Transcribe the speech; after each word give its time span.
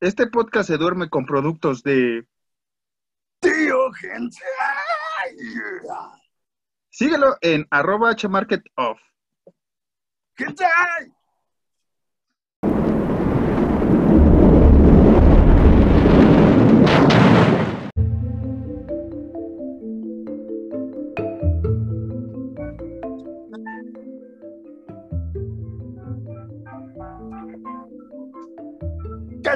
Este 0.00 0.26
podcast 0.26 0.68
se 0.68 0.76
duerme 0.76 1.08
con 1.08 1.24
productos 1.24 1.82
de 1.82 2.26
Tío 3.40 3.92
gente. 3.92 4.36
Síguelo 6.90 7.36
en 7.40 7.66
arroba 7.70 8.14
hmarketoff. 8.14 9.00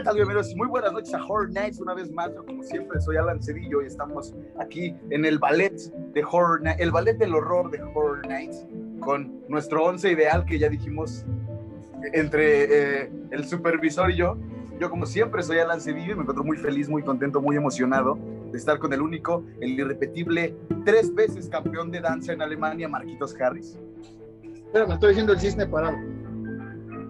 Tal? 0.03 0.17
Muy 0.57 0.67
buenas 0.69 0.93
noches 0.93 1.15
a 1.15 1.25
Horror 1.25 1.51
Nights. 1.51 1.81
Una 1.81 1.95
vez 1.95 2.11
más, 2.11 2.33
yo 2.35 2.45
como 2.45 2.63
siempre 2.63 3.01
soy 3.01 3.17
Alan 3.17 3.43
Cedillo 3.43 3.83
y 3.83 3.87
estamos 3.87 4.35
aquí 4.59 4.95
en 5.11 5.25
el 5.25 5.39
ballet 5.39 5.75
de 6.15 6.25
Horror 6.25 6.63
Nights, 6.63 6.81
el 6.81 6.91
ballet 6.91 7.19
del 7.19 7.35
horror 7.35 7.71
de 7.71 7.83
Horror 7.83 8.27
Nights, 8.27 8.67
con 9.01 9.43
nuestro 9.49 9.85
once 9.85 10.11
ideal 10.11 10.45
que 10.45 10.59
ya 10.59 10.69
dijimos 10.69 11.25
entre 12.13 13.03
eh, 13.03 13.13
el 13.31 13.45
supervisor 13.45 14.11
y 14.11 14.17
yo. 14.17 14.37
Yo 14.79 14.89
como 14.89 15.05
siempre 15.05 15.43
soy 15.43 15.59
Alan 15.59 15.81
Cedillo 15.81 16.13
y 16.13 16.15
me 16.15 16.23
encuentro 16.23 16.45
muy 16.45 16.57
feliz, 16.57 16.89
muy 16.89 17.03
contento, 17.03 17.43
muy 17.43 17.57
emocionado 17.57 18.19
de 18.51 18.57
estar 18.57 18.79
con 18.79 18.93
el 18.93 19.03
único, 19.03 19.45
el 19.61 19.79
irrepetible, 19.79 20.57
tres 20.85 21.15
veces 21.15 21.49
campeón 21.49 21.91
de 21.91 22.01
danza 22.01 22.33
en 22.33 22.41
Alemania, 22.41 22.89
Marquitos 22.89 23.39
Harris. 23.39 23.79
Espera, 24.43 24.87
me 24.87 24.95
estoy 24.95 25.11
diciendo 25.11 25.35
el 25.35 25.41
cisne 25.41 25.67
parado. 25.67 25.97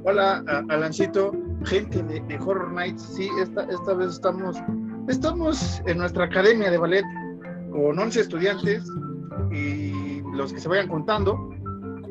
Hola, 0.03 0.43
Alancito, 0.69 1.33
gente 1.65 2.03
de, 2.03 2.21
de 2.21 2.39
Horror 2.39 2.73
Nights. 2.73 3.03
Sí, 3.03 3.29
esta, 3.41 3.65
esta 3.65 3.95
vez 3.95 4.11
estamos, 4.11 4.57
estamos 5.09 5.83
en 5.87 5.99
nuestra 5.99 6.25
academia 6.25 6.71
de 6.71 6.79
ballet 6.79 7.05
con 7.71 7.99
11 7.99 8.21
estudiantes 8.21 8.85
y 9.51 10.23
los 10.35 10.53
que 10.53 10.61
se 10.61 10.69
vayan 10.69 10.89
contando. 10.89 11.51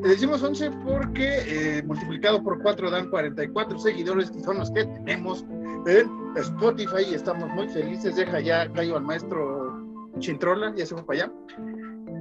Le 0.02 0.10
decimos 0.10 0.42
11 0.42 0.72
porque 0.86 1.78
eh, 1.78 1.84
multiplicado 1.84 2.42
por 2.42 2.62
4 2.62 2.90
dan 2.90 3.10
44 3.10 3.80
seguidores, 3.80 4.32
que 4.32 4.40
son 4.40 4.58
los 4.58 4.72
que 4.72 4.86
tenemos 4.86 5.46
en 5.88 6.10
Spotify 6.38 7.04
y 7.12 7.16
estamos 7.16 7.50
muy 7.50 7.68
felices. 7.68 8.16
Deja 8.16 8.40
ya, 8.40 8.72
callo 8.72 8.98
al 8.98 9.04
maestro 9.04 9.86
Chintrola, 10.20 10.74
ya 10.76 10.86
se 10.86 10.96
fue 10.96 11.06
para 11.06 11.24
allá. 11.24 11.34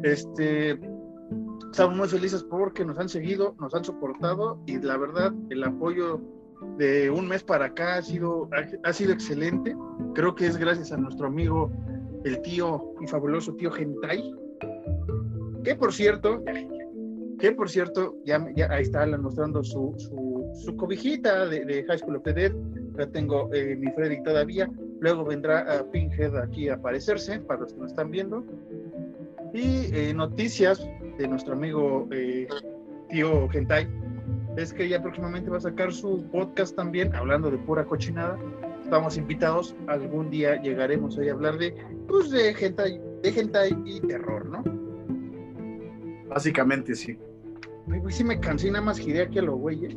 Este, 0.03 0.81
estamos 1.71 1.97
muy 1.97 2.09
felices 2.09 2.43
porque 2.45 2.85
nos 2.85 2.99
han 2.99 3.09
seguido, 3.09 3.55
nos 3.61 3.75
han 3.75 3.85
soportado 3.85 4.61
y 4.67 4.79
la 4.81 4.97
verdad 4.97 5.33
el 5.51 5.63
apoyo 5.63 6.21
de 6.77 7.11
un 7.11 7.27
mes 7.27 7.43
para 7.43 7.67
acá 7.67 7.97
ha 7.97 8.03
sido, 8.03 8.49
ha, 8.85 8.93
sido 8.93 9.13
excelente. 9.13 9.77
Creo 10.15 10.35
que 10.35 10.47
es 10.47 10.57
gracias 10.57 10.93
a 10.93 10.97
nuestro 10.97 11.27
amigo, 11.27 11.71
el 12.25 12.41
tío 12.43 12.95
y 13.01 13.07
fabuloso 13.07 13.55
tío 13.55 13.71
Gentai, 13.71 14.35
que 15.65 15.75
por 15.75 15.93
cierto, 15.93 16.43
que 17.39 17.53
por 17.53 17.69
cierto, 17.69 18.17
ya, 18.25 18.47
ya 18.55 18.71
ahí 18.71 18.83
está 18.83 19.03
Alan 19.03 19.23
mostrando 19.23 19.63
su, 19.63 19.95
su, 19.99 20.51
su 20.65 20.77
cobijita 20.77 21.47
de, 21.47 21.65
de 21.65 21.85
High 21.85 21.99
School 21.99 22.17
of 22.17 22.23
the 22.25 22.33
Dead. 22.33 22.53
Tengo 23.13 23.49
eh, 23.55 23.77
mi 23.77 23.93
Freddy 23.93 24.23
todavía. 24.25 24.69
Luego 25.01 25.25
vendrá 25.25 25.61
a 25.61 25.89
Pinhead 25.89 26.37
aquí 26.37 26.69
a 26.69 26.75
aparecerse, 26.75 27.39
para 27.41 27.61
los 27.61 27.73
que 27.73 27.81
nos 27.81 27.93
están 27.93 28.11
viendo. 28.11 28.45
Y 29.55 29.95
eh, 29.95 30.13
noticias 30.13 30.85
de 31.17 31.29
nuestro 31.29 31.55
amigo 31.55 32.09
eh, 32.11 32.49
tío 33.09 33.49
Gentai 33.49 33.89
es 34.59 34.73
que 34.73 34.89
ya 34.89 35.01
próximamente 35.01 35.49
va 35.51 35.59
a 35.59 35.61
sacar 35.61 35.93
su 35.93 36.25
podcast 36.33 36.75
también, 36.75 37.15
hablando 37.15 37.49
de 37.51 37.59
pura 37.59 37.85
cochinada. 37.85 38.37
Estamos 38.83 39.17
invitados, 39.17 39.77
algún 39.87 40.31
día 40.31 40.61
llegaremos 40.61 41.17
ahí 41.17 41.29
a 41.29 41.33
hablar 41.33 41.59
de, 41.59 41.75
pues, 42.09 42.31
de 42.31 42.51
hentai, 42.51 43.01
de 43.23 43.29
hentai 43.29 43.77
y 43.85 44.01
terror, 44.01 44.47
¿no? 44.47 44.65
Básicamente, 46.29 46.97
sí. 46.97 47.17
Ay, 47.93 48.01
güey, 48.01 48.13
sí 48.13 48.25
me 48.25 48.41
cansé, 48.41 48.71
nada 48.71 48.85
más 48.85 48.99
giré 48.99 49.23
aquí 49.23 49.39
a 49.39 49.43
los 49.43 49.57
güeyes. 49.57 49.97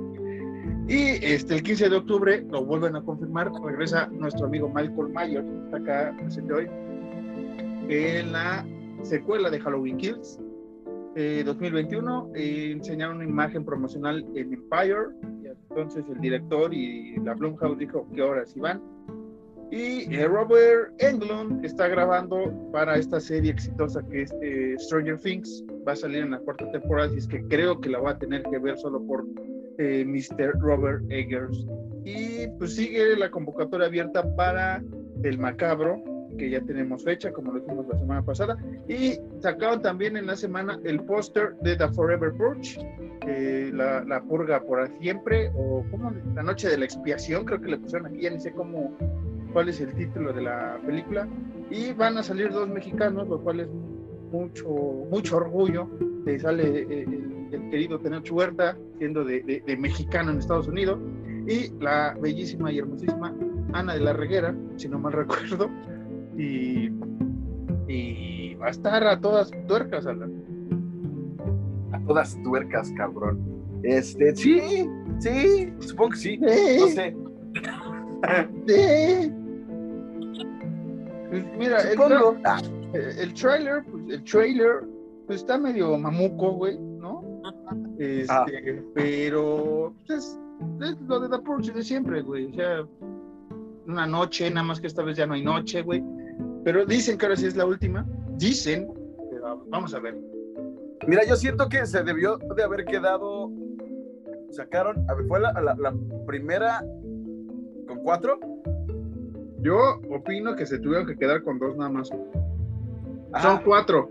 Y 0.88 1.24
este, 1.24 1.56
el 1.56 1.64
15 1.64 1.90
de 1.90 1.96
octubre 1.96 2.46
lo 2.50 2.66
vuelven 2.66 2.96
a 2.96 3.02
confirmar, 3.02 3.52
regresa 3.64 4.08
nuestro 4.08 4.48
amigo 4.48 4.68
Michael 4.70 5.10
Myers, 5.10 5.48
está 5.66 5.78
acá 5.78 6.16
presente 6.18 6.54
hoy, 6.54 6.68
en 7.90 8.32
la 8.32 8.66
secuela 9.04 9.50
de 9.50 9.60
Halloween 9.60 9.98
Kills 9.98 10.40
eh, 11.16 11.44
2021. 11.46 12.32
Eh, 12.36 12.72
enseñaron 12.72 13.18
una 13.18 13.26
imagen 13.26 13.66
promocional 13.66 14.26
en 14.36 14.54
Empire, 14.54 15.08
y 15.44 15.48
entonces 15.48 16.06
el 16.10 16.20
director 16.20 16.74
y 16.74 17.18
la 17.18 17.34
Blumhouse 17.34 17.78
dijo 17.78 18.08
que 18.14 18.22
ahora 18.22 18.46
sí 18.46 18.60
van. 18.60 18.82
Y 19.72 20.14
eh, 20.14 20.28
Robert 20.28 20.94
Englund 21.00 21.64
está 21.64 21.88
grabando 21.88 22.52
para 22.74 22.98
esta 22.98 23.22
serie 23.22 23.52
exitosa 23.52 24.02
que 24.10 24.24
es 24.24 24.36
eh, 24.42 24.76
Stranger 24.78 25.18
Things. 25.20 25.64
Va 25.88 25.94
a 25.94 25.96
salir 25.96 26.24
en 26.24 26.32
la 26.32 26.40
cuarta 26.40 26.70
temporada, 26.72 27.14
y 27.14 27.18
es 27.18 27.28
que 27.28 27.42
creo 27.48 27.80
que 27.80 27.90
la 27.90 28.00
va 28.00 28.12
a 28.12 28.20
tener 28.20 28.44
que 28.44 28.60
ver 28.60 28.78
solo 28.78 29.02
por 29.06 29.26
Mr. 29.80 30.60
Robert 30.60 31.04
Eggers. 31.10 31.66
Y 32.04 32.48
pues 32.58 32.76
sigue 32.76 33.16
la 33.18 33.32
convocatoria 33.32 33.88
abierta 33.88 34.24
para 34.36 34.84
El 35.24 35.40
Macabro, 35.40 36.04
que 36.38 36.50
ya 36.50 36.62
tenemos 36.62 37.04
fecha, 37.04 37.32
como 37.32 37.52
lo 37.52 37.60
dijimos 37.60 37.86
la 37.88 37.98
semana 37.98 38.22
pasada. 38.22 38.58
Y 38.88 39.18
sacaron 39.40 39.82
también 39.82 40.18
en 40.18 40.28
la 40.28 40.36
semana 40.36 40.80
el 40.84 41.02
póster 41.04 41.56
de 41.62 41.76
The 41.76 41.90
Forever 41.90 42.34
Purge, 42.34 42.80
eh, 43.28 43.72
la, 43.74 44.04
la, 44.04 44.22
purga 44.22 44.62
por 44.62 44.88
siempre, 45.00 45.52
o 45.56 45.86
como 45.92 46.12
la 46.36 46.44
noche 46.44 46.70
de 46.70 46.78
la 46.78 46.86
expiación, 46.86 47.46
creo 47.46 47.62
que 47.62 47.70
le 47.70 47.78
pusieron 47.78 48.08
aquí, 48.08 48.22
ya 48.22 48.30
ni 48.30 48.40
sé 48.40 48.52
cómo, 48.52 48.98
cuál 49.54 49.70
es 49.70 49.80
el 49.82 49.94
título 49.94 50.34
de 50.34 50.42
la 50.42 50.80
película. 50.86 51.28
Y 51.70 51.94
van 51.94 52.18
a 52.18 52.24
salir 52.24 52.52
dos 52.52 52.68
mexicanos, 52.68 53.28
lo 53.28 53.40
cual 53.40 53.62
es 53.62 53.70
mucho, 54.32 54.68
mucho 55.10 55.38
orgullo. 55.38 55.90
Eh, 56.26 56.40
sale 56.40 56.82
el, 56.82 57.48
el, 57.52 57.70
querido 57.70 58.00
Tenoch 58.00 58.30
Huerta, 58.32 58.78
siendo 58.98 59.24
de, 59.24 59.42
de, 59.44 59.64
de, 59.66 59.78
mexicano 59.78 60.32
en 60.32 60.40
Estados 60.40 60.68
Unidos, 60.68 61.00
y 61.48 61.72
la 61.82 62.16
bellísima 62.20 62.72
y 62.72 62.80
hermosísima 62.80 63.34
Ana 63.74 63.94
de 63.94 64.02
la 64.02 64.14
Reguera, 64.14 64.56
si 64.76 64.88
no 64.90 65.00
mal 65.00 65.14
recuerdo, 65.14 65.70
y, 66.42 66.92
y 67.88 68.56
va 68.56 68.68
a 68.68 68.70
estar 68.72 69.04
a 69.06 69.20
todas 69.20 69.52
tuercas, 69.68 70.06
Alan. 70.06 70.32
A 71.92 72.00
todas 72.06 72.38
tuercas, 72.44 72.92
cabrón. 72.98 73.40
Este, 73.84 74.36
sí, 74.36 74.88
sí, 75.20 75.74
supongo 75.80 76.12
que 76.12 76.18
sí. 76.18 76.38
No 76.38 76.88
sé. 76.88 77.16
Sí. 78.68 79.32
Pues 81.30 81.46
mira, 81.58 81.80
el, 81.84 81.92
Supongo. 81.98 82.36
eh, 82.94 83.16
el 83.20 83.34
trailer, 83.34 83.86
pues 83.86 84.04
el 84.10 84.24
trailer, 84.26 84.84
pues 85.28 85.40
está 85.40 85.58
medio 85.58 85.98
mamuco, 85.98 86.52
güey, 86.56 86.78
¿no? 86.78 87.24
Este, 87.98 88.26
Ah. 88.30 88.46
pero 88.94 89.94
pues, 90.06 90.20
es, 90.20 90.40
es 90.90 91.00
lo 91.08 91.22
de 91.22 91.30
The 91.30 91.40
Purge 91.42 91.72
de 91.72 91.84
siempre, 91.84 92.22
güey. 92.22 92.48
O 92.52 92.54
sea, 92.54 92.86
una 93.88 94.06
noche, 94.06 94.50
nada 94.50 94.66
más 94.66 94.80
que 94.80 94.88
esta 94.88 95.04
vez 95.04 95.18
ya 95.18 95.26
no 95.26 95.34
hay 95.34 95.44
noche, 95.44 95.82
güey. 95.82 96.04
Pero 96.64 96.86
dicen 96.86 97.18
que 97.18 97.26
ahora 97.26 97.36
sí 97.36 97.46
es 97.48 97.56
la 97.56 97.66
última. 97.66 98.06
Dicen, 98.38 98.88
pero 99.32 99.64
vamos 99.68 99.94
a 99.94 100.00
ver. 100.00 100.16
Mira, 101.08 101.24
yo 101.26 101.36
siento 101.36 101.68
que 101.68 101.86
se 101.86 102.04
debió 102.04 102.38
de 102.38 102.64
haber 102.64 102.86
quedado. 102.86 103.50
Sacaron, 104.52 105.10
a 105.10 105.14
ver, 105.16 105.26
fue 105.28 105.40
la, 105.40 105.54
la- 105.54 105.76
la 105.76 105.94
primera 106.28 106.84
con 107.88 108.00
cuatro. 108.04 108.40
Yo 109.60 109.78
opino 110.10 110.56
que 110.56 110.66
se 110.66 110.80
tuvieron 110.80 111.08
que 111.08 111.16
quedar 111.18 111.44
con 111.44 111.58
dos 111.60 111.76
nada 111.78 111.90
más. 111.90 112.10
Ajá. 113.32 113.50
Son 113.56 113.64
cuatro. 113.64 114.10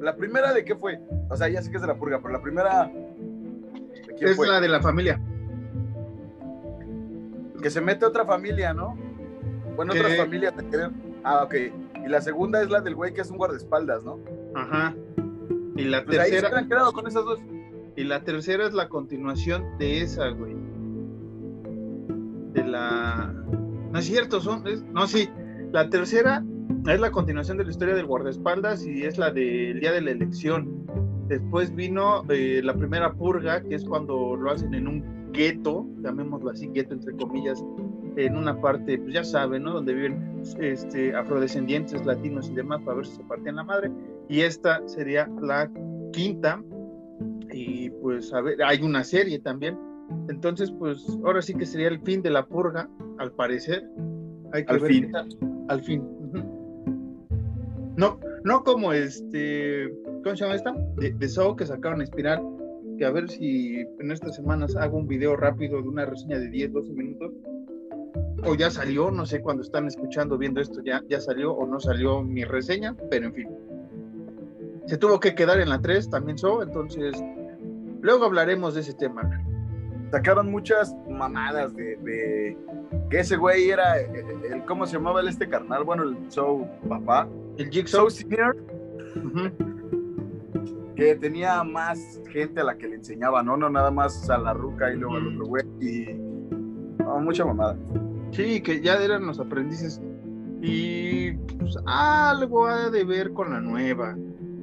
La 0.00 0.14
primera 0.14 0.52
de 0.54 0.64
qué 0.64 0.76
fue? 0.76 1.00
O 1.28 1.36
sea, 1.36 1.48
ya 1.48 1.60
sé 1.60 1.70
que 1.70 1.76
es 1.76 1.82
de 1.82 1.88
la 1.88 1.96
purga, 1.98 2.18
pero 2.22 2.32
la 2.32 2.40
primera. 2.42 2.84
¿De 2.86 4.14
quién 4.16 4.30
Es 4.30 4.36
fue? 4.36 4.46
la 4.46 4.60
de 4.60 4.68
la 4.68 4.80
familia. 4.80 5.20
Que 7.62 7.70
se 7.70 7.80
mete 7.80 8.04
otra 8.06 8.24
familia, 8.24 8.72
¿no? 8.72 8.96
Bueno, 9.76 9.92
¿Qué? 9.92 10.00
otras 10.00 10.16
familias 10.16 10.56
de 10.56 10.66
querer. 10.68 10.90
Ah, 11.24 11.42
ok. 11.44 11.54
Y 12.04 12.08
la 12.08 12.20
segunda 12.20 12.62
es 12.62 12.70
la 12.70 12.80
del 12.80 12.94
güey 12.94 13.12
que 13.12 13.20
es 13.22 13.30
un 13.30 13.36
guardaespaldas, 13.38 14.04
¿no? 14.04 14.18
Ajá. 14.54 14.94
Y 15.76 15.84
la 15.84 16.04
Pues 16.04 16.18
ahí 16.18 16.30
se 16.30 16.40
tercera. 16.42 16.92
con 16.92 17.06
esas 17.06 17.24
dos. 17.24 17.40
Y 17.96 18.04
la 18.04 18.22
tercera 18.22 18.66
es 18.66 18.74
la 18.74 18.88
continuación 18.88 19.64
de 19.78 20.02
esa, 20.02 20.28
güey. 20.28 20.56
De 22.52 22.64
la. 22.64 23.32
No 23.92 23.98
es 23.98 24.04
cierto, 24.06 24.40
son. 24.40 24.66
es- 24.66 24.82
No, 24.84 25.06
sí. 25.06 25.28
La 25.72 25.88
tercera 25.90 26.44
es 26.86 27.00
la 27.00 27.10
continuación 27.10 27.58
de 27.58 27.64
la 27.64 27.70
historia 27.70 27.94
del 27.94 28.06
guardaespaldas 28.06 28.86
y 28.86 29.04
es 29.04 29.18
la 29.18 29.30
del 29.30 29.80
día 29.80 29.92
de 29.92 30.00
la 30.00 30.10
elección. 30.12 30.86
Después 31.28 31.74
vino 31.74 32.24
eh, 32.30 32.60
la 32.64 32.74
primera 32.74 33.12
purga, 33.12 33.60
que 33.62 33.74
es 33.74 33.84
cuando 33.84 34.34
lo 34.36 34.50
hacen 34.50 34.72
en 34.74 34.88
un 34.88 35.17
gueto, 35.32 35.86
llamémoslo 36.00 36.50
así, 36.50 36.68
gueto 36.68 36.94
entre 36.94 37.14
comillas, 37.14 37.64
en 38.16 38.36
una 38.36 38.60
parte, 38.60 38.98
pues 38.98 39.14
ya 39.14 39.24
saben, 39.24 39.62
¿no? 39.62 39.74
Donde 39.74 39.94
viven 39.94 40.42
este, 40.58 41.14
afrodescendientes, 41.14 42.04
latinos 42.04 42.48
y 42.50 42.54
demás, 42.54 42.80
para 42.82 42.96
ver 42.96 43.06
si 43.06 43.16
se 43.16 43.24
partían 43.24 43.56
la 43.56 43.64
madre. 43.64 43.90
Y 44.28 44.40
esta 44.40 44.86
sería 44.86 45.28
la 45.40 45.70
quinta, 46.12 46.62
y 47.52 47.90
pues 47.90 48.32
a 48.32 48.40
ver, 48.40 48.62
hay 48.62 48.82
una 48.82 49.04
serie 49.04 49.38
también. 49.38 49.78
Entonces, 50.28 50.70
pues 50.70 51.06
ahora 51.24 51.42
sí 51.42 51.54
que 51.54 51.66
sería 51.66 51.88
el 51.88 52.00
fin 52.00 52.22
de 52.22 52.30
la 52.30 52.46
purga, 52.46 52.88
al 53.18 53.32
parecer. 53.32 53.88
Hay 54.52 54.64
que 54.64 54.72
Al 54.72 54.80
ver 54.80 54.90
fin. 54.90 55.12
Al 55.68 55.80
fin. 55.82 56.02
No, 57.96 58.18
no 58.44 58.62
como 58.62 58.92
este, 58.92 59.92
¿cómo 60.22 60.36
se 60.36 60.44
llama 60.44 60.54
esta? 60.54 60.72
De, 60.96 61.10
de 61.10 61.56
que 61.56 61.66
sacaron 61.66 62.00
Espiral, 62.00 62.40
que 62.98 63.04
a 63.06 63.10
ver 63.10 63.28
si 63.30 63.76
en 64.00 64.10
estas 64.10 64.34
semanas 64.36 64.76
hago 64.76 64.98
un 64.98 65.06
video 65.06 65.36
rápido 65.36 65.80
de 65.80 65.88
una 65.88 66.04
reseña 66.04 66.38
de 66.38 66.48
10, 66.50 66.72
12 66.72 66.92
minutos. 66.92 67.32
O 68.44 68.54
ya 68.54 68.70
salió, 68.70 69.10
no 69.10 69.26
sé 69.26 69.40
cuando 69.40 69.62
están 69.62 69.86
escuchando, 69.86 70.38
viendo 70.38 70.60
esto, 70.60 70.80
ya, 70.84 71.02
ya 71.08 71.20
salió 71.20 71.52
o 71.52 71.66
no 71.66 71.80
salió 71.80 72.22
mi 72.22 72.44
reseña, 72.44 72.94
pero 73.10 73.26
en 73.26 73.34
fin. 73.34 73.48
Se 74.86 74.96
tuvo 74.96 75.18
que 75.20 75.34
quedar 75.34 75.60
en 75.60 75.68
la 75.68 75.80
3, 75.80 76.08
también 76.10 76.38
So, 76.38 76.62
entonces 76.62 77.14
luego 78.00 78.24
hablaremos 78.24 78.74
de 78.74 78.80
ese 78.82 78.94
tema. 78.94 79.22
Sacaron 80.12 80.50
muchas 80.50 80.94
mamadas 81.10 81.74
de, 81.76 81.96
de 81.96 82.56
que 83.10 83.20
ese 83.20 83.36
güey 83.36 83.68
era 83.70 84.00
el, 84.00 84.16
el- 84.52 84.64
¿cómo 84.64 84.86
se 84.86 84.94
llamaba 84.94 85.20
el 85.20 85.28
este 85.28 85.48
carnal? 85.48 85.84
Bueno, 85.84 86.04
el 86.04 86.16
Show 86.30 86.66
papá. 86.88 87.28
El 87.58 87.68
Jigsaw, 87.70 88.08
Senior, 88.08 88.56
ujú, 89.16 89.50
que 90.98 91.14
tenía 91.14 91.62
más 91.62 92.20
gente 92.32 92.60
a 92.60 92.64
la 92.64 92.76
que 92.76 92.88
le 92.88 92.96
enseñaba, 92.96 93.40
¿no? 93.40 93.56
No 93.56 93.70
nada 93.70 93.88
más 93.88 94.28
a 94.28 94.36
la 94.36 94.52
ruca 94.52 94.92
y 94.92 94.96
luego 94.96 95.14
al 95.14 95.28
otro 95.28 95.46
güey. 95.46 95.64
Y 95.80 96.12
no, 96.98 97.20
mucha 97.20 97.44
mamada. 97.44 97.76
sí, 98.32 98.60
que 98.60 98.80
ya 98.80 98.96
eran 98.96 99.24
los 99.24 99.38
aprendices. 99.38 100.02
Y 100.60 101.34
pues, 101.56 101.76
algo 101.86 102.66
ha 102.66 102.90
de 102.90 103.04
ver 103.04 103.32
con 103.32 103.52
la 103.52 103.60
nueva. 103.60 104.16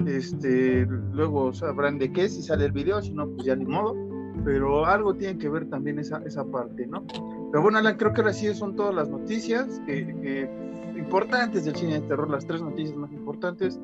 Este, 0.06 0.86
luego 1.14 1.54
sabrán 1.54 2.00
de 2.00 2.12
qué, 2.12 2.28
si 2.28 2.42
sale 2.42 2.66
el 2.66 2.74
video, 2.74 3.02
si 3.02 3.14
no, 3.14 3.30
pues 3.30 3.46
ya 3.46 3.56
ni 3.56 3.64
modo. 3.64 3.96
Pero 4.44 4.86
algo 4.86 5.14
tiene 5.14 5.38
que 5.38 5.48
ver 5.48 5.70
también 5.70 6.00
esa, 6.00 6.22
esa 6.26 6.44
parte, 6.44 6.86
¿no? 6.86 7.06
Pero 7.50 7.64
bueno, 7.64 7.78
Alan, 7.78 7.96
creo 7.96 8.12
que 8.12 8.20
ahora 8.20 8.34
sí 8.34 8.54
son 8.54 8.76
todas 8.76 8.94
las 8.94 9.08
noticias 9.08 9.82
que, 9.86 10.06
que 10.22 10.50
importantes 10.98 11.64
del 11.64 11.78
cine 11.78 12.02
de 12.02 12.08
terror, 12.10 12.30
las 12.30 12.46
tres 12.46 12.62
noticias 12.62 12.98
más 12.98 13.14
importantes. 13.14 13.80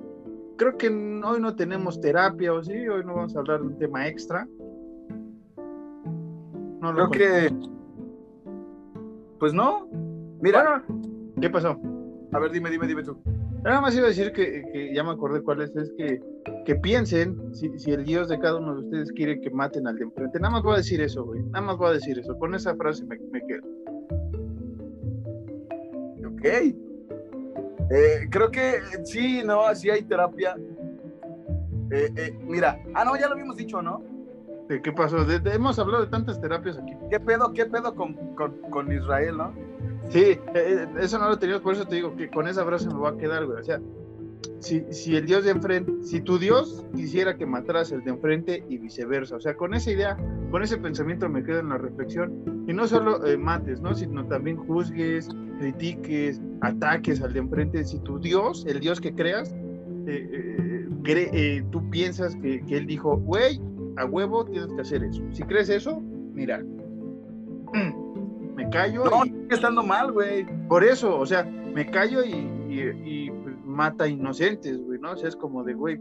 Creo 0.62 0.78
que 0.78 0.90
hoy 0.90 1.42
no 1.42 1.56
tenemos 1.56 2.00
terapia, 2.00 2.54
¿o 2.54 2.64
sí? 2.64 2.88
Hoy 2.88 3.04
no 3.04 3.16
vamos 3.16 3.36
a 3.36 3.40
hablar 3.40 3.62
de 3.62 3.66
un 3.66 3.80
tema 3.80 4.08
extra. 4.08 4.48
No 6.80 6.94
lo 6.94 7.10
Creo 7.10 7.50
que. 7.50 7.56
Pues 9.40 9.56
no. 9.56 9.88
Mira, 10.40 10.84
Bueno, 10.86 11.34
¿qué 11.42 11.50
pasó? 11.50 11.80
a 12.32 12.38
ver, 12.38 12.52
dime, 12.52 12.70
dime, 12.70 12.86
dime 12.86 13.02
tú. 13.02 13.18
Nada 13.64 13.82
más 13.82 13.96
iba 13.96 14.06
a 14.06 14.10
decir 14.10 14.34
que, 14.34 14.64
que 14.72 14.94
ya 14.94 15.04
me 15.04 15.10
acordé 15.10 15.42
cuál 15.42 15.64
es, 15.64 15.76
es 15.76 15.92
que, 15.98 16.22
que 16.64 16.76
piensen 16.76 17.56
si, 17.56 17.80
si 17.80 17.90
el 17.90 18.06
Dios 18.06 18.30
de 18.30 18.38
cada 18.38 18.60
uno 18.60 18.76
de 18.76 18.82
ustedes 18.82 19.12
quiere 19.14 19.42
que 19.42 19.50
maten 19.50 19.88
al 19.88 19.96
de 19.96 20.04
enfrente. 20.04 20.40
Nada 20.40 20.52
más 20.52 20.62
voy 20.62 20.76
a 20.76 20.78
decir 20.78 21.02
eso, 21.02 21.26
güey. 21.26 21.42
Nada 21.42 21.62
más 21.66 21.78
voy 21.78 21.88
a 21.90 21.94
decir 21.94 22.20
eso. 22.20 22.38
Con 22.38 22.54
esa 22.54 22.76
frase 22.76 23.04
me, 23.08 23.18
me 23.32 23.42
quedo. 23.48 23.66
Ok. 26.28 26.91
Eh, 27.94 28.28
creo 28.30 28.50
que 28.52 28.80
sí, 29.04 29.42
no, 29.44 29.74
sí 29.76 29.90
hay 29.90 30.04
terapia. 30.04 30.56
Eh, 31.92 32.12
eh, 32.16 32.38
mira, 32.42 32.80
ah, 32.94 33.04
no, 33.04 33.16
ya 33.18 33.28
lo 33.28 33.34
habíamos 33.34 33.58
dicho, 33.58 33.82
¿no? 33.82 34.02
¿De 34.70 34.82
¿Qué 34.82 34.92
pasó? 34.94 35.26
De- 35.26 35.40
de- 35.40 35.54
hemos 35.56 35.78
hablado 35.78 36.06
de 36.06 36.10
tantas 36.10 36.40
terapias 36.40 36.78
aquí. 36.78 36.94
¿Qué 37.10 37.20
pedo, 37.20 37.52
qué 37.52 37.66
pedo 37.66 37.94
con, 37.94 38.14
con, 38.36 38.54
con 38.70 38.92
Israel, 38.92 39.38
no? 39.38 39.54
Sí, 40.10 40.20
eh, 40.20 40.40
eh, 40.56 40.88
eso 41.00 41.20
no 41.20 41.28
lo 41.30 41.38
teníamos, 41.38 41.62
por 41.64 41.74
eso 41.74 41.86
te 41.86 41.96
digo 41.96 42.16
que 42.16 42.30
con 42.30 42.48
esa 42.48 42.64
frase 42.66 42.88
me 42.88 42.94
voy 42.94 43.14
a 43.14 43.18
quedar, 43.18 43.46
güey. 43.46 43.60
O 43.60 43.64
sea, 43.64 43.80
si, 44.60 44.84
si 44.92 45.16
el 45.16 45.26
Dios 45.26 45.44
de 45.44 45.52
enfrente, 45.52 45.92
si 46.04 46.22
tu 46.22 46.38
Dios 46.38 46.86
quisiera 46.96 47.36
que 47.38 47.46
mataras 47.46 47.92
el 47.92 48.04
de 48.04 48.12
enfrente 48.12 48.64
y 48.70 48.78
viceversa, 48.78 49.36
o 49.36 49.40
sea, 49.40 49.56
con 49.56 49.74
esa 49.74 49.92
idea, 49.92 50.18
con 50.52 50.64
ese 50.64 50.78
pensamiento 50.78 51.28
me 51.30 51.44
quedo 51.44 51.60
en 51.60 51.70
la 51.70 51.78
reflexión. 51.78 52.64
Y 52.68 52.74
no 52.74 52.88
solo 52.88 53.26
eh, 53.26 53.38
mates, 53.38 53.82
¿no? 53.82 53.94
Sino 53.96 54.26
también 54.28 54.58
juzgues, 54.58 55.30
critiques, 55.60 56.42
ataques 56.62 57.22
al 57.22 57.34
de 57.34 57.40
enfrente. 57.40 57.84
Si 57.86 58.00
tu 58.00 58.20
Dios, 58.20 58.66
el 58.68 58.80
Dios 58.80 59.00
que 59.02 59.14
creas, 59.14 59.54
eh, 60.08 60.88
eh, 61.08 61.30
eh, 61.34 61.64
tú 61.72 61.90
piensas 61.90 62.36
que, 62.38 62.62
que 62.66 62.78
Él 62.78 62.86
dijo, 62.88 63.18
güey, 63.18 63.60
a 63.98 64.06
huevo 64.06 64.46
tienes 64.46 64.72
que 64.74 64.82
hacer 64.82 65.04
eso. 65.04 65.22
Si 65.32 65.44
crees 65.44 65.70
eso, 65.70 66.02
mira, 66.34 66.64
me 68.56 68.70
callo 68.70 69.06
No, 69.06 69.26
y 69.26 69.30
sigue 69.30 69.48
estando 69.56 69.84
mal, 69.84 70.12
güey. 70.12 70.46
por 70.68 70.84
eso, 70.84 71.18
o 71.18 71.26
sea, 71.26 71.44
me 71.44 71.86
callo 71.90 72.24
y, 72.24 72.32
y- 72.70 73.28
y, 73.28 73.32
mata 73.82 74.08
inocentes, 74.08 74.80
güey, 74.80 75.00
¿no? 75.00 75.14
O 75.14 75.18
sea, 75.18 75.28
es 75.28 75.36
como 75.36 75.64
de, 75.64 75.74
güey, 75.74 75.98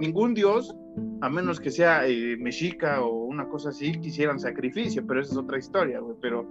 ningún 0.00 0.32
dios, 0.32 0.74
a 1.20 1.28
menos 1.28 1.60
que 1.60 1.70
sea 1.70 2.06
eh, 2.06 2.38
mexica 2.38 3.02
o 3.02 3.24
una 3.26 3.46
cosa 3.46 3.68
así, 3.68 3.92
quisieran 4.00 4.40
sacrificio, 4.40 5.06
pero 5.06 5.20
esa 5.20 5.32
es 5.32 5.36
otra 5.36 5.58
historia, 5.58 6.00
güey. 6.00 6.16
Pero 6.22 6.48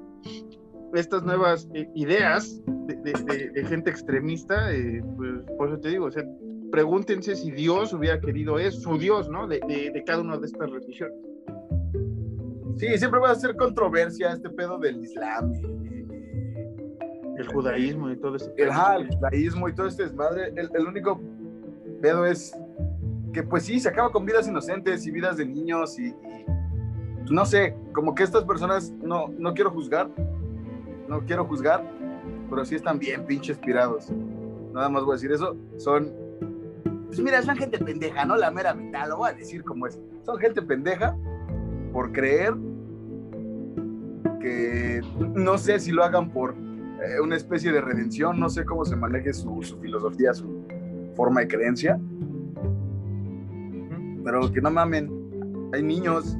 estas 0.93 1.23
nuevas 1.23 1.67
eh, 1.73 1.89
ideas 1.95 2.61
de, 2.85 3.65
gente 3.67 3.89
extremista, 3.89 4.71
eh, 4.71 5.01
pues 5.17 5.41
por 5.57 5.69
eso 5.69 5.79
te 5.79 5.89
digo, 5.89 6.05
o 6.05 6.11
sea, 6.11 6.23
pregúntense 6.71 7.35
si 7.35 7.49
Dios 7.49 7.91
hubiera 7.91 8.21
querido 8.21 8.59
eso, 8.59 8.79
su 8.79 8.99
Dios, 8.99 9.27
¿no? 9.27 9.47
De, 9.47 10.03
cada 10.05 10.21
una 10.21 10.37
de 10.37 10.45
estas 10.45 10.69
religiones. 10.69 11.17
Sí, 12.77 12.95
siempre 12.95 13.19
va 13.19 13.31
a 13.31 13.35
ser 13.35 13.55
controversia 13.55 14.33
este 14.33 14.51
pedo 14.51 14.77
del 14.77 15.03
Islam 15.03 15.51
El 17.39 17.47
judaísmo 17.47 18.11
y 18.11 18.17
todo 18.17 18.35
eso. 18.35 18.51
y 18.57 18.61
el, 18.61 18.69
el 18.69 19.15
judaísmo 19.15 19.69
y 19.69 19.73
todo 19.73 19.87
este 19.87 20.03
desmadre. 20.03 20.51
El, 20.57 20.69
el 20.73 20.87
único 20.87 21.21
pedo 22.01 22.25
es 22.25 22.53
que, 23.33 23.43
pues 23.43 23.63
sí, 23.63 23.79
se 23.79 23.87
acaba 23.87 24.11
con 24.11 24.25
vidas 24.25 24.47
inocentes 24.47 25.07
y 25.07 25.11
vidas 25.11 25.37
de 25.37 25.45
niños 25.45 25.97
y, 25.97 26.07
y, 26.07 26.13
pues, 27.19 27.31
no 27.31 27.45
sé, 27.45 27.75
como 27.93 28.13
que 28.13 28.23
estas 28.23 28.43
personas, 28.43 28.91
no, 29.01 29.29
no 29.37 29.53
quiero 29.53 29.71
juzgar, 29.71 30.09
no 31.07 31.21
quiero 31.21 31.45
juzgar, 31.45 31.81
pero 32.49 32.65
sí 32.65 32.75
están 32.75 32.99
bien 32.99 33.25
pinches 33.25 33.57
pirados. 33.57 34.11
Nada 34.73 34.89
más 34.89 35.03
voy 35.03 35.13
a 35.13 35.15
decir 35.15 35.31
eso. 35.31 35.55
Son, 35.77 36.11
pues 37.07 37.21
mira, 37.21 37.41
son 37.41 37.55
gente 37.55 37.79
pendeja, 37.79 38.25
¿no? 38.25 38.35
La 38.35 38.51
mera 38.51 38.73
mitad, 38.73 39.07
lo 39.07 39.17
voy 39.17 39.29
a 39.29 39.33
decir 39.33 39.63
como 39.63 39.87
es. 39.87 39.97
Son 40.25 40.37
gente 40.39 40.61
pendeja 40.61 41.15
por 41.93 42.11
creer 42.11 42.53
que 44.41 45.01
no 45.35 45.57
sé 45.57 45.79
si 45.79 45.91
lo 45.91 46.03
hagan 46.03 46.31
por 46.31 46.55
eh, 47.01 47.19
una 47.21 47.35
especie 47.35 47.71
de 47.71 47.81
redención, 47.81 48.39
no 48.39 48.49
sé 48.49 48.65
cómo 48.65 48.85
se 48.85 48.95
maneje 48.95 49.33
su, 49.33 49.61
su 49.63 49.77
filosofía, 49.79 50.33
su 50.33 50.65
forma 51.15 51.41
de 51.41 51.47
creencia, 51.47 51.99
pero 54.23 54.51
que 54.51 54.61
no 54.61 54.69
mamen, 54.71 55.09
hay 55.73 55.83
niños, 55.83 56.37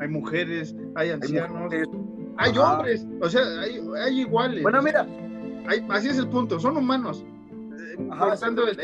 Hay 0.00 0.08
mujeres, 0.08 0.74
hay 0.94 1.08
hay 1.08 1.14
ancianos, 1.14 1.62
mujeres. 1.62 1.88
hay 2.36 2.50
Ajá. 2.52 2.72
hombres, 2.74 3.06
o 3.20 3.28
sea, 3.28 3.42
hay, 3.60 3.80
hay 4.04 4.20
iguales. 4.20 4.62
Bueno, 4.62 4.82
mira, 4.82 5.06
así 5.90 6.08
es 6.08 6.18
el 6.18 6.28
punto, 6.28 6.58
son 6.60 6.76
humanos. 6.76 7.24
Pasando 8.10 8.66
el, 8.68 8.78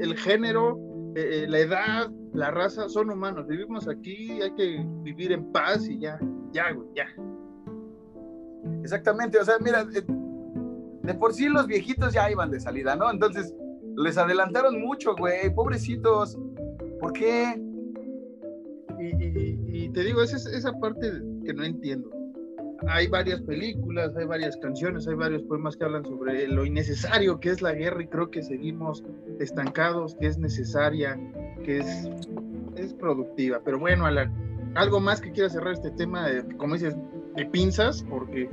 el, 0.00 0.16
género, 0.16 0.78
la 1.14 1.58
edad, 1.58 2.10
la 2.32 2.50
raza, 2.50 2.88
son 2.88 3.10
humanos. 3.10 3.46
Vivimos 3.46 3.88
aquí, 3.88 4.40
hay 4.40 4.54
que 4.54 4.86
vivir 5.02 5.32
en 5.32 5.52
paz 5.52 5.86
y 5.86 5.98
ya, 5.98 6.18
ya, 6.52 6.72
güey, 6.72 6.88
ya. 6.94 7.06
Exactamente, 8.82 9.38
o 9.38 9.44
sea, 9.44 9.58
mira, 9.60 9.84
de 9.84 11.14
por 11.14 11.32
sí 11.32 11.48
los 11.48 11.66
viejitos 11.66 12.12
ya 12.12 12.30
iban 12.30 12.50
de 12.50 12.60
salida, 12.60 12.94
¿no? 12.94 13.10
Entonces, 13.10 13.54
les 13.96 14.16
adelantaron 14.18 14.80
mucho, 14.80 15.16
güey, 15.16 15.52
pobrecitos. 15.54 16.38
¿Por 17.00 17.12
qué? 17.12 17.60
Y, 19.00 19.88
te 19.90 20.04
digo, 20.04 20.22
esa 20.22 20.36
es 20.36 20.46
esa 20.46 20.72
parte 20.78 21.10
que 21.44 21.54
no 21.54 21.64
entiendo. 21.64 22.10
Hay 22.88 23.08
varias 23.08 23.40
películas, 23.40 24.14
hay 24.16 24.26
varias 24.26 24.56
canciones, 24.58 25.08
hay 25.08 25.14
varios 25.14 25.42
poemas 25.44 25.76
que 25.76 25.84
hablan 25.84 26.04
sobre 26.04 26.46
lo 26.46 26.64
innecesario 26.64 27.40
que 27.40 27.50
es 27.50 27.62
la 27.62 27.72
guerra 27.72 28.02
y 28.02 28.06
creo 28.06 28.30
que 28.30 28.42
seguimos 28.42 29.02
estancados, 29.40 30.14
que 30.16 30.26
es 30.26 30.38
necesaria, 30.38 31.18
que 31.64 31.78
es, 31.78 32.08
es 32.76 32.94
productiva. 32.94 33.60
Pero 33.64 33.78
bueno, 33.78 34.06
Alan, 34.06 34.32
algo 34.74 35.00
más 35.00 35.20
que 35.20 35.32
quiera 35.32 35.48
cerrar 35.48 35.72
este 35.72 35.90
tema, 35.92 36.28
como 36.56 36.74
dices, 36.74 36.96
de 37.38 37.46
pinzas, 37.46 38.04
porque 38.08 38.50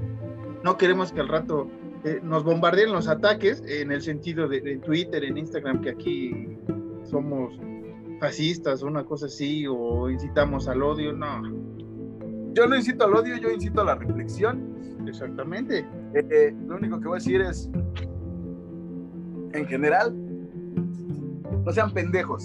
no 0.63 0.77
queremos 0.77 1.11
que 1.11 1.21
al 1.21 1.27
rato 1.27 1.67
eh, 2.03 2.19
nos 2.23 2.43
bombardeen 2.43 2.91
los 2.91 3.07
ataques 3.07 3.63
en 3.67 3.91
el 3.91 4.01
sentido 4.01 4.47
de, 4.47 4.77
Twitter, 4.77 5.23
en 5.23 5.37
Instagram, 5.37 5.81
que 5.81 5.89
aquí 5.89 6.57
somos 7.03 7.59
fascistas 8.19 8.83
o 8.83 8.87
una 8.87 9.03
cosa 9.03 9.25
así, 9.25 9.65
o 9.67 10.09
incitamos 10.09 10.67
al 10.67 10.83
odio, 10.83 11.13
no. 11.13 11.41
Yo 12.53 12.67
no 12.67 12.75
incito 12.75 13.05
al 13.05 13.15
odio, 13.15 13.37
yo 13.37 13.49
incito 13.49 13.81
a 13.81 13.85
la 13.85 13.95
reflexión. 13.95 14.75
Exactamente. 15.07 15.79
Eh, 16.13 16.25
eh, 16.31 16.55
lo 16.67 16.77
único 16.77 16.99
que 16.99 17.07
voy 17.07 17.15
a 17.15 17.19
decir 17.19 17.41
es, 17.41 17.69
en 19.53 19.65
general, 19.67 20.15
no 21.65 21.71
sean 21.71 21.91
pendejos. 21.91 22.43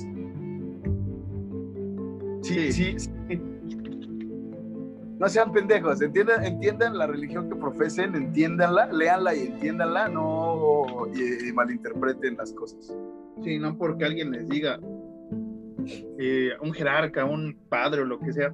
sí, 2.43 2.73
sí. 2.73 2.95
sí 2.99 3.41
no 5.21 5.29
sean 5.29 5.53
pendejos, 5.53 6.01
entiendan, 6.01 6.43
entiendan 6.47 6.97
la 6.97 7.07
religión 7.07 7.51
que 7.51 7.55
profesen, 7.55 8.15
entiéndanla, 8.15 8.91
léanla 8.91 9.35
y 9.35 9.49
entiéndanla, 9.49 10.09
no 10.09 11.07
malinterpreten 11.53 12.39
las 12.39 12.55
cosas. 12.55 12.97
Sí, 13.45 13.59
no 13.59 13.77
porque 13.77 14.07
alguien 14.07 14.31
les 14.31 14.49
diga, 14.49 14.81
eh, 16.19 16.53
un 16.63 16.73
jerarca, 16.73 17.27
un 17.27 17.55
padre 17.69 18.01
o 18.01 18.05
lo 18.07 18.19
que 18.19 18.33
sea, 18.33 18.51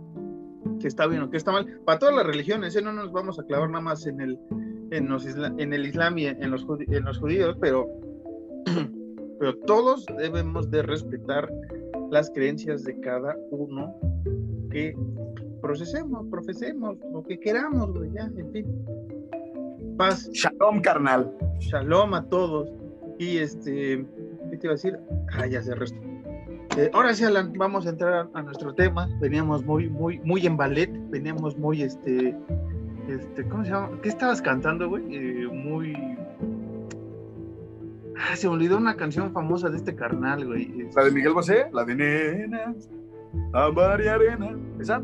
que 0.81 0.89
está 0.89 1.07
bien 1.07 1.23
o 1.23 1.31
que 1.31 1.37
está 1.37 1.53
mal. 1.53 1.81
Para 1.85 2.01
todas 2.01 2.17
las 2.17 2.27
religiones, 2.27 2.75
¿eh? 2.75 2.83
no 2.83 2.93
nos 2.93 3.13
vamos 3.13 3.39
a 3.39 3.45
clavar 3.45 3.71
nada 3.71 3.85
más 3.85 4.05
en 4.09 4.21
el, 4.21 4.37
en 4.91 5.73
el 5.73 5.87
Islam 5.87 6.19
y 6.19 6.27
en 6.27 6.51
los, 6.51 6.67
en 6.81 7.05
los 7.05 7.19
judíos, 7.19 7.57
pero, 7.61 7.87
pero 9.39 9.57
todos 9.67 10.05
debemos 10.19 10.69
de 10.73 10.83
respetar 10.83 11.49
las 12.11 12.29
creencias 12.31 12.83
de 12.83 12.99
cada 12.99 13.37
uno 13.53 13.95
que 14.73 14.97
procesemos, 15.61 16.27
profesemos, 16.31 16.97
lo 17.13 17.23
que 17.23 17.39
queramos, 17.39 17.93
güey, 17.93 18.11
ya, 18.13 18.31
en 18.37 18.53
fin. 18.53 18.67
Paz. 19.97 20.29
Shalom, 20.33 20.81
carnal. 20.81 21.33
Shalom 21.59 22.15
a 22.15 22.25
todos. 22.29 22.71
Y 23.19 23.39
este, 23.39 24.05
¿qué 24.51 24.57
te 24.59 24.67
iba 24.67 24.73
a 24.73 24.77
decir? 24.77 24.99
Ah, 25.33 25.47
ya 25.47 25.63
se 25.63 25.75
resto. 25.75 25.99
Eh, 26.77 26.91
ahora 26.93 27.15
sí, 27.15 27.25
Alan, 27.25 27.55
vamos 27.55 27.87
a 27.87 27.91
entrar 27.91 28.29
a, 28.35 28.43
nuestro 28.43 28.75
tema. 28.75 29.09
Veníamos 29.21 29.65
muy, 29.65 29.89
muy, 29.89 30.19
muy 30.21 30.47
en 30.47 30.59
ballet, 30.59 30.91
veníamos 31.09 31.57
muy, 31.57 31.83
este, 31.83 32.37
este, 33.09 33.49
¿cómo 33.49 33.65
se 33.65 33.71
llama? 33.71 33.99
¿Qué 34.03 34.11
estabas 34.11 34.43
cantando, 34.43 34.89
güey? 34.89 35.05
Eh, 35.11 35.49
muy... 35.49 35.95
Ah, 38.19 38.37
se 38.37 38.49
olvidó 38.49 38.77
una 38.77 38.97
canción 38.97 39.33
famosa 39.33 39.71
de 39.71 39.79
este 39.79 39.95
carnal, 39.95 40.47
güey. 40.47 40.89
La 40.95 41.05
de 41.05 41.11
Miguel 41.11 41.33
Bosé, 41.33 41.67
la 41.73 41.85
de 41.85 41.95
Nena, 41.95 42.75
a 43.55 43.71
María 43.71 44.15
Arena. 44.15 44.55
¿Esa? 44.79 45.03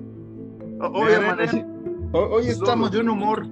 Hoy, 0.83 2.49
estamos 2.49 2.91
de 2.91 3.01
un 3.01 3.11
humor 3.11 3.47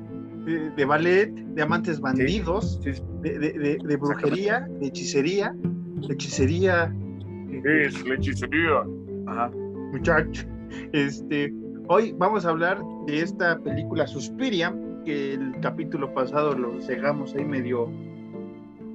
de, 0.45 0.85
ballet, 0.85 1.31
de 1.31 1.63
amantes 1.63 2.01
bandidos, 2.01 2.81
De, 2.83 3.97
brujería, 4.01 4.67
de 4.81 4.89
hechicería, 4.89 5.55
de 5.55 6.15
hechicería. 6.15 6.93
Es 7.65 8.05
la 8.05 8.15
hechicería. 8.17 8.83
Ajá. 9.29 9.49
Muchacho. 9.93 10.45
Este, 10.93 11.55
hoy 11.87 12.13
vamos 12.19 12.45
a 12.45 12.51
hablar 12.51 12.83
de 13.07 13.21
esta 13.21 13.61
película 13.61 14.09
Suspiria, 14.09 14.75
que 15.05 15.35
el 15.35 15.61
capítulo 15.61 16.13
pasado 16.13 16.59
lo 16.59 16.81
cegamos 16.83 17.37
ahí 17.37 17.45
medio, 17.45 17.89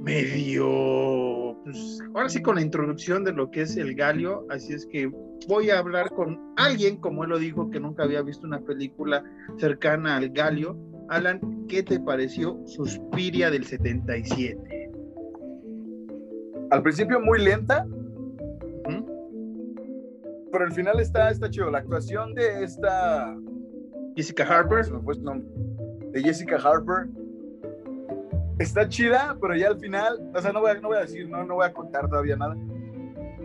medio, 0.02 1.25
pues, 1.66 2.00
ahora 2.14 2.30
sí 2.30 2.42
con 2.42 2.56
la 2.56 2.62
introducción 2.62 3.24
de 3.24 3.34
lo 3.34 3.52
que 3.52 3.64
es 3.64 3.76
el 3.76 3.96
galio, 3.96 4.46
así 4.50 4.74
es 4.74 4.86
que 4.86 5.12
voy 5.48 5.70
a 5.70 5.80
hablar 5.80 6.10
con 6.12 6.40
alguien, 6.56 6.98
como 6.98 7.24
él 7.24 7.32
lo 7.32 7.40
dijo, 7.40 7.70
que 7.70 7.80
nunca 7.80 8.04
había 8.04 8.22
visto 8.22 8.48
una 8.48 8.62
película 8.62 9.24
cercana 9.58 10.16
al 10.16 10.30
Galio. 10.30 10.78
Alan, 11.10 11.66
¿qué 11.68 11.84
te 11.84 12.00
pareció 12.00 12.60
Suspiria 12.66 13.52
del 13.52 13.66
77? 13.66 14.92
Al 16.72 16.82
principio 16.82 17.20
muy 17.20 17.44
lenta, 17.44 17.86
pero 20.56 20.68
al 20.68 20.72
final 20.72 21.02
está, 21.02 21.30
está 21.32 21.50
chido. 21.50 21.70
La 21.70 21.80
actuación 21.80 22.34
de 22.34 22.64
esta... 22.64 23.36
Jessica 24.16 24.46
Harper. 24.46 24.86
De 26.14 26.24
Jessica 26.24 26.56
Harper. 26.56 27.10
Está 28.60 28.88
chida, 28.88 29.38
pero 29.42 29.56
ya 29.56 29.68
al 29.68 29.80
final, 29.80 30.32
o 30.34 30.42
sea, 30.42 30.52
no 30.54 30.62
voy 30.62 30.72
a, 30.72 30.76
no 30.76 30.88
voy 30.90 30.98
a 30.98 31.02
decir, 31.02 31.28
no, 31.30 31.44
no 31.44 31.56
voy 31.56 31.66
a 31.66 31.74
contar 31.74 32.08
todavía 32.08 32.36
nada 32.36 32.56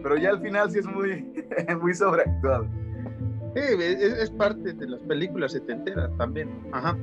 pero 0.02 0.16
ya 0.16 0.30
al 0.30 0.40
final 0.40 0.70
sí 0.70 0.78
es 0.78 0.86
muy, 0.86 1.32
muy 1.80 1.94
sobreactuado. 1.94 2.66
Sí, 3.54 3.60
es, 3.60 4.30
parte 4.30 4.72
de 4.72 4.86
las 4.86 5.02
películas 5.02 5.52
setenteras 5.52 6.10
también. 6.16 6.48
Ajá. 6.72 6.96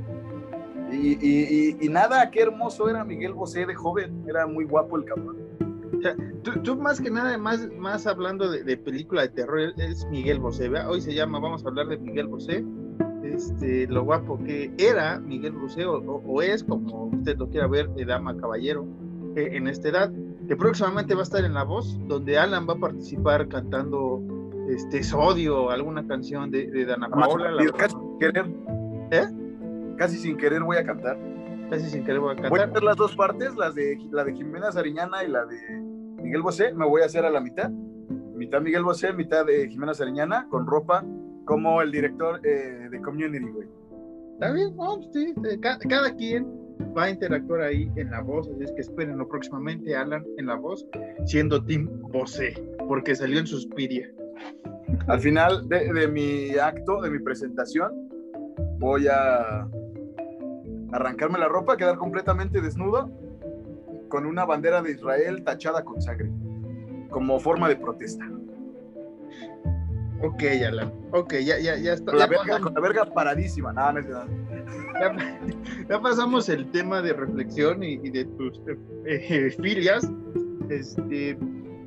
Y, 0.92 1.18
y, 1.20 1.78
y, 1.82 1.90
nada, 1.90 2.32
qué 2.32 2.44
hermoso 2.44 2.90
era 2.90 3.04
Miguel 3.04 3.34
Bosé 3.34 3.66
de 3.66 3.76
joven, 3.76 4.24
era 4.28 4.48
muy 4.48 4.64
guapo 4.64 4.98
el 4.98 5.04
cabrón. 5.04 5.36
O 5.98 6.02
sea, 6.02 6.16
tú, 6.64 6.78
más 6.78 7.02
que 7.02 7.10
nada, 7.10 7.38
más, 7.38 7.68
más 7.78 8.08
hablando 8.08 8.50
de, 8.50 8.78
película 8.78 9.24
de 9.24 9.30
terror, 9.30 9.74
es 9.78 10.06
Miguel 10.06 10.40
Bosé. 10.40 10.70
Hoy 10.70 11.02
se 11.02 11.14
llama, 11.14 11.40
vamos 11.40 11.66
a 11.66 11.68
hablar 11.68 11.88
de 11.88 11.98
Miguel 11.98 12.28
Bosé, 12.28 12.64
este, 13.34 13.88
lo 13.88 14.04
guapo 14.04 14.42
que 14.44 14.72
era 14.78 15.20
Miguel 15.20 15.54
Bosé, 15.54 15.86
o, 15.86 16.42
es, 16.42 16.64
como 16.64 17.06
usted 17.06 17.38
lo 17.38 17.50
quiera 17.50 17.68
ver, 17.68 17.90
de 17.90 18.06
dama 18.06 18.36
caballero, 18.38 18.86
eh, 19.36 19.50
en 19.54 19.68
esta 19.68 19.90
edad 19.90 20.12
que 20.48 20.56
próximamente 20.56 21.14
va 21.14 21.22
a 21.22 21.24
estar 21.24 21.44
en 21.44 21.54
La 21.54 21.64
Voz, 21.64 21.98
donde 22.08 22.38
Alan 22.38 22.68
va 22.68 22.74
a 22.74 22.78
participar 22.78 23.48
cantando 23.48 24.22
este 24.70 25.04
Sodio, 25.04 25.70
alguna 25.70 26.06
canción 26.08 26.50
de, 26.52 26.68
de 26.68 26.86
Dana 26.86 27.10
Paola. 27.10 27.52
casi 27.78 27.96
sin 27.96 28.20
querer. 28.20 28.46
¿Eh? 29.12 29.28
Casi 29.98 30.18
sin 30.18 30.38
querer 30.38 30.64
voy 30.64 30.78
a 30.78 30.86
cantar. 30.86 31.18
Casi 31.70 31.90
sin 31.90 32.04
querer 32.04 32.20
voy 32.20 32.32
a 32.32 32.36
cantar. 32.36 32.50
Voy 32.50 32.60
a 32.62 32.66
hacer 32.66 32.84
las 32.84 32.96
dos 32.96 33.16
partes, 33.16 33.56
las 33.56 33.76
de, 33.76 33.98
la 34.12 34.24
de 34.24 34.34
Jimena 34.34 34.72
Sariñana 34.72 35.24
y 35.24 35.30
la 35.30 35.46
de 35.46 35.58
Miguel 36.22 36.42
Bosé. 36.42 36.74
Me 36.74 36.86
voy 36.86 37.02
a 37.02 37.06
hacer 37.06 37.26
a 37.26 37.30
la 37.30 37.42
mitad. 37.42 37.70
Mitad 37.70 38.62
Miguel 38.62 38.84
Bosé, 38.84 39.12
mitad 39.14 39.46
de 39.46 39.68
Jimena 39.68 39.94
Sariñana, 39.94 40.48
con 40.50 40.66
ropa 40.66 41.04
como 41.48 41.82
el 41.82 41.92
director 41.92 42.40
eh, 42.46 42.90
de 42.92 43.02
Community, 43.02 43.50
güey. 43.50 43.68
Está 44.34 44.52
bien, 44.52 44.76
no, 44.76 45.02
sí, 45.12 45.34
cada 45.90 46.14
quien 46.14 46.46
va 46.96 47.06
a 47.06 47.10
interactuar 47.10 47.62
ahí 47.62 47.90
en 47.96 48.12
la 48.12 48.22
voz, 48.22 48.48
así 48.50 48.66
es 48.66 48.72
que 48.74 48.82
espérenlo 48.82 49.28
próximamente, 49.28 49.96
Alan, 49.96 50.24
en 50.38 50.46
la 50.46 50.56
voz, 50.56 50.86
siendo 51.26 51.64
Tim 51.64 51.90
Bosé, 52.12 52.54
porque 52.88 53.16
salió 53.16 53.40
en 53.40 53.48
Suspiria. 53.48 54.08
Al 55.08 55.20
final 55.20 55.68
de, 55.68 56.08
mi 56.08 56.56
acto, 56.58 57.02
de 57.02 57.10
mi 57.10 57.20
presentación, 57.20 57.92
voy 58.78 59.08
a 59.08 59.68
arrancarme 60.92 61.40
la 61.40 61.48
ropa, 61.48 61.78
quedar 61.78 61.98
completamente 61.98 62.62
desnudo, 62.62 63.10
con 64.10 64.26
una 64.26 64.46
bandera 64.46 64.82
de 64.82 64.92
Israel 64.92 65.44
tachada 65.44 65.84
con 65.84 66.00
sangre, 66.02 66.30
como 67.10 67.40
forma 67.40 67.68
de 67.70 67.78
protesta. 67.78 68.26
Ok, 70.22 70.44
Alan. 70.66 70.92
Ok, 71.12 71.34
ya, 71.34 71.60
ya, 71.60 71.78
ya 71.78 71.94
está. 71.94 72.12
Con 72.12 72.20
la, 72.20 72.28
verga, 72.28 72.60
con 72.60 72.74
la 72.74 72.80
verga 72.80 73.06
paradísima. 73.06 73.72
Nada, 73.74 73.94
no 73.94 74.00
es 74.00 74.08
nada 74.08 74.28
ya, 75.90 76.02
pasamos 76.02 76.50
el 76.50 76.70
tema 76.72 77.02
de 77.02 77.14
reflexión 77.14 77.84
y, 77.84 77.98
de 77.98 78.26
tus 78.26 78.60
eh, 79.06 79.56
filias. 79.62 80.10
Este, 80.70 81.38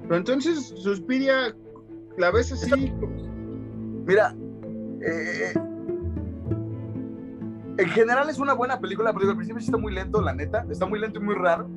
pero 0.02 0.16
entonces, 0.16 0.72
Suspiria, 0.76 1.54
¿la 2.16 2.30
ves 2.30 2.52
así? 2.52 2.92
Mira, 4.06 4.34
eh, 5.02 5.52
en 7.78 7.88
general 7.90 8.30
es 8.30 8.38
una 8.38 8.54
buena 8.54 8.80
película, 8.80 9.12
pero 9.12 9.30
al 9.30 9.36
principio 9.36 9.60
sí 9.60 9.66
está 9.66 9.78
muy 9.78 9.92
lento, 9.92 10.20
la 10.20 10.34
neta. 10.34 10.66
Está 10.70 10.86
muy 10.86 10.98
lento 10.98 11.20
y 11.20 11.22
muy 11.22 11.34
raro. 11.34 11.68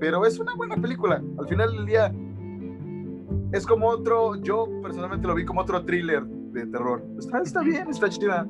Pero 0.00 0.24
es 0.24 0.38
una 0.38 0.54
buena 0.54 0.76
película. 0.76 1.22
Al 1.38 1.48
final 1.48 1.72
del 1.72 1.86
día 1.86 2.14
es 3.52 3.66
como 3.66 3.88
otro, 3.88 4.36
yo 4.36 4.68
personalmente 4.82 5.26
lo 5.26 5.34
vi 5.34 5.44
como 5.44 5.60
otro 5.60 5.84
thriller 5.84 6.24
de 6.24 6.66
terror. 6.66 7.04
Está, 7.18 7.40
está 7.40 7.62
bien, 7.62 7.88
está 7.88 8.08
chida. 8.08 8.46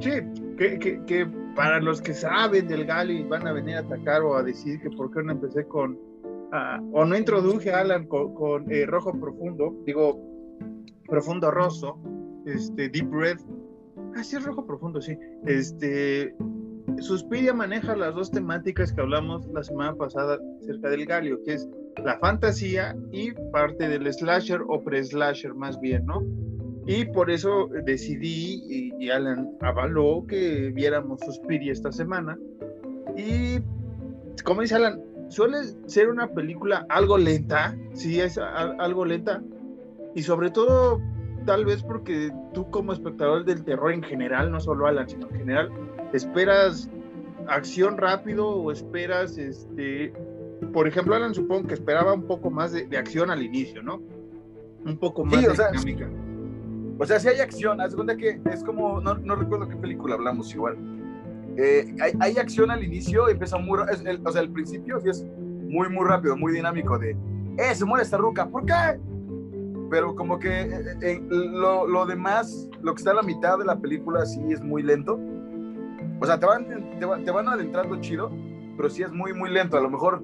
Sí, 0.00 0.10
que, 0.56 0.78
que, 0.78 1.02
que 1.06 1.26
para 1.56 1.80
los 1.80 2.00
que 2.00 2.14
saben 2.14 2.68
del 2.68 2.84
Gali 2.84 3.24
van 3.24 3.46
a 3.46 3.52
venir 3.52 3.76
a 3.76 3.80
atacar 3.80 4.22
o 4.22 4.36
a 4.36 4.42
decir 4.42 4.80
que 4.80 4.90
por 4.90 5.10
qué 5.10 5.22
no 5.24 5.32
empecé 5.32 5.66
con, 5.66 5.98
ah, 6.52 6.80
o 6.92 7.04
no 7.04 7.16
introduje 7.16 7.72
a 7.72 7.80
Alan 7.80 8.06
con, 8.06 8.70
eh, 8.70 8.86
Rojo 8.86 9.12
Profundo, 9.18 9.74
digo, 9.84 10.20
Profundo 11.08 11.50
Rosso, 11.50 11.98
este, 12.46 12.88
Deep 12.88 13.12
Red, 13.12 13.38
ah, 14.16 14.22
sí 14.22 14.36
es 14.36 14.44
Rojo 14.44 14.64
Profundo, 14.66 15.00
sí, 15.00 15.18
este, 15.46 16.36
Suspiria 17.00 17.54
maneja 17.54 17.96
las 17.96 18.14
dos 18.14 18.30
temáticas 18.30 18.92
que 18.92 19.00
hablamos 19.00 19.46
la 19.48 19.62
semana 19.62 19.94
pasada 19.94 20.38
acerca 20.60 20.90
del 20.90 21.06
Galio, 21.06 21.42
que 21.44 21.54
es 21.54 21.68
la 22.04 22.18
fantasía 22.18 22.96
y 23.12 23.32
parte 23.52 23.88
del 23.88 24.12
slasher 24.12 24.62
o 24.66 24.82
pre-slasher 24.82 25.54
más 25.54 25.80
bien, 25.80 26.06
¿no? 26.06 26.22
Y 26.86 27.04
por 27.04 27.30
eso 27.30 27.68
decidí, 27.84 28.92
y, 28.98 29.10
Alan 29.10 29.50
avaló 29.60 30.24
que 30.26 30.70
viéramos 30.74 31.20
Suspiria 31.20 31.72
esta 31.72 31.92
semana. 31.92 32.38
Y 33.16 33.58
como 34.44 34.62
dice 34.62 34.76
Alan, 34.76 35.02
suele 35.28 35.58
ser 35.86 36.08
una 36.08 36.28
película 36.28 36.86
algo 36.88 37.18
lenta, 37.18 37.76
sí 37.92 38.20
es 38.20 38.38
algo 38.38 39.04
lenta, 39.04 39.42
y 40.14 40.22
sobre 40.22 40.50
todo 40.50 41.00
tal 41.44 41.64
vez 41.64 41.82
porque 41.82 42.30
tú 42.54 42.70
como 42.70 42.92
espectador 42.92 43.44
del 43.44 43.64
terror 43.64 43.92
en 43.92 44.02
general, 44.02 44.50
no 44.50 44.60
solo 44.60 44.86
Alan, 44.86 45.08
sino 45.08 45.28
en 45.28 45.36
general, 45.36 45.70
esperas 46.12 46.88
acción 47.48 47.96
rápido 47.96 48.48
o 48.48 48.70
esperas, 48.72 49.38
este, 49.38 50.12
por 50.72 50.86
ejemplo, 50.86 51.14
Alan 51.14 51.34
supongo 51.34 51.68
que 51.68 51.74
esperaba 51.74 52.12
un 52.12 52.26
poco 52.26 52.50
más 52.50 52.72
de, 52.72 52.96
acción 52.96 53.30
al 53.30 53.42
inicio, 53.42 53.82
¿no? 53.82 54.02
Un 54.84 54.98
poco 54.98 55.24
más 55.24 55.42
de 55.42 55.52
dinámica. 55.52 56.08
O 56.98 57.06
sea, 57.06 57.20
si 57.20 57.28
hay 57.28 57.40
acción, 57.40 57.80
haz 57.80 57.94
cuenta 57.94 58.16
que 58.16 58.40
es 58.50 58.64
como, 58.64 59.00
no, 59.00 59.14
no 59.14 59.36
recuerdo 59.36 59.68
qué 59.68 59.76
película 59.76 60.14
hablamos 60.14 60.52
igual. 60.52 60.76
Eh, 61.56 61.94
hay, 62.00 62.12
hay, 62.20 62.36
acción 62.36 62.70
al 62.70 62.84
inicio, 62.84 63.28
empieza 63.28 63.58
muy, 63.58 63.80
el, 64.04 64.20
o 64.24 64.30
sea, 64.30 64.42
el 64.42 64.50
principio 64.50 65.00
sí 65.00 65.08
es 65.08 65.24
muy, 65.68 65.88
muy 65.88 66.06
rápido, 66.06 66.36
muy 66.36 66.52
dinámico 66.52 66.98
de, 66.98 67.16
eh, 67.58 67.74
se 67.74 67.84
muere 67.84 68.04
esta 68.04 68.16
ruca, 68.16 68.48
¿por 68.48 68.64
qué? 68.64 69.00
Pero 69.90 70.14
como 70.14 70.38
que 70.38 70.60
eh, 70.62 70.96
eh, 71.02 71.20
lo, 71.28 71.88
lo, 71.88 72.06
demás, 72.06 72.68
lo 72.82 72.94
que 72.94 72.98
está 72.98 73.10
a 73.10 73.14
la 73.14 73.22
mitad 73.22 73.58
de 73.58 73.64
la 73.64 73.76
película 73.76 74.24
sí 74.24 74.40
es 74.50 74.62
muy 74.62 74.82
lento. 74.82 75.18
O 76.20 76.26
sea, 76.26 76.38
te 76.38 76.46
van, 76.46 76.66
te, 76.66 77.24
te 77.24 77.30
van 77.30 77.48
adentrando 77.48 78.00
chido, 78.00 78.30
pero 78.76 78.90
sí 78.90 79.02
es 79.02 79.12
muy, 79.12 79.32
muy 79.32 79.50
lento. 79.50 79.76
A 79.76 79.80
lo 79.80 79.90
mejor, 79.90 80.22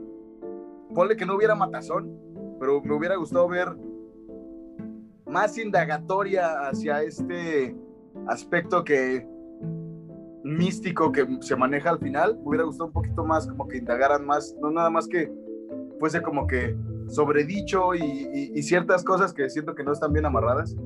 ponle 0.95 1.17
que 1.17 1.27
no 1.27 1.37
hubiera 1.37 1.55
matazón, 1.55 2.19
pero 2.59 2.83
me 2.83 2.95
hubiera 2.95 3.17
gustado 3.17 3.49
ver 3.49 3.69
más 5.27 5.59
indagatoria 5.59 6.69
hacia 6.69 7.03
este 7.03 7.77
aspecto 8.29 8.85
que 8.85 9.27
místico 10.45 11.11
que 11.11 11.27
se 11.41 11.57
maneja 11.57 11.91
al 11.91 11.99
final. 11.99 12.37
Me 12.37 12.49
hubiera 12.49 12.65
gustado 12.65 12.87
un 12.87 12.93
poquito 12.93 13.25
más, 13.25 13.47
como 13.47 13.67
que 13.67 13.79
indagaran 13.79 14.25
más, 14.25 14.55
no 14.61 14.71
nada 14.71 14.91
más 14.91 15.09
que 15.09 15.33
fuese 15.99 16.23
como 16.23 16.47
que 16.47 16.77
sobredicho 17.09 17.95
y, 17.95 18.53
y, 18.55 18.63
ciertas 18.63 19.05
cosas 19.05 19.33
que 19.33 19.49
siento 19.51 19.75
que 19.75 19.85
no 19.85 19.93
están 19.93 20.13
bien 20.13 20.25
amarradas. 20.25 20.77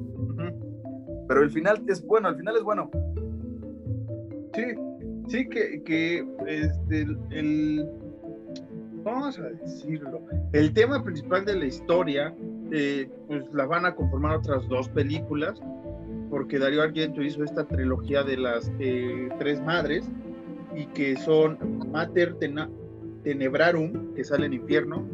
Pero 1.29 1.43
el 1.43 1.51
final 1.51 1.83
es 1.87 2.05
bueno, 2.05 2.29
el 2.29 2.37
final 2.37 2.57
es 2.57 2.63
bueno. 2.63 2.91
Sí, 4.55 4.63
sí 5.29 5.49
que, 5.49 6.27
este, 6.47 7.07
el, 7.31 7.87
vamos 9.05 9.39
a 9.39 9.51
decirlo, 9.51 10.21
el 10.53 10.73
tema 10.73 11.03
principal 11.05 11.45
de 11.45 11.57
la 11.57 11.67
historia 11.67 12.35
eh, 12.73 13.09
pues 13.27 13.45
la 13.53 13.67
van 13.67 13.87
a 13.87 13.95
conformar 13.95 14.37
otras 14.37 14.67
dos 14.69 14.89
películas, 14.89 15.61
porque 16.31 16.59
Darío 16.59 16.83
Argento 16.83 17.23
hizo 17.23 17.43
esta 17.45 17.65
trilogía 17.67 18.23
de 18.23 18.37
las 18.37 18.71
eh, 18.79 19.29
tres 19.39 19.63
madres, 19.63 20.11
y 20.75 20.87
que 20.87 21.17
son 21.17 21.59
Mater 21.91 22.37
Tenebrarum, 23.25 24.15
que 24.15 24.25
sale 24.25 24.47
en 24.47 24.53
infierno, 24.55 25.07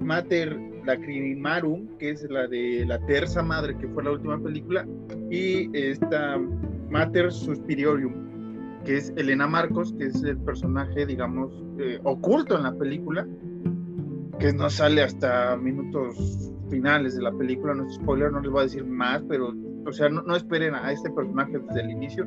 Mater 0.00 0.58
Lacrimarum, 0.84 1.96
que 1.98 2.10
es 2.10 2.28
la 2.30 2.46
de 2.46 2.84
la 2.86 2.98
terza 3.06 3.42
madre, 3.42 3.76
que 3.78 3.88
fue 3.88 4.04
la 4.04 4.12
última 4.12 4.38
película, 4.38 4.86
y 5.30 5.70
esta 5.76 6.38
Mater 6.90 7.32
Suspiriorium, 7.32 8.31
que 8.84 8.96
es 8.96 9.12
Elena 9.16 9.46
Marcos, 9.46 9.94
que 9.98 10.06
es 10.06 10.22
el 10.22 10.38
personaje, 10.38 11.06
digamos, 11.06 11.52
eh, 11.78 12.00
oculto 12.04 12.56
en 12.56 12.64
la 12.64 12.74
película, 12.74 13.26
que 14.38 14.52
no 14.52 14.68
sale 14.70 15.02
hasta 15.02 15.56
minutos 15.56 16.52
finales 16.68 17.16
de 17.16 17.22
la 17.22 17.32
película, 17.32 17.74
no 17.74 17.86
es 17.86 17.94
spoiler, 17.94 18.32
no 18.32 18.40
les 18.40 18.50
voy 18.50 18.60
a 18.60 18.64
decir 18.64 18.84
más, 18.84 19.22
pero, 19.28 19.54
o 19.86 19.92
sea, 19.92 20.08
no, 20.08 20.34
esperen 20.34 20.74
a 20.74 20.90
este 20.90 21.10
personaje 21.10 21.58
desde 21.58 21.80
el 21.82 21.90
inicio. 21.90 22.26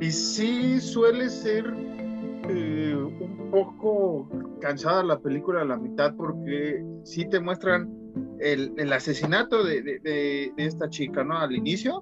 Y 0.00 0.10
sí 0.10 0.80
suele 0.80 1.28
ser 1.28 1.64
eh, 2.48 2.96
un 2.96 3.50
poco 3.50 4.28
cansada 4.60 5.02
la 5.02 5.18
película 5.18 5.62
a 5.62 5.64
la 5.64 5.76
mitad 5.76 6.14
porque 6.16 6.84
sí 7.04 7.28
te 7.28 7.38
muestran 7.38 7.92
el, 8.40 8.72
el 8.76 8.92
asesinato 8.92 9.64
de, 9.64 9.82
de, 9.82 10.00
de, 10.02 10.64
esta 10.64 10.88
chica, 10.88 11.24
¿no? 11.24 11.38
Al 11.38 11.54
inicio. 11.54 12.00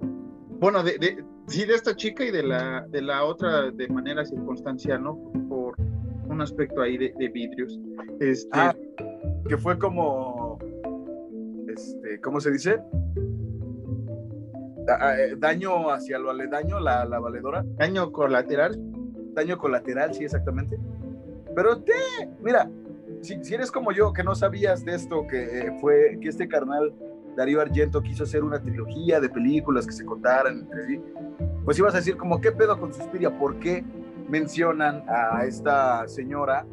Bueno, 0.59 0.83
de, 0.83 1.23
sí, 1.47 1.65
de 1.65 1.73
esta 1.73 1.95
chica 1.95 2.23
y 2.25 2.31
de 2.31 2.43
la, 2.43 2.85
de 2.89 3.01
la 3.01 3.23
otra 3.23 3.71
de 3.71 3.87
manera 3.87 4.25
circunstancial, 4.25 5.03
¿no? 5.03 5.17
Por 5.49 5.75
un 6.27 6.41
aspecto 6.41 6.81
ahí 6.81 6.97
de, 6.97 7.29
vidrios. 7.29 7.79
Este, 8.19 8.49
ah, 8.53 8.75
que 9.47 9.57
fue 9.57 9.77
como 9.77 10.57
este, 11.67 12.21
¿cómo 12.21 12.39
se 12.39 12.51
dice? 12.51 12.81
Eh, 14.87 15.35
daño 15.37 15.89
hacia 15.89 16.19
lo 16.19 16.29
aledaño, 16.29 16.79
la, 16.79 17.05
la 17.05 17.19
valedora. 17.19 17.65
Daño 17.77 18.11
colateral. 18.11 18.79
Daño 19.33 19.57
colateral, 19.57 20.13
sí, 20.13 20.23
exactamente. 20.23 20.77
Pero 21.55 21.81
te, 21.81 21.93
mira, 22.41 22.69
si, 23.21 23.43
si, 23.43 23.53
eres 23.53 23.71
como 23.71 23.91
yo, 23.91 24.13
que 24.13 24.23
no 24.23 24.35
sabías 24.35 24.85
de 24.85 24.95
esto, 24.95 25.25
que 25.27 25.43
eh, 25.43 25.77
fue 25.81 26.17
que 26.21 26.29
este 26.29 26.47
carnal 26.47 26.93
Darío 27.35 27.61
Argento 27.61 28.01
quiso 28.01 28.23
hacer 28.23 28.43
una 28.43 28.61
trilogía 28.61 29.19
de 29.19 29.29
películas 29.29 29.85
que 29.85 29.93
se 29.93 30.05
contaran 30.05 30.59
entre 30.59 30.87
sí, 30.87 31.01
pues 31.63 31.77
ibas 31.79 31.93
a 31.93 31.97
decir 31.97 32.17
como, 32.17 32.39
¿qué 32.39 32.51
pedo 32.51 32.79
con 32.79 32.93
Suspiria? 32.93 33.37
¿Por 33.37 33.59
qué 33.59 33.83
mencionan 34.29 35.03
a 35.07 35.45
esta 35.45 36.07
señora 36.07 36.65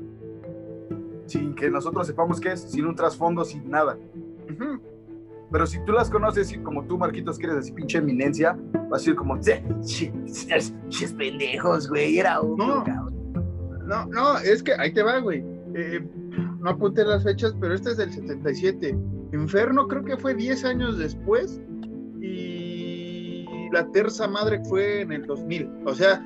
sin 1.26 1.54
que 1.54 1.70
nosotros 1.70 2.06
sepamos 2.06 2.40
qué 2.40 2.52
es, 2.52 2.60
sin 2.60 2.86
un 2.86 2.94
trasfondo, 2.94 3.44
sin 3.44 3.68
nada? 3.70 3.98
Pero 5.50 5.66
si 5.66 5.84
tú 5.84 5.92
las 5.92 6.08
conoces 6.08 6.52
y 6.52 6.58
como 6.58 6.84
tú, 6.84 6.96
Marquitos, 6.96 7.38
que 7.38 7.46
eres 7.46 7.58
así 7.58 7.72
pinche 7.72 7.98
eminencia, 7.98 8.58
vas 8.88 8.92
a 8.92 8.96
decir 8.96 9.14
como, 9.14 9.38
ches 9.38 11.12
pendejos, 11.12 11.88
güey, 11.88 12.18
era 12.18 12.40
uno, 12.40 12.84
no, 13.84 14.06
no, 14.06 14.38
es 14.38 14.62
que 14.62 14.72
ahí 14.74 14.92
te 14.92 15.02
va, 15.02 15.18
güey. 15.18 15.44
Eh, 15.74 16.00
no 16.60 16.70
apunté 16.70 17.04
las 17.04 17.24
fechas, 17.24 17.54
pero 17.60 17.74
este 17.74 17.90
es 17.90 17.96
del 17.96 18.12
77. 18.12 18.96
Inferno 19.32 19.88
creo 19.88 20.04
que 20.04 20.16
fue 20.16 20.34
10 20.34 20.64
años 20.64 20.98
después 20.98 21.60
y 22.20 23.46
la 23.72 23.90
terza 23.90 24.28
madre 24.28 24.60
fue 24.68 25.00
en 25.00 25.12
el 25.12 25.26
2000. 25.26 25.70
O 25.86 25.94
sea, 25.94 26.24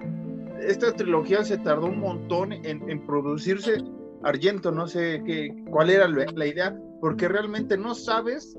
esta 0.60 0.92
trilogía 0.92 1.44
se 1.44 1.58
tardó 1.58 1.86
un 1.86 2.00
montón 2.00 2.52
en, 2.52 3.06
producirse. 3.06 3.82
Argento, 4.22 4.72
no 4.72 4.88
sé 4.88 5.22
qué, 5.24 5.54
cuál 5.70 5.90
era 5.90 6.08
la 6.08 6.46
idea, 6.46 6.76
porque 7.00 7.28
realmente 7.28 7.76
no 7.76 7.94
sabes 7.94 8.56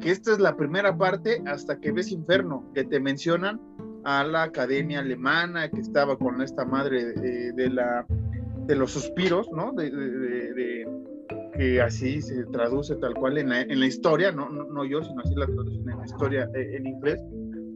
que 0.00 0.10
esta 0.10 0.32
es 0.32 0.40
la 0.40 0.56
primera 0.56 0.96
parte 0.96 1.42
hasta 1.46 1.78
que 1.78 1.92
ves 1.92 2.10
Inferno, 2.10 2.68
que 2.74 2.84
te 2.84 2.98
mencionan 2.98 3.60
a 4.04 4.24
la 4.24 4.44
academia 4.44 5.00
alemana 5.00 5.70
que 5.70 5.80
estaba 5.80 6.18
con 6.18 6.42
esta 6.42 6.64
madre 6.64 7.12
de, 7.12 7.70
la, 7.70 8.04
de 8.66 8.76
los 8.76 8.90
suspiros, 8.90 9.48
¿no? 9.52 9.72
De, 9.72 10.86
que 11.56 11.80
así 11.80 12.20
se 12.20 12.44
traduce 12.46 12.96
tal 12.96 13.14
cual 13.14 13.38
en 13.38 13.50
la, 13.50 13.62
en 13.62 13.80
la 13.80 13.86
historia, 13.86 14.32
no, 14.32 14.48
no, 14.48 14.84
yo, 14.84 15.02
sino 15.02 15.20
así 15.22 15.34
la 15.34 15.46
traducen 15.46 15.88
en 15.88 15.98
la 15.98 16.04
historia 16.04 16.50
eh, 16.54 16.76
en 16.76 16.86
inglés, 16.86 17.20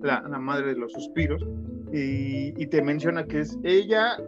la, 0.03 0.23
la, 0.29 0.39
madre 0.39 0.75
de 0.75 0.77
los 0.77 0.93
suspiros, 0.93 1.45
y, 1.93 2.61
y, 2.61 2.67
te 2.67 2.83
menciona 2.83 3.25
que 3.25 3.41
es 3.41 3.59
ella, 3.63 4.19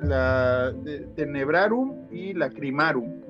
la 0.00 0.74
Tenebrarum 1.16 2.08
y 2.10 2.32
la 2.32 2.50
Crimarum, 2.50 3.24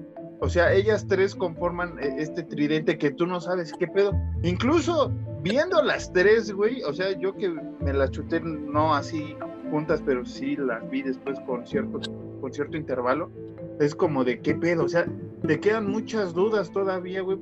o 0.45 0.49
sea, 0.51 0.75
ellas 0.75 1.07
tres 1.09 1.35
conforman 1.35 1.99
eh, 1.99 2.17
este 2.19 2.43
tridente 2.43 2.99
que 2.99 3.11
tú 3.11 3.27
no 3.27 3.41
sabes 3.41 3.73
qué 3.79 3.87
pedo. 3.87 4.13
Incluso 4.43 5.11
viendo 5.43 5.83
las 5.83 6.13
tres, 6.13 6.53
güey, 6.53 6.83
o 6.83 6.93
sea, 6.93 7.19
yo 7.19 7.35
que 7.35 7.49
me 7.49 7.93
las 7.95 8.11
chuté 8.11 8.41
no 8.41 8.95
así 8.95 9.37
juntas, 9.71 10.03
pero 10.05 10.25
sí 10.27 10.57
las 10.57 10.89
vi 10.91 11.03
después 11.03 11.41
con 11.47 11.67
cierto, 11.67 12.01
con 12.43 12.53
cierto 12.53 12.77
intervalo. 12.77 13.31
Es 13.81 13.95
como 13.95 14.25
de 14.25 14.41
qué 14.41 14.55
pedo, 14.55 14.85
o 14.85 14.89
sea, 14.89 15.07
te 15.47 15.61
quedan 15.61 15.91
muchas 15.91 16.33
dudas 16.33 16.71
todavía, 16.71 17.23
güey, 17.23 17.39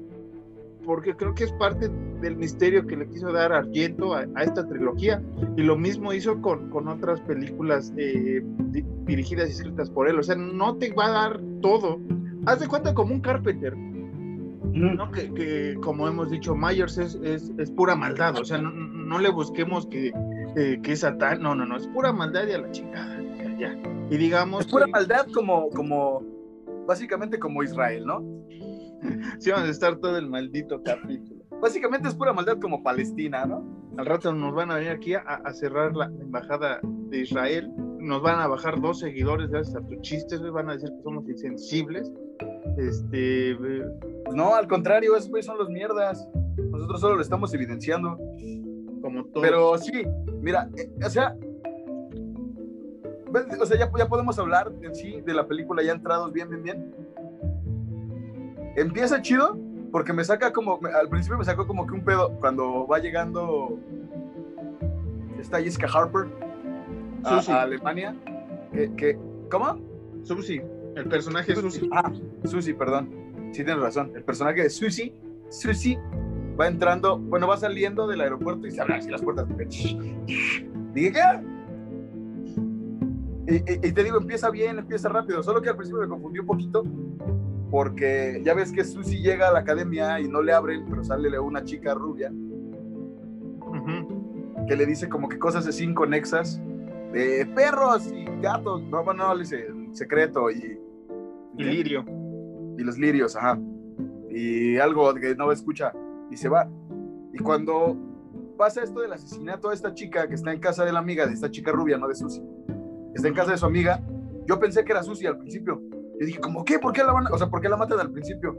porque 0.85 1.15
creo 1.15 1.35
que 1.35 1.45
es 1.45 1.53
parte 1.53 1.91
del 2.21 2.37
misterio 2.37 2.87
que 2.87 2.97
le 2.97 3.09
quiso 3.09 3.33
dar 3.33 3.53
Argento 3.53 4.15
a, 4.15 4.25
esta 4.43 4.67
trilogía. 4.67 5.23
Y 5.57 5.63
lo 5.63 5.77
mismo 5.77 6.13
hizo 6.13 6.41
con, 6.41 6.71
con 6.71 6.89
otras 6.89 7.21
películas 7.21 7.93
eh, 7.97 8.43
dirigidas 9.07 9.49
y 9.49 9.53
escritas 9.53 9.91
por 9.91 10.09
él. 10.09 10.19
O 10.19 10.23
sea, 10.23 10.35
no 10.35 10.77
te 10.77 10.93
va 10.93 11.07
a 11.07 11.11
dar 11.11 11.41
todo, 11.61 12.01
haz 12.47 12.61
de 12.61 12.69
cuenta 12.69 12.95
como 12.95 13.15
un 13.15 13.21
Carpenter. 13.21 13.77
¿no? 13.77 15.11
Que, 15.11 15.77
como 15.83 16.09
hemos 16.09 16.31
dicho, 16.31 16.55
Myers 16.55 16.99
es, 16.99 17.19
es, 17.23 17.71
pura 17.73 17.95
maldad, 17.95 18.39
o 18.39 18.45
sea, 18.45 18.59
no, 18.59 19.19
le 19.19 19.29
busquemos 19.29 19.87
que, 19.87 20.13
que 20.55 20.93
es 20.93 21.01
Satán, 21.01 21.43
no, 21.43 21.55
no, 21.55 21.67
no, 21.67 21.77
es 21.77 21.87
pura 21.89 22.13
maldad 22.13 22.47
y 22.49 22.53
a 22.53 22.59
la 22.59 22.71
chingada, 22.71 23.21
ya, 23.59 23.77
Y 24.13 24.19
digamos. 24.19 24.67
Es 24.67 24.71
pura 24.71 24.87
maldad 24.87 25.27
como, 25.33 25.71
como, 25.71 26.23
básicamente 26.87 27.39
como 27.39 27.63
Israel, 27.63 28.05
¿no? 28.05 28.21
sí, 29.39 29.51
vamos 29.51 29.69
a 29.69 29.71
estar 29.71 29.97
todo 29.97 30.19
el 30.19 30.29
maldito 30.29 30.83
capítulo. 30.83 31.43
Básicamente 31.63 32.09
es 32.09 32.15
pura 32.15 32.33
maldad 32.33 32.59
como 32.61 32.83
Palestina, 32.83 33.47
¿no? 33.47 33.65
Al 33.97 34.05
rato 34.05 34.33
nos 34.35 34.55
van 34.55 34.71
a 34.71 34.77
venir 34.77 34.91
aquí 34.91 35.15
a, 35.15 35.53
cerrar 35.53 35.95
la, 35.95 36.07
embajada 36.07 36.81
de 36.83 37.21
Israel. 37.21 37.73
Nos 37.99 38.21
van 38.21 38.41
a 38.41 38.49
bajar 38.49 38.81
dos 38.81 39.01
seguidores 39.01 39.49
gracias 39.49 39.77
a 39.77 39.87
tus 39.87 40.01
chistes, 40.01 40.43
van 40.43 40.69
a 40.69 40.75
decir 40.75 40.91
que 40.91 41.03
somos 41.03 41.27
insensibles. 41.29 42.13
Este. 42.77 43.57
No, 44.35 44.55
al 44.55 44.67
contrario, 44.67 45.17
esos 45.17 45.31
son 45.45 45.59
los 45.59 45.71
mierdas. 45.71 46.29
Nosotros 46.57 47.01
solo 47.01 47.17
lo 47.17 47.23
estamos 47.23 47.55
evidenciando. 47.55 48.19
Como. 49.01 49.27
Pero 49.41 49.79
sí, 49.79 50.05
mira, 50.41 50.69
eh, 50.77 50.91
o 51.05 51.11
sea, 51.11 51.35
o 53.61 53.67
sea, 53.67 53.79
ya, 53.79 53.91
ya 53.97 54.09
podemos 54.09 54.39
hablar 54.39 54.73
en 54.83 54.95
sí 54.95 55.21
de 55.21 55.35
la 55.35 55.47
película 55.47 55.83
ya 55.83 55.93
entrados 55.93 56.33
bien, 56.33 56.49
bien, 56.49 56.63
bien. 56.63 56.95
Empieza 58.77 59.21
chido 59.23 59.59
porque 59.91 60.13
me 60.13 60.25
saca 60.25 60.53
como, 60.53 60.81
al 60.83 61.09
principio 61.09 61.39
me 61.39 61.45
sacó 61.45 61.67
como 61.67 61.87
que 61.87 61.95
un 61.95 62.05
pedo 62.05 62.31
cuando 62.41 62.87
va 62.87 62.99
llegando 62.99 63.79
esta 65.39 65.61
Jessica 65.61 65.87
Harper 65.87 66.29
a, 67.25 67.63
Alemania. 67.63 68.17
Que, 68.73 69.19
¿Cómo? 69.51 69.79
Susi, 70.23 70.63
el 70.97 71.07
personaje 71.09 71.55
Susi. 71.55 71.89
Ah, 71.93 72.11
Susi, 72.45 72.73
perdón. 72.73 73.11
Sí, 73.53 73.65
tienes 73.65 73.83
razón. 73.83 74.13
El 74.15 74.25
personaje 74.25 74.63
de 74.63 74.71
Susi, 74.71 75.15
Susi 75.51 75.99
va 76.59 76.69
entrando, 76.69 77.19
bueno, 77.19 77.47
va 77.47 77.57
saliendo 77.57 78.07
del 78.07 78.23
aeropuerto 78.23 78.67
y 78.67 78.71
se 78.71 78.81
abren 78.81 78.99
así 78.99 79.11
las 79.11 79.21
puertas. 79.21 79.47
Dije, 80.95 81.13
¿qué? 81.13 81.21
Y, 83.47 83.93
te 83.93 84.05
digo, 84.05 84.19
empieza 84.19 84.51
bien, 84.51 84.79
empieza 84.79 85.09
rápido, 85.09 85.43
solo 85.43 85.61
que 85.61 85.69
al 85.69 85.77
principio 85.77 86.01
me 86.01 86.09
confundió 86.09 86.43
un 86.43 86.47
poquito, 86.47 86.85
porque 87.71 88.41
ya 88.45 88.55
ves 88.55 88.71
que 88.71 88.85
Susi 88.85 89.21
llega 89.21 89.49
a 89.49 89.53
la 89.53 89.61
academia 89.61 90.21
y 90.21 90.29
no 90.29 90.43
le 90.43 90.53
abren, 90.53 90.87
pero 90.89 91.03
sale 91.03 91.37
una 91.41 91.65
chica 91.65 91.95
rubia, 91.95 92.33
que 94.69 94.77
le 94.77 94.87
dice 94.87 95.09
como 95.09 95.29
que 95.29 95.39
cosas 95.39 95.67
así 95.67 95.85
inconexas, 95.85 96.61
de 97.13 97.45
perros 97.55 98.13
y 98.13 98.25
gatos, 98.41 98.83
no, 98.85 99.03
no, 99.03 99.13
no, 99.13 99.35
le 99.35 99.41
dice 99.41 99.67
secreto 99.93 100.51
y... 100.51 100.79
Y 101.59 101.65
lirio. 101.65 102.05
Y 102.79 102.83
los 102.83 102.97
lirios, 102.97 103.37
ajá. 103.37 103.59
Y 104.31 104.79
algo 104.79 105.13
que 105.15 105.35
no 105.35 105.53
escucha 105.53 105.93
y 106.31 106.37
se 106.37 106.49
va. 106.49 106.67
Y 107.35 107.39
cuando 107.39 107.97
pasa 108.57 108.83
esto 108.83 109.01
del 109.01 109.13
asesinato 109.13 109.69
de 109.69 109.75
esta 109.75 109.93
chica 109.93 110.27
que 110.29 110.35
está 110.35 110.53
en 110.53 110.61
casa 110.61 110.85
de 110.85 110.93
la 110.93 111.01
amiga 111.01 111.27
de 111.27 111.35
esta 111.35 111.51
chica 111.51 111.73
rubia, 111.73 111.99
no 111.99 112.09
de 112.09 112.15
Susi, 112.15 112.43
está 113.15 113.29
en 113.29 113.35
casa 113.35 113.53
de 113.53 113.59
su 113.59 113.67
amiga, 113.67 114.01
yo 114.47 114.59
pensé 114.59 114.85
que 114.85 114.93
era 114.93 115.03
Susi 115.03 115.27
al 115.27 115.39
principio. 115.39 115.81
Yo 116.21 116.27
dije, 116.27 116.41
¿cómo 116.41 116.65
qué? 116.65 116.79
¿Por 116.79 116.93
qué 116.93 117.03
la 117.03 117.13
van 117.13 117.27
O 117.33 117.39
sea, 117.39 117.49
¿por 117.49 117.61
qué 117.61 117.69
la 117.69 117.77
matan 117.77 118.01
al 118.01 118.11
principio? 118.11 118.57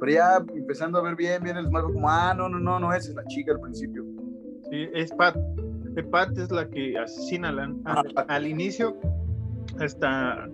Pero 0.00 0.12
ya 0.12 0.36
empezando 0.54 0.98
a 0.98 1.02
ver 1.02 1.14
bien, 1.16 1.42
bien 1.42 1.56
el 1.56 1.66
esmalte, 1.66 1.92
como, 1.92 2.08
ah, 2.08 2.34
no, 2.34 2.48
no, 2.48 2.58
no, 2.58 2.80
no, 2.80 2.92
esa 2.92 3.10
es 3.10 3.14
la 3.14 3.24
chica 3.26 3.52
al 3.52 3.60
principio. 3.60 4.04
Sí, 4.70 4.88
es 4.94 5.12
Pat. 5.12 5.36
Pat 6.10 6.36
es 6.38 6.50
la 6.50 6.68
que 6.68 6.98
asesina 6.98 7.54
al, 8.28 8.46
inicio 8.46 8.96
esta, 9.80 10.48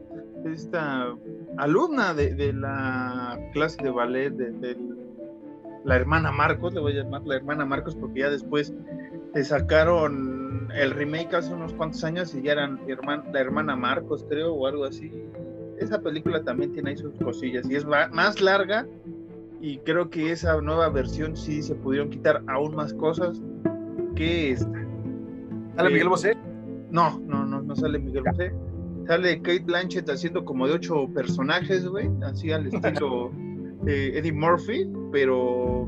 esta 0.45 1.15
alumna 1.59 2.15
de, 2.15 2.53
la 2.53 3.39
clase 3.53 3.83
de 3.83 3.91
ballet 3.91 4.31
de, 4.31 4.77
la 5.85 5.95
hermana 5.95 6.33
Marcos, 6.33 6.75
le 6.75 6.81
voy 6.81 6.99
a 6.99 7.05
llamar 7.05 7.23
la 7.27 7.37
hermana 7.37 7.65
Marcos 7.65 7.95
porque 7.95 8.21
ya 8.21 8.31
después 8.31 8.75
le 9.35 9.45
sacaron 9.45 10.36
el 10.75 10.91
remake 10.93 11.35
hace 11.35 11.53
unos 11.53 11.73
cuantos 11.73 12.03
años 12.05 12.35
y 12.35 12.43
ya 12.43 12.53
eran 12.53 12.81
la 13.33 13.41
hermana 13.41 13.77
Marcos, 13.77 14.25
creo, 14.29 14.55
o 14.55 14.67
algo 14.67 14.85
así. 14.85 15.11
Esa 15.79 16.01
película 16.01 16.43
también 16.43 16.73
tiene 16.73 16.91
ahí 16.91 16.97
sus 16.97 17.15
cosillas 17.17 17.69
y 17.69 17.77
es 17.77 17.85
más 17.85 18.41
larga 18.41 18.87
y 19.61 19.79
creo 19.79 20.11
que 20.11 20.33
esa 20.33 20.61
nueva 20.61 20.89
versión 20.89 21.37
sí 21.37 21.63
se 21.63 21.75
pudieron 21.75 22.11
quitar 22.11 22.43
aún 22.47 22.75
más 22.75 22.95
cosas 22.95 23.41
que 24.15 24.53
esta. 24.53 24.87
¿Sale 25.77 25.91
Miguel 25.91 26.09
Bosé? 26.09 26.37
No, 26.91 27.19
no, 27.21 27.45
no, 27.45 27.63
no 27.63 27.77
sale 27.77 27.99
Miguel 27.99 28.25
Bosé. 28.25 28.53
Sale 29.07 29.41
Kate 29.43 29.65
Blanchett 29.65 30.09
haciendo 30.09 30.45
como 30.45 30.67
de 30.67 30.75
ocho 30.75 31.09
personajes, 31.15 31.87
güey, 31.87 32.11
así 32.23 32.51
al 32.51 32.67
estilo 32.67 33.31
Eddie 33.87 34.33
Murphy, 34.33 34.91
pero 35.13 35.87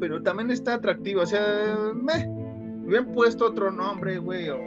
pero 0.00 0.22
también 0.22 0.50
está 0.50 0.74
atractivo, 0.74 1.22
o 1.22 1.26
sea, 1.26 1.92
meh, 1.94 2.28
hubieran 2.86 3.12
puesto 3.12 3.46
otro 3.46 3.70
nombre, 3.70 4.18
güey, 4.18 4.48
o 4.48 4.58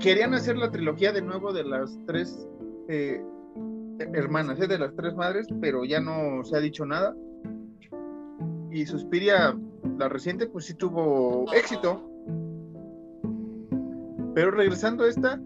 querían 0.00 0.34
hacer 0.34 0.56
la 0.56 0.70
trilogía 0.70 1.12
de 1.12 1.20
nuevo 1.20 1.52
de 1.52 1.64
las 1.64 1.98
tres 2.06 2.48
eh, 2.88 3.22
hermanas, 4.14 4.58
¿eh? 4.60 4.66
de 4.66 4.78
las 4.78 4.94
tres 4.94 5.14
madres, 5.14 5.46
pero 5.60 5.84
ya 5.84 6.00
no 6.00 6.42
se 6.44 6.56
ha 6.56 6.60
dicho 6.60 6.86
nada. 6.86 7.14
Y 8.70 8.86
Suspiria, 8.86 9.56
la 9.98 10.08
reciente, 10.08 10.46
pues 10.46 10.66
sí 10.66 10.74
tuvo 10.74 11.52
éxito. 11.52 12.02
Pero 14.34 14.50
regresando 14.50 15.04
a 15.04 15.08
esta, 15.08 15.40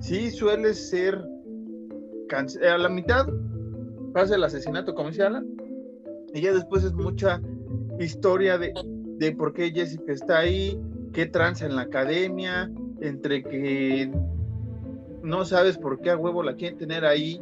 sí 0.00 0.30
suele 0.30 0.74
ser 0.74 1.22
a 2.34 2.78
la 2.78 2.88
mitad 2.88 3.26
pasa 4.12 4.34
el 4.34 4.44
asesinato, 4.44 4.94
como 4.94 5.08
dice 5.08 5.22
Alan, 5.22 5.46
y 6.34 6.42
ya 6.42 6.52
después 6.52 6.84
es 6.84 6.92
mucha 6.92 7.40
historia 7.98 8.58
de, 8.58 8.72
de 9.18 9.32
por 9.32 9.52
qué 9.54 9.70
Jessica 9.70 10.12
está 10.12 10.38
ahí, 10.38 10.78
qué 11.12 11.26
tranza 11.26 11.66
en 11.66 11.76
la 11.76 11.82
academia, 11.82 12.70
entre 13.00 13.42
que 13.42 14.10
no 15.22 15.44
sabes 15.44 15.78
por 15.78 16.00
qué 16.00 16.10
a 16.10 16.16
huevo 16.16 16.42
la 16.42 16.54
quieren 16.54 16.78
tener 16.78 17.04
ahí 17.04 17.40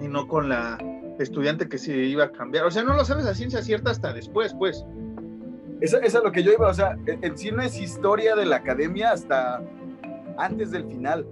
y 0.00 0.08
no 0.08 0.26
con 0.26 0.48
la 0.48 0.78
estudiante 1.18 1.68
que 1.68 1.78
se 1.78 1.96
iba 1.96 2.24
a 2.24 2.32
cambiar. 2.32 2.64
O 2.64 2.70
sea, 2.70 2.82
no 2.82 2.94
lo 2.94 3.04
sabes 3.04 3.26
a 3.26 3.34
ciencia 3.34 3.62
cierta 3.62 3.90
hasta 3.90 4.12
después, 4.12 4.54
pues. 4.54 4.84
Eso, 5.80 5.98
es 6.00 6.14
lo 6.14 6.32
que 6.32 6.42
yo 6.42 6.52
iba, 6.52 6.68
o 6.68 6.74
sea, 6.74 6.96
en, 7.06 7.36
sí 7.36 7.50
no 7.50 7.62
es 7.62 7.78
historia 7.78 8.34
de 8.36 8.46
la 8.46 8.56
academia 8.56 9.12
hasta 9.12 9.62
antes 10.38 10.70
del 10.70 10.86
final. 10.86 11.26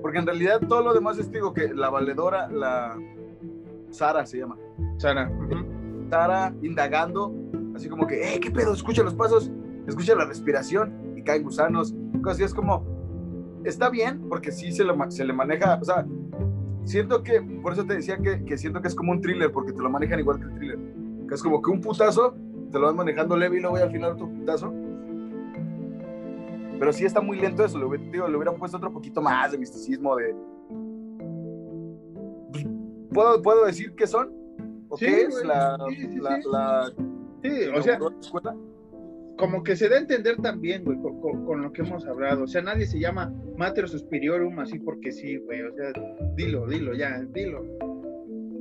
Porque 0.00 0.18
en 0.18 0.26
realidad 0.26 0.60
todo 0.66 0.82
lo 0.82 0.94
demás 0.94 1.18
es, 1.18 1.30
digo, 1.30 1.52
que 1.52 1.74
la 1.74 1.90
valedora, 1.90 2.48
la 2.48 2.98
Sara 3.90 4.24
se 4.24 4.38
llama. 4.38 4.56
Sara. 4.96 5.30
Sara 6.08 6.54
indagando, 6.62 7.34
así 7.74 7.88
como 7.88 8.06
que, 8.06 8.34
eh, 8.34 8.40
¿qué 8.40 8.50
pedo? 8.50 8.72
Escucha 8.72 9.02
los 9.02 9.14
pasos 9.14 9.50
escucha 9.90 10.14
la 10.14 10.24
respiración 10.24 11.14
y 11.16 11.22
caen 11.22 11.42
gusanos, 11.42 11.94
cosas 12.22 12.34
así, 12.34 12.44
es 12.44 12.54
como, 12.54 12.84
está 13.64 13.90
bien, 13.90 14.28
porque 14.28 14.52
sí 14.52 14.72
se, 14.72 14.84
lo, 14.84 14.96
se 15.10 15.24
le 15.24 15.32
maneja, 15.32 15.78
o 15.80 15.84
sea, 15.84 16.06
siento 16.84 17.22
que, 17.22 17.40
por 17.62 17.72
eso 17.72 17.84
te 17.84 17.94
decía 17.94 18.18
que, 18.18 18.44
que, 18.44 18.56
siento 18.56 18.80
que 18.80 18.88
es 18.88 18.94
como 18.94 19.12
un 19.12 19.20
thriller, 19.20 19.52
porque 19.52 19.72
te 19.72 19.82
lo 19.82 19.90
manejan 19.90 20.18
igual 20.18 20.38
que 20.38 20.44
el 20.44 20.54
thriller, 20.54 20.78
que 21.28 21.34
es 21.34 21.42
como 21.42 21.60
que 21.60 21.70
un 21.70 21.80
putazo, 21.80 22.34
te 22.70 22.78
lo 22.78 22.86
van 22.86 22.96
manejando 22.96 23.36
leve 23.36 23.58
y 23.58 23.60
luego 23.60 23.76
al 23.76 23.90
final 23.90 24.12
otro 24.12 24.28
putazo. 24.28 24.72
Pero 26.78 26.92
sí 26.92 27.04
está 27.04 27.20
muy 27.20 27.38
lento 27.38 27.64
eso, 27.64 27.78
le, 27.78 27.84
hubieran 27.84 28.56
puesto 28.56 28.78
otro 28.78 28.92
poquito 28.92 29.20
más 29.20 29.52
de 29.52 29.58
misticismo, 29.58 30.16
de... 30.16 30.34
Pues, 32.52 32.66
¿Puedo, 33.12 33.42
¿Puedo 33.42 33.66
decir 33.66 33.94
qué 33.94 34.06
son? 34.06 34.32
¿O 34.88 34.96
qué 34.96 35.22
es 35.22 35.44
la, 35.44 35.76
la, 36.20 36.38
la, 36.50 36.92
o 37.76 37.82
sea, 37.82 37.98
escuela? 38.20 38.56
Como 39.40 39.62
que 39.64 39.74
se 39.74 39.88
da 39.88 39.96
a 39.96 40.00
entender 40.00 40.36
también, 40.36 40.84
güey, 40.84 40.98
con, 41.00 41.62
lo 41.62 41.72
que 41.72 41.80
hemos 41.80 42.06
hablado. 42.06 42.44
O 42.44 42.46
sea, 42.46 42.60
nadie 42.60 42.86
se 42.86 43.00
llama 43.00 43.32
Mater 43.56 43.88
Superiorum 43.88 44.60
así 44.60 44.78
porque 44.78 45.10
sí, 45.10 45.38
güey. 45.38 45.62
O 45.62 45.74
sea, 45.74 45.92
dilo, 46.36 46.66
dilo, 46.66 46.94
ya, 46.94 47.22
dilo. 47.32 47.64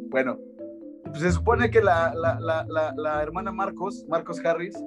Bueno, 0.10 0.40
pues 1.04 1.20
se 1.20 1.32
supone 1.34 1.70
que 1.70 1.82
la, 1.82 2.14
la, 2.16 2.40
la, 2.40 2.94
la 2.96 3.22
hermana 3.22 3.52
Marcos, 3.52 4.06
Marcos 4.08 4.44
Harris, 4.44 4.82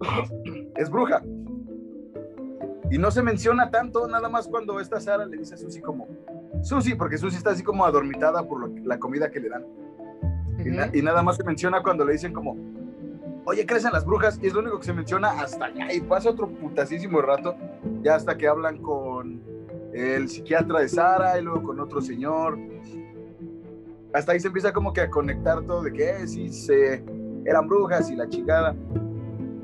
es 0.76 0.90
bruja. 0.90 1.22
Y 2.90 2.98
no 2.98 3.10
se 3.10 3.22
menciona 3.22 3.70
tanto, 3.70 4.08
nada 4.08 4.30
más 4.30 4.48
cuando 4.48 4.80
esta 4.80 4.98
Sara 4.98 5.26
le 5.26 5.36
dice 5.36 5.54
a 5.54 5.58
Susi 5.58 5.80
como, 5.80 6.08
Susi, 6.62 6.94
porque 6.94 7.18
Susi 7.18 7.36
está 7.36 7.50
así 7.50 7.62
como 7.62 7.84
adormitada 7.84 8.46
por 8.46 8.70
la 8.80 8.98
comida 8.98 9.30
que 9.30 9.40
le 9.40 9.48
dan. 9.50 9.66
y, 10.58 10.98
y, 10.98 11.02
nada 11.02 11.22
más 11.22 11.36
se 11.36 11.44
menciona 11.44 11.82
cuando 11.82 12.04
le 12.04 12.12
dicen 12.12 12.32
como, 12.32 12.56
oye, 13.46 13.64
crecen 13.64 13.92
las 13.92 14.04
brujas, 14.04 14.38
y 14.42 14.48
es 14.48 14.52
lo 14.52 14.60
único 14.60 14.78
que 14.78 14.86
se 14.86 14.92
menciona 14.92 15.28
hasta 15.40 15.66
allá, 15.66 15.92
y 15.92 16.00
pasa 16.00 16.30
otro 16.30 16.48
putasísimo 16.48 17.22
rato, 17.22 17.56
ya 18.02 18.16
hasta 18.16 18.36
que 18.36 18.46
hablan 18.46 18.78
con 18.78 19.40
el 19.94 20.28
psiquiatra 20.28 20.80
de 20.80 20.88
Sara 20.88 21.38
y 21.38 21.42
luego 21.42 21.62
con 21.62 21.80
otro 21.80 22.02
señor. 22.02 22.58
Hasta 24.12 24.32
ahí 24.32 24.40
se 24.40 24.48
empieza 24.48 24.72
como 24.72 24.92
que 24.92 25.00
a 25.00 25.10
conectar 25.10 25.62
todo 25.62 25.82
de 25.82 25.92
que 25.92 26.10
eh, 26.10 26.26
sí, 26.26 26.48
se, 26.48 27.04
eran 27.44 27.68
brujas 27.68 28.10
y 28.10 28.16
la 28.16 28.28
chingada. 28.28 28.74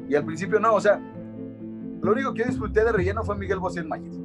Y 0.08 0.14
al 0.14 0.24
principio 0.24 0.60
no, 0.60 0.74
o 0.74 0.80
sea, 0.80 1.00
lo 2.00 2.12
único 2.12 2.32
que 2.34 2.44
disfruté 2.44 2.84
de 2.84 2.92
relleno 2.92 3.24
fue 3.24 3.36
Miguel 3.36 3.58
Bosé 3.58 3.80
en 3.80 3.88
Mayes. 3.88 4.20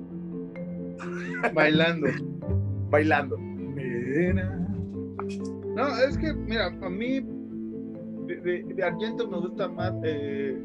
Bailando. 1.53 2.07
Bailando. 2.89 3.37
No, 5.77 5.87
es 5.97 6.17
que, 6.17 6.33
mira, 6.33 6.67
a 6.67 6.89
mí 6.89 7.21
de, 8.27 8.63
de, 8.63 8.83
Argento 8.83 9.27
me 9.27 9.37
gusta 9.39 9.67
más 9.67 9.93
eh, 10.03 10.57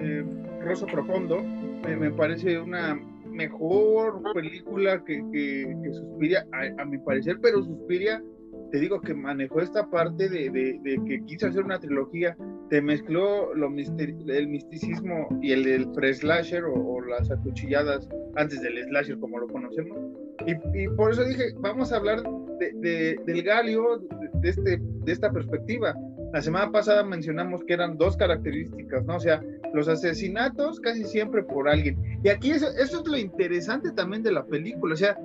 eh, 0.00 0.24
Rosso 0.60 0.86
Profundo. 0.86 1.42
Me, 1.42 2.10
parece 2.12 2.58
una 2.60 2.94
mejor 3.26 4.22
película 4.34 5.02
que, 5.04 5.24
que, 5.32 5.76
que 5.82 5.92
Suspiria, 5.92 6.46
a, 6.78 6.84
mi 6.84 6.98
parecer, 6.98 7.38
pero 7.42 7.62
Suspiria, 7.62 8.22
te 8.70 8.78
digo 8.78 9.00
que 9.00 9.14
manejó 9.14 9.60
esta 9.60 9.90
parte 9.90 10.28
de, 10.28 10.50
de, 10.50 11.00
que 11.06 11.24
quiso 11.24 11.48
hacer 11.48 11.64
una 11.64 11.80
trilogía, 11.80 12.36
te 12.70 12.80
mezcló 12.80 13.52
lo 13.54 13.66
el 13.66 14.48
misticismo 14.48 15.28
y 15.42 15.52
el 15.52 15.64
del 15.64 15.90
pre-slasher 15.92 16.64
o, 16.64 17.00
las 17.02 17.30
acuchilladas 17.30 18.08
antes 18.36 18.62
del 18.62 18.84
slasher 18.84 19.18
como 19.18 19.38
lo 19.38 19.48
conocemos. 19.48 19.98
Y, 20.46 20.84
y 20.84 20.88
por 20.88 21.10
eso 21.10 21.24
dije, 21.24 21.52
vamos 21.58 21.92
a 21.92 21.96
hablar 21.96 22.22
del 22.70 23.42
Galio 23.42 23.98
de, 24.34 24.48
este, 24.48 24.80
de 24.80 25.12
esta 25.12 25.30
perspectiva. 25.30 25.94
La 26.32 26.40
semana 26.40 26.72
pasada 26.72 27.04
mencionamos 27.04 27.62
que 27.64 27.74
eran 27.74 27.98
dos 27.98 28.16
características, 28.16 29.04
¿no? 29.04 29.16
O 29.16 29.20
sea, 29.20 29.42
los 29.74 29.86
asesinatos 29.86 30.80
casi 30.80 31.04
siempre 31.04 31.42
por 31.42 31.68
alguien. 31.68 32.20
Y 32.24 32.30
aquí 32.30 32.52
eso, 32.52 32.68
eso 32.78 33.02
es 33.02 33.06
lo 33.06 33.18
interesante 33.18 33.92
también 33.92 34.22
de 34.22 34.32
la 34.32 34.44
película. 34.44 34.94
O 34.94 34.96
sea, 34.96 35.18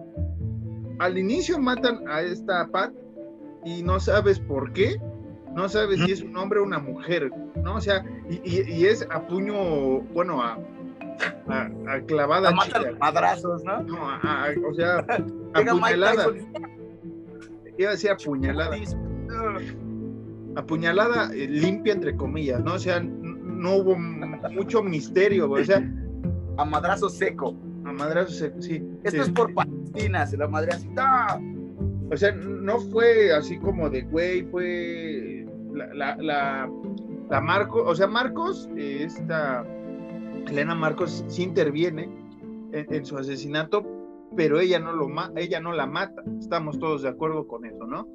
al 0.99 1.17
inicio 1.17 1.59
matan 1.59 2.05
a 2.09 2.21
esta 2.21 2.67
Pat 2.67 2.91
y 3.63 3.83
no 3.83 4.01
sabes 4.01 4.39
por 4.39 4.73
qué, 4.73 4.99
no 5.55 5.69
sabes 5.69 6.01
si 6.01 6.11
es 6.11 6.21
un 6.21 6.35
hombre 6.35 6.59
o 6.59 6.63
una 6.63 6.79
mujer, 6.79 7.31
¿no? 7.63 7.75
O 7.75 7.81
sea, 7.81 8.03
y, 8.29 8.61
y, 8.69 8.85
es 8.85 9.07
a 9.09 9.25
puño, 9.25 10.01
bueno, 10.13 10.41
a, 10.41 10.59
a, 11.47 12.01
clavada. 12.05 12.49
A 12.49 12.95
madrazos, 12.99 13.63
¿no? 13.63 13.81
No, 13.83 14.09
a, 14.09 14.49
o 14.69 14.73
sea, 14.73 15.05
apuñalada. 15.53 16.27
Iba 17.77 17.89
a 17.89 17.91
decir 17.93 18.11
apuñalada 18.11 18.75
apuñalada 20.57 21.31
eh, 21.33 21.47
limpia, 21.47 21.93
entre 21.93 22.15
comillas, 22.15 22.63
¿no? 22.63 22.73
O 22.73 22.79
sea, 22.79 22.99
no 22.99 23.75
hubo 23.75 23.95
mucho 23.95 24.83
misterio, 24.83 25.49
o 25.49 25.63
sea. 25.63 25.83
A 26.57 26.65
madrazo 26.65 27.09
seco. 27.09 27.55
A 27.85 27.93
madrazo 27.93 28.31
seco, 28.31 28.61
sí. 28.61 28.83
Esto 29.03 29.21
es 29.21 29.29
por 29.29 29.53
Palestina, 29.53 30.25
se 30.25 30.37
la 30.37 30.47
madreacita. 30.47 31.39
O 32.11 32.17
sea, 32.17 32.31
no 32.31 32.79
fue 32.79 33.33
así 33.33 33.57
como 33.59 33.89
de, 33.89 34.01
güey, 34.01 34.43
fue 34.43 35.45
la, 35.73 36.15
la, 36.15 36.69
la, 37.29 37.41
Marcos, 37.41 37.83
o 37.85 37.93
sea, 37.93 38.07
Marcos, 38.07 38.69
esta 38.77 39.65
Elena 40.47 40.73
Marcos 40.73 41.23
sí 41.27 41.43
interviene 41.43 42.09
en, 42.71 43.05
su 43.05 43.17
asesinato, 43.17 43.85
pero 44.35 44.59
ella 44.59 44.79
no, 44.79 44.93
lo 44.93 45.07
ella 45.35 45.59
no 45.59 45.73
la 45.73 45.85
mata. 45.85 46.23
Estamos 46.39 46.79
todos 46.79 47.03
de 47.03 47.09
acuerdo 47.09 47.47
con 47.47 47.65
eso, 47.65 47.85
¿no? 47.85 48.07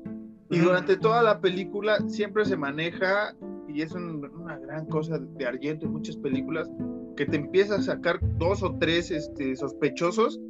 Y 0.51 0.59
durante 0.59 0.97
toda 0.97 1.23
la 1.23 1.41
película 1.41 1.99
siempre 2.09 2.45
se 2.45 2.57
maneja, 2.57 3.35
y 3.69 3.83
es 3.83 3.93
una 3.93 4.59
gran 4.59 4.87
cosa 4.87 5.19
de 5.19 5.47
Argento 5.47 5.87
en 5.87 5.93
muchas 5.93 6.17
películas, 6.17 6.71
que 7.17 7.27
te 7.27 7.37
empieza 7.37 7.77
a 7.77 7.83
sacar 7.83 8.19
dos 8.39 8.63
o 8.63 8.77
tres 8.79 9.11
este, 9.11 9.57
sospechosos 9.57 10.41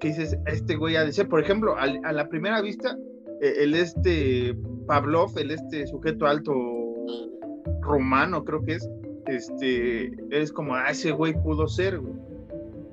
que 0.00 0.08
dices, 0.08 0.36
este 0.46 0.76
güey 0.76 0.96
ha 0.96 1.04
de 1.04 1.12
ser, 1.12 1.28
por 1.28 1.40
ejemplo, 1.40 1.76
a, 1.76 1.86
la 1.86 2.28
primera 2.28 2.60
vista, 2.60 2.96
e, 3.40 3.62
el 3.62 3.74
este 3.74 4.56
Pavlov, 4.86 5.38
el 5.38 5.52
este 5.52 5.86
sujeto 5.86 6.26
alto 6.26 6.52
romano, 7.80 8.44
creo 8.44 8.64
que 8.64 8.74
es, 8.74 8.90
este, 9.26 10.12
es 10.30 10.52
como, 10.52 10.74
ah, 10.74 10.90
ese 10.90 11.12
güey 11.12 11.34
pudo 11.34 11.68
ser, 11.68 12.00
güey. 12.00 12.14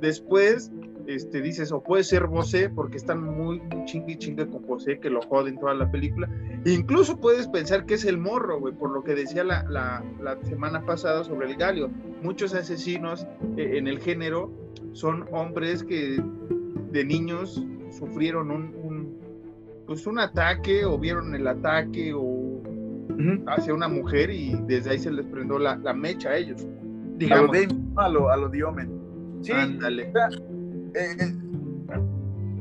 Después 0.01 0.71
este, 1.09 1.41
dices, 1.41 1.71
o 1.71 1.81
puede 1.81 2.03
ser 2.03 2.27
Bosé, 2.27 2.69
porque 2.69 2.97
están 2.97 3.23
muy, 3.23 3.59
chingue 3.85 4.15
chingue 4.19 4.47
con 4.47 4.65
Bosé, 4.67 4.99
que 4.99 5.09
lo 5.09 5.23
joden 5.23 5.57
toda 5.57 5.73
la 5.73 5.89
película. 5.89 6.29
E 6.65 6.71
incluso 6.71 7.17
puedes 7.17 7.47
pensar 7.47 7.87
que 7.87 7.95
es 7.95 8.05
el 8.05 8.19
morro, 8.19 8.59
güey, 8.59 8.75
por 8.75 8.91
lo 8.91 9.03
que 9.03 9.15
decía 9.15 9.43
la, 9.43 9.63
la, 9.69 10.03
semana 10.43 10.85
pasada 10.85 11.23
sobre 11.23 11.47
el 11.47 11.55
Galio. 11.55 11.89
Muchos 12.21 12.53
asesinos 12.53 13.25
eh, 13.57 13.77
en 13.77 13.87
el 13.87 13.99
género 13.99 14.51
son 14.93 15.25
hombres 15.31 15.83
que 15.83 16.23
de 16.91 17.05
niños 17.05 17.63
sufrieron 17.89 18.51
un, 18.51 19.17
pues 19.87 20.05
un 20.05 20.19
ataque 20.19 20.85
o 20.85 20.99
vieron 20.99 21.33
el 21.33 21.47
ataque 21.47 22.13
o 22.15 22.61
hacia 23.47 23.73
una 23.73 23.87
mujer 23.87 24.29
y 24.29 24.55
desde 24.67 24.91
ahí 24.91 24.99
se 24.99 25.11
les 25.11 25.25
prendió 25.25 25.57
la, 25.57 25.75
mecha 25.95 26.29
a 26.29 26.37
ellos. 26.37 26.67
Digamos. 27.17 27.55
A 27.95 28.07
lo, 28.09 28.29
a 28.29 28.37
lo, 28.37 28.47
Diomen. 28.47 28.91
Sí, 29.41 29.51
Ándale. 29.51 30.11
Eh, 30.93 31.35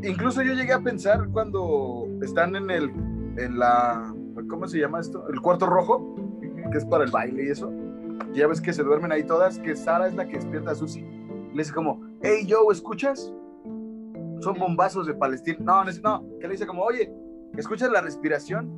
incluso 0.03 0.43
yo 0.43 0.55
llegué 0.55 0.73
a 0.73 0.81
pensar 0.81 1.29
cuando 1.31 2.07
están 2.23 2.57
en 2.57 2.71
el, 2.71 2.91
en 3.37 3.59
la, 3.59 4.15
¿cómo 4.49 4.67
se 4.67 4.79
llama 4.79 5.01
esto? 5.01 5.29
El 5.29 5.41
cuarto 5.41 5.67
rojo, 5.67 6.17
que 6.71 6.79
es 6.79 6.85
para 6.85 7.05
el 7.05 7.11
baile 7.11 7.45
y 7.45 7.49
eso. 7.51 7.73
Ya 8.33 8.47
ves 8.47 8.61
que 8.61 8.73
se 8.73 8.83
duermen 8.83 9.13
ahí 9.13 9.25
todas, 9.25 9.59
que 9.59 9.75
Sara 9.75 10.07
es 10.07 10.15
la 10.15 10.27
que 10.27 10.37
despierta 10.37 10.73
a 10.73 10.75
Susi. 10.75 11.01
Le 11.01 11.63
dice 11.63 11.73
como, 11.73 12.01
hey 12.23 12.47
Joe, 12.49 12.73
¿escuchas? 12.73 13.33
Son 14.41 14.55
bombazos 14.59 15.07
de 15.07 15.15
Palestina. 15.15 15.59
No, 15.61 15.85
no, 15.85 16.39
que 16.39 16.47
le 16.47 16.53
dice 16.53 16.67
como, 16.67 16.83
oye, 16.83 17.13
¿escuchas 17.57 17.91
la 17.91 18.01
respiración? 18.01 18.71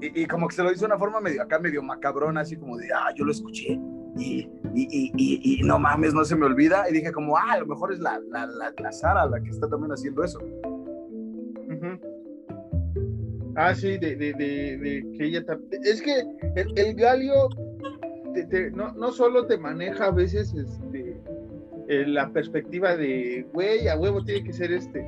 Y, 0.00 0.22
y, 0.22 0.26
como 0.26 0.48
que 0.48 0.54
se 0.54 0.62
lo 0.62 0.68
dice 0.68 0.80
de 0.80 0.86
una 0.86 0.98
forma 0.98 1.20
medio, 1.20 1.42
acá 1.42 1.58
medio 1.58 1.82
macabrona, 1.82 2.42
así 2.42 2.56
como 2.56 2.76
de, 2.76 2.88
ah, 2.92 3.12
yo 3.14 3.24
lo 3.24 3.32
escuché 3.32 3.80
y, 4.18 4.48
y, 4.74 5.12
y, 5.16 5.60
y, 5.60 5.62
no 5.62 5.78
mames, 5.78 6.14
no 6.14 6.24
se 6.24 6.36
me 6.36 6.46
olvida. 6.46 6.88
Y 6.88 6.94
dije 6.94 7.12
como, 7.12 7.36
ah, 7.36 7.52
a 7.52 7.58
lo 7.58 7.66
mejor 7.66 7.92
es 7.92 8.00
la, 8.00 8.20
la, 8.30 8.46
la, 8.46 8.92
Sara 8.92 9.26
la 9.26 9.40
que 9.40 9.50
está 9.50 9.68
también 9.68 9.92
haciendo 9.92 10.24
eso. 10.24 10.40
Ah, 13.56 13.74
sí, 13.74 13.96
de, 13.98 14.16
de, 14.16 14.32
de, 14.34 15.06
que 15.16 15.24
ella 15.24 15.44
Es 15.82 16.02
que 16.02 16.22
el, 16.76 16.94
Galio 16.94 17.48
no, 18.74 18.92
no, 18.92 19.12
solo 19.12 19.46
te 19.46 19.56
maneja 19.56 20.06
a 20.06 20.10
veces 20.10 20.52
este, 20.54 21.18
eh, 21.88 22.04
la 22.06 22.30
perspectiva 22.30 22.96
de, 22.96 23.46
güey, 23.54 23.88
a 23.88 23.96
huevo 23.96 24.22
tiene 24.22 24.44
que 24.44 24.52
ser 24.52 24.72
este. 24.72 25.06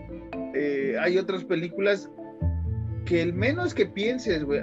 Eh, 0.54 0.96
hay 0.98 1.18
otras 1.18 1.44
películas 1.44 2.10
que 3.04 3.20
el 3.20 3.34
menos 3.34 3.74
que 3.74 3.86
pienses, 3.86 4.44
güey, 4.44 4.62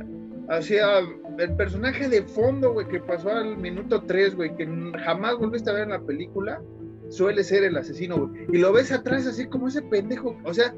sea, 0.62 1.00
el 1.38 1.56
personaje 1.56 2.08
de 2.08 2.24
fondo, 2.24 2.74
güey, 2.74 2.88
que 2.88 3.00
pasó 3.00 3.30
al 3.30 3.58
minuto 3.58 4.04
3, 4.04 4.36
güey, 4.36 4.56
que 4.56 4.68
jamás 5.04 5.38
volviste 5.38 5.70
a 5.70 5.74
ver 5.74 5.84
en 5.84 5.90
la 5.90 6.02
película, 6.02 6.62
suele 7.10 7.44
ser 7.44 7.64
el 7.64 7.78
asesino, 7.78 8.28
güey. 8.28 8.46
Y 8.52 8.58
lo 8.58 8.74
ves 8.74 8.92
atrás 8.92 9.26
así 9.28 9.46
como 9.48 9.68
ese 9.68 9.82
pendejo, 9.82 10.38
o 10.44 10.54
sea, 10.54 10.74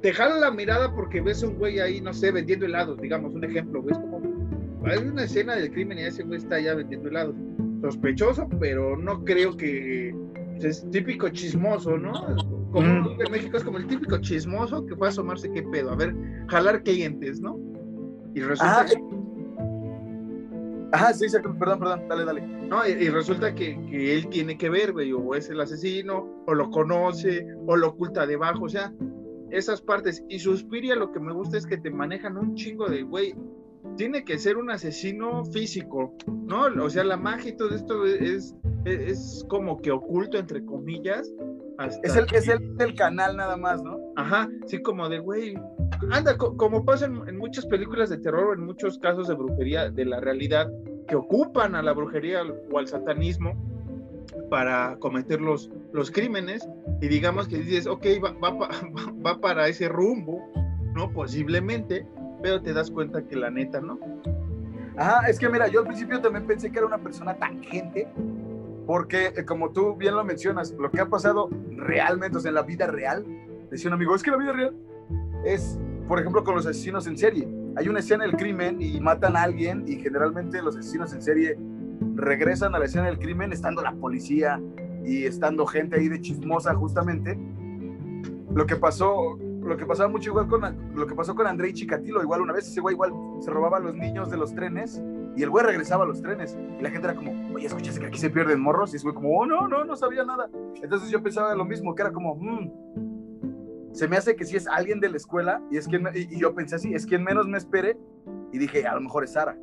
te 0.00 0.12
jala 0.12 0.38
la 0.38 0.50
mirada 0.50 0.94
porque 0.94 1.20
ves 1.20 1.42
a 1.42 1.48
un 1.48 1.58
güey 1.58 1.78
ahí, 1.78 2.00
no 2.00 2.12
sé, 2.12 2.32
vendiendo 2.32 2.66
helados, 2.66 3.00
digamos, 3.00 3.34
un 3.34 3.44
ejemplo, 3.44 3.82
güey. 3.82 3.92
Es 3.92 3.98
como, 3.98 4.20
hay 4.84 4.98
una 4.98 5.24
escena 5.24 5.56
del 5.56 5.70
crimen 5.70 5.98
y 5.98 6.02
ese 6.02 6.22
güey 6.22 6.38
está 6.38 6.56
allá 6.56 6.74
vendiendo 6.74 7.08
helados. 7.08 7.34
Sospechoso, 7.82 8.48
pero 8.58 8.96
no 8.96 9.24
creo 9.24 9.56
que 9.56 10.14
pues, 10.52 10.64
es 10.64 10.90
típico 10.90 11.28
chismoso, 11.28 11.98
¿no? 11.98 12.12
Como 12.72 12.86
en 12.86 13.32
México 13.32 13.56
es 13.56 13.64
como 13.64 13.78
el 13.78 13.86
típico 13.86 14.18
chismoso 14.18 14.86
que 14.86 14.94
fue 14.96 15.08
a 15.08 15.10
asomarse 15.10 15.50
qué 15.50 15.62
pedo, 15.62 15.90
a 15.90 15.96
ver, 15.96 16.14
jalar 16.48 16.82
clientes, 16.82 17.40
¿no? 17.40 17.58
Y 18.34 18.40
resulta 18.40 18.86
que 18.86 18.94
Ajá, 20.92 21.12
sí, 21.12 21.26
perdón, 21.58 21.78
perdón, 21.78 22.08
dale, 22.08 22.24
dale. 22.24 22.40
No, 22.40 22.86
y, 22.86 23.08
resulta 23.08 23.54
que, 23.54 23.80
que, 23.88 24.14
él 24.16 24.28
tiene 24.28 24.58
que 24.58 24.68
ver, 24.68 24.92
güey, 24.92 25.12
o 25.12 25.34
es 25.34 25.48
el 25.48 25.60
asesino, 25.60 26.42
o 26.46 26.54
lo 26.54 26.70
conoce, 26.70 27.46
o 27.66 27.76
lo 27.76 27.88
oculta 27.88 28.26
debajo, 28.26 28.64
o 28.64 28.68
sea, 28.68 28.92
esas 29.50 29.80
partes. 29.80 30.24
Y 30.28 30.40
Suspiria 30.40 30.96
lo 30.96 31.12
que 31.12 31.20
me 31.20 31.32
gusta 31.32 31.58
es 31.58 31.66
que 31.66 31.76
te 31.76 31.90
manejan 31.90 32.36
un 32.36 32.54
chingo 32.56 32.88
de, 32.88 33.02
güey, 33.02 33.34
tiene 33.96 34.24
que 34.24 34.38
ser 34.38 34.56
un 34.56 34.70
asesino 34.70 35.44
físico, 35.46 36.14
¿no? 36.26 36.66
O 36.82 36.90
sea, 36.90 37.04
la 37.04 37.16
magia 37.16 37.50
y 37.50 37.56
todo 37.56 37.70
esto 37.74 38.04
es, 38.04 38.56
es, 38.84 39.44
como 39.48 39.80
que 39.80 39.92
oculto, 39.92 40.38
entre 40.38 40.64
comillas. 40.64 41.32
es 42.02 42.16
el, 42.16 42.26
es 42.32 42.48
el, 42.48 42.74
el 42.78 42.94
canal 42.94 43.36
nada 43.36 43.56
más, 43.56 43.82
¿no? 43.82 43.96
Ajá, 44.16 44.48
sí, 44.66 44.82
como 44.82 45.08
de, 45.08 45.20
güey, 45.20 45.54
anda, 46.10 46.36
como 46.36 46.84
pasa 46.84 47.06
en, 47.06 47.36
muchas 47.38 47.66
películas 47.66 48.10
de 48.10 48.18
terror, 48.18 48.56
en 48.56 48.64
muchos 48.64 48.98
casos 48.98 49.28
de 49.28 49.34
brujería 49.34 49.90
de 49.90 50.04
la 50.04 50.20
realidad, 50.20 50.70
que 51.08 51.16
ocupan 51.16 51.74
a 51.74 51.82
la 51.82 51.92
brujería 51.92 52.42
o 52.70 52.78
al 52.78 52.86
satanismo 52.86 53.54
para 54.48 54.96
cometer 54.98 55.40
los, 55.40 55.70
los 55.92 56.10
crímenes, 56.10 56.68
y 57.00 57.08
digamos 57.08 57.48
que 57.48 57.58
dices, 57.58 57.86
ok, 57.86 58.04
va, 58.22 58.50
va, 58.50 58.68
va 59.26 59.40
para 59.40 59.68
ese 59.68 59.88
rumbo, 59.88 60.40
¿no? 60.94 61.12
Posiblemente, 61.12 62.06
pero 62.42 62.62
te 62.62 62.72
das 62.72 62.90
cuenta 62.90 63.26
que 63.26 63.36
la 63.36 63.50
neta, 63.50 63.80
¿no? 63.80 63.98
Ajá, 64.96 65.28
es 65.28 65.38
que 65.38 65.48
mira, 65.48 65.68
yo 65.68 65.80
al 65.80 65.86
principio 65.86 66.20
también 66.20 66.46
pensé 66.46 66.70
que 66.70 66.78
era 66.78 66.86
una 66.86 66.98
persona 66.98 67.34
tangente, 67.36 68.08
porque 68.86 69.32
eh, 69.36 69.44
como 69.44 69.70
tú 69.70 69.96
bien 69.96 70.14
lo 70.14 70.24
mencionas, 70.24 70.72
lo 70.72 70.90
que 70.90 71.00
ha 71.00 71.06
pasado 71.06 71.48
realmente, 71.76 72.36
o 72.36 72.40
sea, 72.40 72.50
en 72.50 72.56
la 72.56 72.62
vida 72.62 72.86
real, 72.86 73.24
decía 73.70 73.88
un 73.88 73.94
amigo, 73.94 74.14
es 74.14 74.22
que 74.22 74.30
la 74.30 74.36
vida 74.36 74.52
real 74.52 74.74
es 75.44 75.78
por 76.10 76.18
ejemplo, 76.18 76.42
con 76.42 76.56
los 76.56 76.66
asesinos 76.66 77.06
en 77.06 77.16
serie. 77.16 77.48
Hay 77.76 77.88
una 77.88 78.00
escena 78.00 78.24
del 78.24 78.36
crimen 78.36 78.82
y 78.82 78.98
matan 78.98 79.36
a 79.36 79.44
alguien 79.44 79.84
y 79.86 79.94
generalmente 79.94 80.60
los 80.60 80.76
asesinos 80.76 81.12
en 81.12 81.22
serie 81.22 81.56
regresan 82.16 82.74
a 82.74 82.80
la 82.80 82.86
escena 82.86 83.06
del 83.06 83.20
crimen 83.20 83.52
estando 83.52 83.80
la 83.80 83.92
policía 83.92 84.60
y 85.04 85.24
estando 85.24 85.64
gente 85.66 86.00
ahí 86.00 86.08
de 86.08 86.20
chismosa 86.20 86.74
justamente. 86.74 87.38
Lo 88.52 88.66
que 88.66 88.74
pasó, 88.74 89.38
lo 89.38 89.76
que 89.76 89.86
pasaba 89.86 90.08
mucho 90.08 90.30
igual 90.30 90.48
con 90.48 90.62
lo 90.96 91.06
que 91.06 91.14
pasó 91.14 91.36
con 91.36 91.46
Andrei 91.46 91.72
Chikatilo, 91.74 92.20
igual 92.24 92.40
una 92.40 92.54
vez 92.54 92.66
ese 92.66 92.80
güey 92.80 92.96
igual 92.96 93.12
se 93.38 93.48
robaba 93.52 93.76
a 93.76 93.80
los 93.80 93.94
niños 93.94 94.32
de 94.32 94.36
los 94.36 94.52
trenes 94.52 95.00
Y 95.36 95.44
el 95.44 95.50
güey 95.50 95.64
regresaba 95.64 96.02
a 96.02 96.08
los 96.08 96.20
trenes. 96.20 96.58
Y 96.76 96.82
la 96.82 96.90
gente 96.90 97.06
era 97.06 97.14
como, 97.14 97.54
oye, 97.54 97.66
¿escuchaste 97.66 98.00
que 98.00 98.06
aquí 98.06 98.18
se 98.18 98.30
pierden 98.30 98.58
morros? 98.58 98.94
Y 98.94 98.96
es 98.96 99.04
güey 99.04 99.14
como, 99.14 99.38
oh, 99.38 99.46
no, 99.46 99.68
no, 99.68 99.84
no 99.84 99.94
sabía 99.94 100.24
nada. 100.24 100.50
Entonces 100.82 101.08
yo 101.08 101.22
pensaba 101.22 101.54
lo 101.54 101.64
mismo, 101.64 101.94
que 101.94 102.02
era 102.02 102.10
como, 102.10 102.34
mmm, 102.34 103.09
se 103.92 104.08
me 104.08 104.16
hace 104.16 104.36
que 104.36 104.44
si 104.44 104.56
es 104.56 104.66
alguien 104.66 105.00
de 105.00 105.08
la 105.08 105.16
escuela. 105.16 105.62
Y, 105.70 105.76
es 105.76 105.88
quien, 105.88 106.08
y, 106.14 106.38
yo 106.38 106.54
pensé 106.54 106.76
así, 106.76 106.94
es 106.94 107.06
quien 107.06 107.24
menos 107.24 107.46
me 107.46 107.58
espere. 107.58 107.96
Y 108.52 108.58
dije, 108.58 108.86
a 108.86 108.94
lo 108.94 109.00
mejor 109.00 109.24
es 109.24 109.32
Sara. 109.32 109.56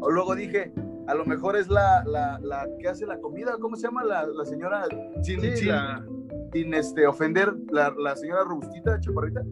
O 0.00 0.10
luego 0.10 0.34
dije, 0.34 0.72
a 1.06 1.14
lo 1.14 1.24
mejor 1.24 1.56
es 1.56 1.68
la, 1.68 2.04
la, 2.06 2.38
la 2.40 2.68
que 2.78 2.88
hace 2.88 3.06
la 3.06 3.18
comida, 3.18 3.56
¿cómo 3.60 3.76
se 3.76 3.82
llama? 3.82 4.04
La, 4.04 4.26
la 4.26 4.44
señora, 4.44 4.86
sin, 5.22 5.40
sin, 5.56 6.74
este, 6.74 7.06
ofender, 7.06 7.54
la, 7.70 7.94
la 7.98 8.16
señora 8.16 8.44
robustita, 8.44 9.00
chaparrita. 9.00 9.42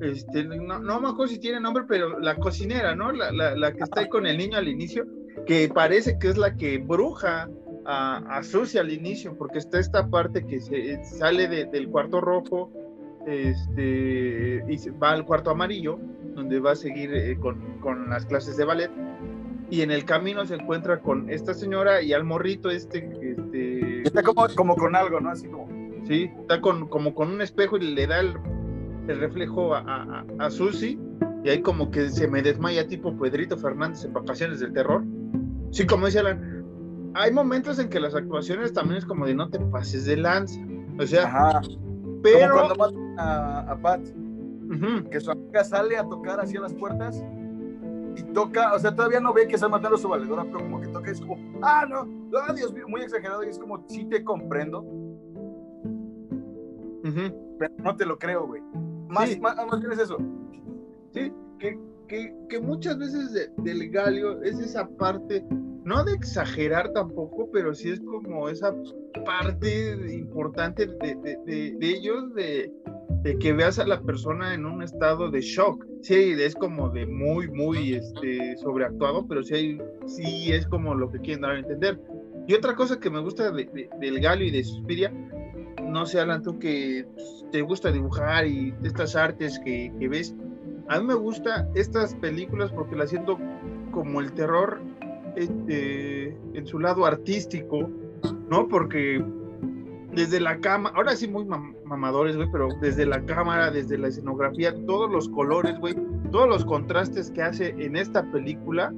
Este, 0.00 0.44
no, 0.44 0.78
no 0.78 1.00
me 1.00 1.08
acuerdo 1.08 1.28
si 1.28 1.38
tiene 1.38 1.60
nombre, 1.60 1.84
pero 1.88 2.18
la 2.20 2.36
cocinera, 2.36 2.94
¿no? 2.94 3.12
La, 3.12 3.30
la, 3.32 3.72
que 3.72 3.82
está 3.82 4.00
ahí 4.00 4.08
con 4.08 4.26
el 4.26 4.36
niño 4.36 4.58
al 4.58 4.68
inicio, 4.68 5.06
que 5.46 5.70
parece 5.72 6.18
que 6.18 6.28
es 6.28 6.36
la 6.36 6.54
que 6.54 6.78
bruja 6.78 7.48
a, 7.86 8.18
a 8.38 8.42
Susie 8.42 8.80
al 8.80 8.92
inicio, 8.92 9.36
porque 9.36 9.58
está 9.58 9.78
esta 9.78 10.08
parte 10.08 10.46
que 10.46 10.60
se 10.60 11.02
sale 11.04 11.48
del 11.48 11.88
cuarto 11.88 12.20
rojo 12.20 12.70
este, 13.26 14.64
y 14.68 14.90
va 15.02 15.12
al 15.12 15.24
cuarto 15.24 15.50
amarillo, 15.50 15.98
donde 16.34 16.60
va 16.60 16.72
a 16.72 16.76
seguir 16.76 17.14
eh, 17.14 17.38
con, 17.38 17.78
con, 17.80 18.10
las 18.10 18.26
clases 18.26 18.56
de 18.56 18.64
ballet. 18.64 18.90
Y 19.70 19.80
en 19.82 19.90
el 19.90 20.04
camino 20.04 20.46
se 20.46 20.54
encuentra 20.54 21.00
con 21.00 21.28
esta 21.28 21.52
señora 21.54 22.02
y 22.02 22.12
al 22.12 22.24
morrito 22.24 22.70
este. 22.70 23.10
este 23.20 24.02
está 24.02 24.22
como, 24.22 24.46
como 24.54 24.76
con 24.76 24.94
algo, 24.94 25.20
¿no? 25.20 25.30
Así 25.30 25.48
como. 25.48 25.66
Sí, 26.04 26.30
está 26.40 26.60
con, 26.60 26.88
como 26.88 27.14
con 27.14 27.32
un 27.32 27.40
espejo 27.40 27.76
y 27.76 27.94
le 27.94 28.06
da 28.06 28.20
el 28.20 28.36
el 29.08 29.20
reflejo 29.20 29.74
a, 29.74 29.80
a, 29.80 30.24
a 30.38 30.50
Susi 30.50 30.98
y 31.44 31.48
ahí 31.48 31.62
como 31.62 31.90
que 31.90 32.08
se 32.10 32.28
me 32.28 32.42
desmaya 32.42 32.86
tipo 32.86 33.16
Pedrito 33.16 33.56
Fernández 33.56 34.04
en 34.04 34.12
vacaciones 34.12 34.60
del 34.60 34.72
terror. 34.72 35.04
Sí, 35.70 35.86
como 35.86 36.06
dice 36.06 36.20
Alan, 36.20 36.55
hay 37.16 37.32
momentos 37.32 37.78
en 37.78 37.88
que 37.88 37.98
las 37.98 38.14
actuaciones 38.14 38.74
también 38.74 38.98
es 38.98 39.06
como 39.06 39.26
de 39.26 39.34
no 39.34 39.48
te 39.48 39.58
pases 39.58 40.04
de 40.04 40.18
lanza. 40.18 40.60
O 40.98 41.06
sea, 41.06 41.62
pero... 42.22 42.62
Como 42.62 42.74
cuando 42.74 43.00
a, 43.18 43.60
a 43.70 43.80
Pat, 43.80 44.02
que 45.10 45.20
su 45.20 45.30
amiga 45.30 45.64
sale 45.64 45.96
a 45.96 46.04
tocar 46.04 46.40
hacia 46.40 46.60
las 46.60 46.74
puertas 46.74 47.24
y 48.16 48.22
toca, 48.34 48.74
o 48.74 48.78
sea, 48.78 48.94
todavía 48.94 49.20
no 49.20 49.32
ve 49.32 49.48
que 49.48 49.54
está 49.54 49.68
matando 49.68 49.96
a 49.96 49.98
su 49.98 50.08
valedora, 50.08 50.44
pero 50.44 50.58
como 50.58 50.80
que 50.80 50.88
toca 50.88 51.08
y 51.08 51.12
es 51.12 51.20
como, 51.20 51.38
ah, 51.62 51.86
no, 51.88 52.06
ah, 52.38 52.52
Dios 52.52 52.72
mío, 52.74 52.86
muy 52.86 53.00
exagerado 53.00 53.44
y 53.44 53.48
es 53.48 53.58
como, 53.58 53.82
sí 53.88 54.04
te 54.04 54.22
comprendo. 54.22 54.84
Pero 57.02 57.74
no 57.78 57.96
te 57.96 58.04
lo 58.04 58.18
creo, 58.18 58.46
güey. 58.46 58.60
Más, 59.08 59.38
más, 59.38 59.56
más 59.56 59.84
es 59.84 59.98
eso. 59.98 60.18
Sí, 61.12 61.32
que, 61.58 61.78
que, 62.08 62.34
que 62.50 62.60
muchas 62.60 62.98
veces 62.98 63.50
del 63.56 63.90
galio 63.90 64.42
es 64.42 64.58
esa 64.58 64.86
parte, 64.86 65.46
no 65.86 66.04
de 66.04 66.12
exagerar 66.12 66.92
tampoco, 66.92 67.48
pero 67.50 67.74
sí 67.74 67.90
es 67.90 68.00
como 68.00 68.48
esa 68.48 68.74
parte 69.24 69.96
importante 70.12 70.86
de, 70.86 71.14
de, 71.46 71.74
de, 71.78 71.88
ellos, 71.88 72.34
de, 72.34 72.70
que 73.40 73.52
veas 73.52 73.78
a 73.78 73.86
la 73.86 74.00
persona 74.02 74.52
en 74.52 74.66
un 74.66 74.82
estado 74.82 75.30
de 75.30 75.40
shock. 75.40 75.86
Sí, 76.02 76.34
es 76.38 76.54
como 76.54 76.90
de 76.90 77.06
muy, 77.06 77.48
muy 77.48 77.94
este, 77.94 78.56
sobreactuado, 78.58 79.26
pero 79.26 79.42
sí, 79.42 79.78
sí 80.06 80.52
es 80.52 80.66
como 80.66 80.94
lo 80.94 81.10
que 81.10 81.20
quieren 81.20 81.40
dar 81.40 81.52
a 81.52 81.58
entender. 81.60 81.98
Y 82.46 82.54
otra 82.54 82.76
cosa 82.76 83.00
que 83.00 83.10
me 83.10 83.20
gusta 83.20 83.50
del 83.50 84.20
Galio 84.20 84.46
y 84.46 84.50
de 84.50 84.62
Suspiria 84.62 85.12
no 85.96 86.06
sé, 86.06 86.20
Alan, 86.20 86.42
tú 86.42 86.58
que 86.58 87.06
te 87.52 87.62
gusta 87.62 87.90
dibujar 87.90 88.46
y 88.46 88.74
estas 88.82 89.16
artes 89.16 89.58
que, 89.64 89.90
ves, 90.10 90.34
a 90.88 91.00
mí 91.00 91.06
me 91.06 91.14
gusta 91.14 91.68
estas 91.74 92.14
películas 92.16 92.70
porque 92.72 92.96
las 92.96 93.10
siento 93.10 93.38
como 93.92 94.20
el 94.20 94.32
terror 94.32 94.80
este, 95.36 96.36
en 96.54 96.66
su 96.66 96.78
lado 96.78 97.04
artístico, 97.06 97.88
¿no? 98.50 98.68
Porque 98.68 99.24
desde 100.12 100.40
la 100.40 100.58
cámara, 100.60 100.96
ahora 100.96 101.14
sí 101.14 101.28
muy 101.28 101.44
mamadores, 101.84 102.36
güey, 102.36 102.48
pero 102.50 102.68
desde 102.80 103.06
la 103.06 103.24
cámara, 103.26 103.70
desde 103.70 103.98
la 103.98 104.08
escenografía, 104.08 104.74
todos 104.86 105.10
los 105.10 105.28
colores, 105.28 105.78
güey, 105.78 105.94
todos 106.32 106.48
los 106.48 106.64
contrastes 106.64 107.30
que 107.30 107.42
hace 107.42 107.68
en 107.78 107.96
esta 107.96 108.30
película 108.32 108.92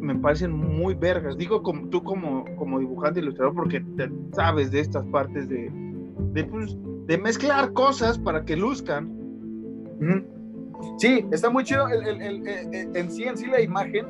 me 0.00 0.14
parecen 0.14 0.52
muy 0.52 0.94
vergas. 0.94 1.36
Digo 1.36 1.62
como, 1.62 1.88
tú 1.88 2.02
como, 2.02 2.44
como 2.56 2.78
dibujante 2.78 3.20
ilustrador 3.20 3.54
porque 3.54 3.84
sabes 4.32 4.70
de 4.70 4.80
estas 4.80 5.04
partes 5.06 5.48
de, 5.48 5.70
de, 6.32 6.44
pues, 6.44 6.76
de 7.06 7.18
mezclar 7.18 7.72
cosas 7.72 8.18
para 8.18 8.44
que 8.44 8.56
luzcan. 8.56 9.10
Sí, 10.98 11.24
está 11.32 11.50
muy 11.50 11.64
chido 11.64 11.88
el, 11.88 12.22
en 12.96 13.10
sí, 13.10 13.24
en 13.24 13.36
sí 13.36 13.46
la 13.46 13.60
imagen, 13.60 14.06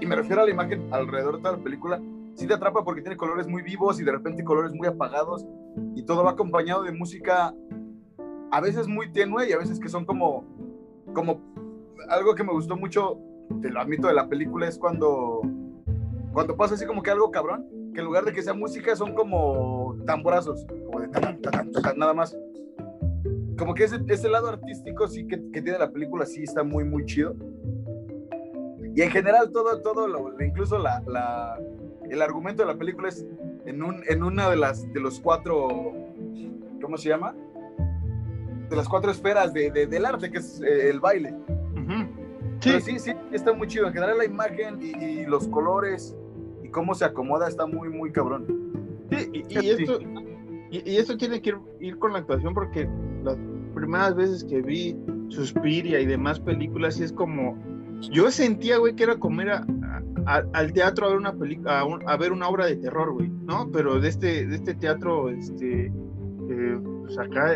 y 0.00 0.06
me 0.06 0.16
refiero 0.16 0.42
a 0.42 0.44
la 0.44 0.50
imagen 0.50 0.92
alrededor 0.92 1.36
de 1.36 1.42
toda 1.42 1.56
la 1.56 1.62
película, 1.62 2.00
sí 2.34 2.46
te 2.46 2.54
atrapa 2.54 2.84
porque 2.84 3.02
tiene 3.02 3.16
colores 3.16 3.46
muy 3.46 3.62
vivos 3.62 4.00
y 4.00 4.04
de 4.04 4.12
repente 4.12 4.44
colores 4.44 4.72
muy 4.72 4.86
apagados 4.86 5.46
y 5.94 6.02
todo 6.02 6.24
va 6.24 6.32
acompañado 6.32 6.82
de 6.82 6.92
música 6.92 7.54
a 8.50 8.60
veces 8.60 8.86
muy 8.86 9.10
tenue 9.12 9.48
y 9.48 9.52
a 9.52 9.58
veces 9.58 9.80
que 9.80 9.88
son 9.88 10.04
como, 10.04 10.44
como 11.12 11.40
algo 12.08 12.34
que 12.34 12.44
me 12.44 12.52
gustó 12.52 12.76
mucho, 12.76 13.18
te 13.60 13.70
lo 13.70 13.80
admito 13.80 14.08
de 14.08 14.14
la 14.14 14.28
película, 14.28 14.68
es 14.68 14.78
cuando, 14.78 15.40
cuando 16.32 16.56
pasa 16.56 16.74
así 16.74 16.86
como 16.86 17.02
que 17.02 17.10
algo 17.10 17.30
cabrón 17.30 17.66
que 17.96 18.00
en 18.00 18.06
lugar 18.06 18.26
de 18.26 18.32
que 18.32 18.42
sea 18.42 18.52
música 18.52 18.94
son 18.94 19.14
como 19.14 19.96
tamborazos, 20.06 20.66
como 20.84 21.00
de 21.00 21.08
nada 21.96 22.12
más. 22.12 22.36
Como 23.58 23.72
que 23.72 23.84
ese, 23.84 23.96
ese 24.06 24.28
lado 24.28 24.48
artístico 24.48 25.08
sí 25.08 25.26
que, 25.26 25.50
que, 25.50 25.62
tiene 25.62 25.78
la 25.78 25.90
película 25.90 26.26
sí 26.26 26.42
está 26.42 26.62
muy, 26.62 26.84
muy 26.84 27.06
chido. 27.06 27.34
Y 28.96 29.02
en 29.02 29.10
general 29.10 29.52
todo, 29.52 29.80
todo 29.82 30.08
lo, 30.08 30.42
incluso 30.42 30.78
la, 30.78 31.00
la, 31.06 31.56
el 32.10 32.20
argumento 32.20 32.64
de 32.64 32.72
la 32.72 32.78
película 32.78 33.08
es 33.08 33.24
en, 33.64 33.82
un, 33.82 34.02
en 34.08 34.24
una 34.24 34.50
de 34.50 34.56
las 34.56 34.92
de 34.92 34.98
los 34.98 35.20
cuatro, 35.20 35.92
¿cómo 36.82 36.96
se 36.96 37.10
llama? 37.10 37.32
De 38.68 38.74
las 38.74 38.88
cuatro 38.88 39.12
esferas 39.12 39.52
de, 39.52 39.70
de, 39.70 39.86
del 39.86 40.04
arte, 40.04 40.30
que 40.30 40.38
es 40.38 40.60
eh, 40.62 40.90
el 40.90 40.98
baile. 40.98 41.32
sí. 42.58 42.80
sí, 42.80 42.98
sí, 42.98 43.12
está 43.30 43.52
muy 43.52 43.68
chido. 43.68 43.86
En 43.86 43.92
general 43.92 44.18
la 44.18 44.24
imagen 44.24 44.82
y, 44.82 44.96
y 45.04 45.26
los 45.26 45.46
colores 45.46 46.16
cómo 46.76 46.94
se 46.94 47.06
acomoda 47.06 47.48
está 47.48 47.66
muy, 47.66 47.88
muy 47.88 48.12
cabrón. 48.12 48.44
Sí, 49.10 49.30
y, 49.48 49.70
esto, 49.70 49.98
y, 50.70 50.96
esto 50.96 51.16
tiene 51.16 51.40
que 51.40 51.54
ir, 51.80 51.98
con 51.98 52.12
la 52.12 52.18
actuación 52.18 52.52
porque 52.52 52.86
las 53.24 53.38
primeras 53.74 54.14
veces 54.14 54.44
que 54.44 54.60
vi 54.60 54.94
Suspiria 55.28 56.00
y 56.00 56.04
demás 56.04 56.38
películas, 56.38 57.00
y 57.00 57.04
es 57.04 57.12
como. 57.12 57.56
Yo 58.00 58.30
sentía, 58.30 58.78
güey, 58.78 58.94
que 58.94 59.04
era 59.04 59.16
como 59.16 59.42
ir 59.42 59.50
al 59.50 60.72
teatro 60.72 61.06
a 61.06 61.08
ver 61.10 61.18
una 61.18 61.32
película, 61.32 61.80
a, 61.80 62.16
ver 62.16 62.32
una 62.32 62.48
obra 62.48 62.66
de 62.66 62.76
terror, 62.76 63.12
güey, 63.12 63.28
¿no? 63.28 63.70
Pero 63.72 64.00
de 64.00 64.08
este, 64.08 64.46
de 64.46 64.56
este 64.56 64.74
teatro, 64.74 65.28
este, 65.30 65.86
eh, 65.86 66.78
pues 67.02 67.18
acá, 67.18 67.54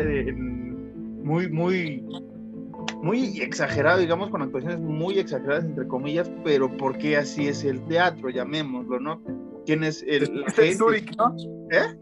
muy, 1.23 1.49
muy, 1.49 2.03
muy 3.01 3.41
exagerado, 3.41 3.99
digamos, 3.99 4.29
con 4.29 4.41
actuaciones 4.41 4.79
muy 4.79 5.19
exageradas, 5.19 5.65
entre 5.65 5.87
comillas, 5.87 6.31
pero 6.43 6.75
porque 6.77 7.17
así 7.17 7.47
es 7.47 7.63
el 7.63 7.81
teatro, 7.87 8.29
llamémoslo, 8.29 8.99
¿no? 8.99 9.21
¿Quién 9.65 9.83
es 9.83 10.03
el... 10.07 10.45
Te 10.55 10.71
en 10.71 10.77
Zurich, 10.77 11.15
¿no? 11.17 11.35
¿Eh? 11.71 11.97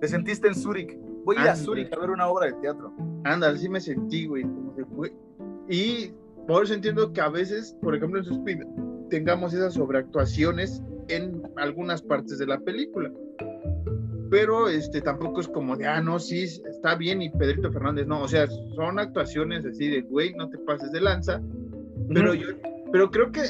Te 0.00 0.08
sentiste 0.08 0.48
en 0.48 0.54
Zurich. 0.54 0.98
Voy 1.24 1.36
a 1.38 1.42
ir 1.42 1.48
a 1.48 1.56
Zurich 1.56 1.92
a 1.92 1.98
ver 1.98 2.10
una 2.10 2.28
obra 2.28 2.46
de 2.46 2.52
teatro. 2.54 2.92
Anda, 3.24 3.48
así 3.48 3.68
me 3.68 3.80
sentí, 3.80 4.26
güey. 4.26 4.46
Y 5.68 6.12
por 6.46 6.64
eso 6.64 6.74
entiendo 6.74 7.12
que 7.12 7.20
a 7.20 7.28
veces, 7.28 7.76
por 7.82 7.94
ejemplo, 7.94 8.18
en 8.18 8.24
Suspiria, 8.24 8.66
tengamos 9.10 9.54
esas 9.54 9.74
sobreactuaciones 9.74 10.82
en 11.08 11.42
algunas 11.56 12.02
partes 12.02 12.38
de 12.38 12.46
la 12.46 12.58
película. 12.58 13.10
Pero 14.30 14.68
este 14.68 15.00
tampoco 15.00 15.40
es 15.40 15.48
como 15.48 15.76
de, 15.76 15.86
ah, 15.86 16.00
no, 16.00 16.18
sí, 16.18 16.42
está 16.42 16.96
bien 16.96 17.22
y 17.22 17.30
Pedrito 17.30 17.70
Fernández, 17.70 18.06
no, 18.06 18.22
o 18.22 18.28
sea, 18.28 18.46
son 18.74 18.98
actuaciones 18.98 19.64
así 19.64 19.88
de, 19.88 20.02
güey, 20.02 20.34
no 20.34 20.48
te 20.48 20.58
pases 20.58 20.90
de 20.90 21.00
lanza, 21.00 21.40
pero 22.08 22.34
yo, 22.34 22.48
pero 22.90 23.10
creo 23.10 23.30
que 23.30 23.42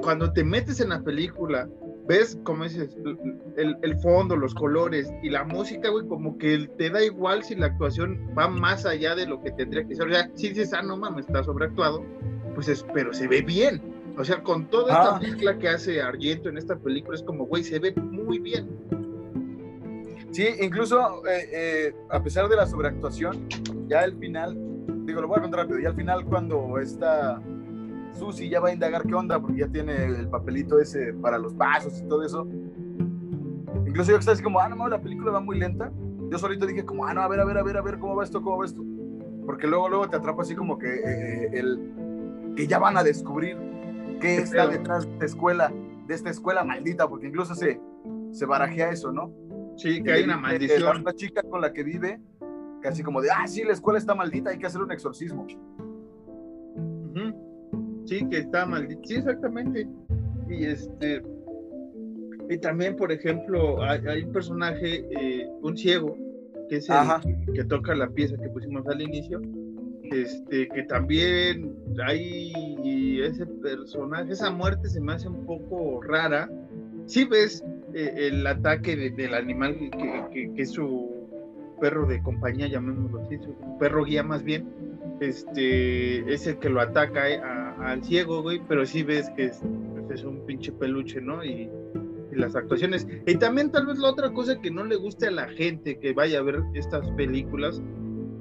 cuando 0.00 0.32
te 0.32 0.44
metes 0.44 0.80
en 0.80 0.90
la 0.90 1.02
película, 1.02 1.68
ves, 2.06 2.38
como 2.44 2.64
dices, 2.64 2.96
el, 3.56 3.76
el, 3.82 3.96
fondo, 4.00 4.36
los 4.36 4.54
colores 4.54 5.12
y 5.22 5.30
la 5.30 5.44
música, 5.44 5.88
güey, 5.90 6.06
como 6.06 6.36
que 6.38 6.68
te 6.76 6.90
da 6.90 7.04
igual 7.04 7.42
si 7.42 7.54
la 7.54 7.66
actuación 7.66 8.18
va 8.36 8.48
más 8.48 8.84
allá 8.84 9.14
de 9.14 9.26
lo 9.26 9.42
que 9.42 9.50
tendría 9.52 9.86
que 9.86 9.94
ser, 9.94 10.08
o 10.08 10.12
sea, 10.12 10.30
si 10.34 10.50
dices, 10.50 10.72
ah, 10.72 10.82
no 10.82 10.96
mames, 10.96 11.26
está 11.26 11.42
sobreactuado, 11.42 12.04
pues 12.54 12.68
es, 12.68 12.84
pero 12.94 13.12
se 13.12 13.26
ve 13.26 13.42
bien, 13.42 13.80
o 14.18 14.24
sea, 14.24 14.42
con 14.42 14.66
toda 14.66 14.92
esta 14.92 15.16
ah. 15.16 15.20
mezcla 15.20 15.58
que 15.58 15.68
hace 15.68 16.02
Argento 16.02 16.48
en 16.48 16.58
esta 16.58 16.76
película, 16.76 17.16
es 17.16 17.22
como, 17.22 17.46
güey, 17.46 17.64
se 17.64 17.78
ve 17.78 17.94
muy 17.96 18.38
bien. 18.38 18.68
Sí, 20.30 20.48
incluso 20.60 21.24
eh, 21.26 21.48
eh, 21.52 21.94
a 22.10 22.22
pesar 22.22 22.48
de 22.48 22.56
la 22.56 22.66
sobreactuación, 22.66 23.48
ya 23.86 24.00
al 24.00 24.16
final, 24.18 24.56
digo, 25.06 25.20
lo 25.20 25.28
voy 25.28 25.38
a 25.38 25.42
contar 25.42 25.60
rápido, 25.60 25.78
ya 25.78 25.90
al 25.90 25.94
final 25.94 26.24
cuando 26.24 26.78
está 26.78 27.40
Susi 28.14 28.48
ya 28.48 28.60
va 28.60 28.68
a 28.68 28.72
indagar 28.72 29.02
qué 29.02 29.14
onda, 29.14 29.40
porque 29.40 29.60
ya 29.60 29.68
tiene 29.68 30.04
el 30.04 30.28
papelito 30.28 30.78
ese 30.78 31.12
para 31.14 31.38
los 31.38 31.54
pasos 31.54 32.00
y 32.00 32.04
todo 32.04 32.24
eso. 32.24 32.46
Incluso 33.86 34.10
yo 34.10 34.16
que 34.16 34.20
estaba 34.20 34.34
así 34.34 34.42
como, 34.42 34.60
ah, 34.60 34.68
no, 34.68 34.88
la 34.88 35.00
película 35.00 35.32
va 35.32 35.40
muy 35.40 35.58
lenta. 35.58 35.92
Yo 36.30 36.38
solito 36.38 36.66
dije 36.66 36.84
como, 36.84 37.06
ah, 37.06 37.14
no, 37.14 37.22
a 37.22 37.28
ver, 37.28 37.40
a 37.40 37.44
ver, 37.44 37.58
a 37.58 37.62
ver, 37.62 37.76
a 37.76 37.82
ver, 37.82 37.98
¿cómo 37.98 38.16
va 38.16 38.24
esto? 38.24 38.42
¿Cómo 38.42 38.58
va 38.58 38.64
esto? 38.64 38.82
Porque 39.46 39.66
luego, 39.66 39.88
luego 39.88 40.08
te 40.08 40.16
atrapa 40.16 40.42
así 40.42 40.54
como 40.54 40.78
que 40.78 40.88
eh, 40.88 41.50
el, 41.52 42.54
que 42.56 42.66
ya 42.66 42.78
van 42.78 42.96
a 42.96 43.02
descubrir 43.02 43.58
¿Qué 44.20 44.36
está 44.36 44.66
detrás 44.66 45.06
de 45.06 45.12
esta 45.12 45.24
escuela, 45.26 45.72
de 46.06 46.14
esta 46.14 46.30
escuela 46.30 46.64
maldita? 46.64 47.08
Porque 47.08 47.26
incluso 47.26 47.54
se, 47.54 47.80
se 48.32 48.46
barajea 48.46 48.90
eso, 48.90 49.12
¿no? 49.12 49.32
Sí, 49.76 50.02
que 50.02 50.12
hay 50.12 50.24
una 50.24 50.38
maldición. 50.38 51.04
La 51.04 51.14
chica 51.14 51.42
con 51.42 51.60
la 51.60 51.72
que 51.72 51.82
vive, 51.82 52.20
casi 52.80 53.02
como 53.02 53.20
de, 53.20 53.30
ah, 53.30 53.46
sí, 53.46 53.64
la 53.64 53.72
escuela 53.72 53.98
está 53.98 54.14
maldita, 54.14 54.50
hay 54.50 54.58
que 54.58 54.66
hacer 54.66 54.80
un 54.80 54.92
exorcismo. 54.92 55.46
Sí, 58.04 58.26
que 58.28 58.38
está 58.38 58.66
maldita. 58.66 59.00
Sí, 59.04 59.14
exactamente. 59.16 59.86
Y 60.48 60.64
este. 60.64 61.22
Y 62.50 62.58
también, 62.58 62.96
por 62.96 63.10
ejemplo, 63.10 63.82
hay, 63.82 64.22
un 64.22 64.32
personaje, 64.32 65.06
eh, 65.18 65.48
un 65.62 65.76
ciego, 65.76 66.16
que 66.68 66.76
es 66.76 66.88
el 66.90 67.52
que 67.54 67.64
toca 67.64 67.94
la 67.94 68.08
pieza 68.10 68.36
que 68.36 68.48
pusimos 68.50 68.86
al 68.86 69.00
inicio. 69.00 69.40
Este, 70.10 70.68
que 70.68 70.82
también 70.82 71.74
hay 72.06 72.52
ese 73.22 73.46
personaje, 73.46 74.32
esa 74.32 74.50
muerte 74.50 74.88
se 74.88 75.00
me 75.00 75.14
hace 75.14 75.28
un 75.28 75.46
poco 75.46 76.02
rara. 76.02 76.50
Sí 77.06 77.24
ves 77.24 77.64
eh, 77.94 78.28
el 78.28 78.46
ataque 78.46 79.10
del 79.10 79.34
animal 79.34 79.76
que, 80.32 80.50
es 80.56 80.72
su 80.72 81.28
perro 81.80 82.06
de 82.06 82.22
compañía, 82.22 82.66
llamémoslo 82.66 83.22
así, 83.22 83.38
su 83.38 83.54
perro 83.78 84.04
guía 84.04 84.22
más 84.22 84.42
bien, 84.42 84.68
este, 85.20 86.32
es 86.32 86.46
el 86.46 86.58
que 86.58 86.68
lo 86.68 86.80
ataca 86.80 87.30
eh, 87.30 87.40
al 87.84 88.02
ciego, 88.02 88.42
güey, 88.42 88.60
pero 88.66 88.86
sí 88.86 89.02
ves 89.02 89.30
que 89.36 89.46
es, 89.46 89.60
pues, 89.92 90.20
es 90.20 90.24
un 90.24 90.44
pinche 90.46 90.72
peluche, 90.72 91.20
¿no? 91.20 91.44
Y, 91.44 91.70
las 92.32 92.56
actuaciones. 92.56 93.06
Y 93.26 93.36
también 93.36 93.70
tal 93.70 93.86
vez 93.86 93.98
la 93.98 94.10
otra 94.10 94.32
cosa 94.32 94.60
que 94.60 94.68
no 94.68 94.82
le 94.82 94.96
guste 94.96 95.28
a 95.28 95.30
la 95.30 95.46
gente 95.46 96.00
que 96.00 96.12
vaya 96.12 96.40
a 96.40 96.42
ver 96.42 96.64
estas 96.74 97.08
películas 97.12 97.80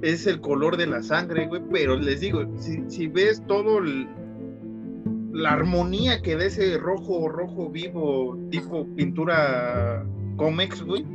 es 0.02 0.26
el 0.26 0.42
color 0.42 0.78
de 0.78 0.88
la 0.88 1.04
sangre, 1.04 1.46
güey, 1.46 1.62
pero 1.72 1.96
les 1.96 2.20
digo, 2.22 2.44
si, 2.58 3.08
ves 3.08 3.44
todo 3.46 3.82
la 5.32 5.52
armonía 5.52 6.24
que 6.24 6.36
da 6.36 6.46
ese 6.46 6.80
rojo, 6.80 7.30
rojo 7.30 7.70
vivo, 7.70 8.36
tipo 8.50 8.88
pintura 8.96 10.04
cómics, 10.38 10.82
güey, 10.82 11.06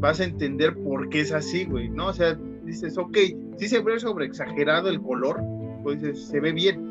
vas 0.00 0.18
a 0.20 0.24
entender 0.24 0.74
por 0.76 1.10
qué 1.10 1.20
es 1.20 1.32
así, 1.32 1.66
güey, 1.66 1.90
¿no? 1.90 2.06
O 2.06 2.12
sea, 2.14 2.38
dices, 2.64 2.96
ok, 2.96 3.18
si 3.58 3.68
se 3.68 3.82
ve 3.82 4.00
sobre 4.00 4.24
exagerado 4.24 4.88
el 4.88 5.02
color, 5.02 5.42
pues 5.82 6.00
se 6.26 6.40
ve 6.40 6.52
bien. 6.52 6.83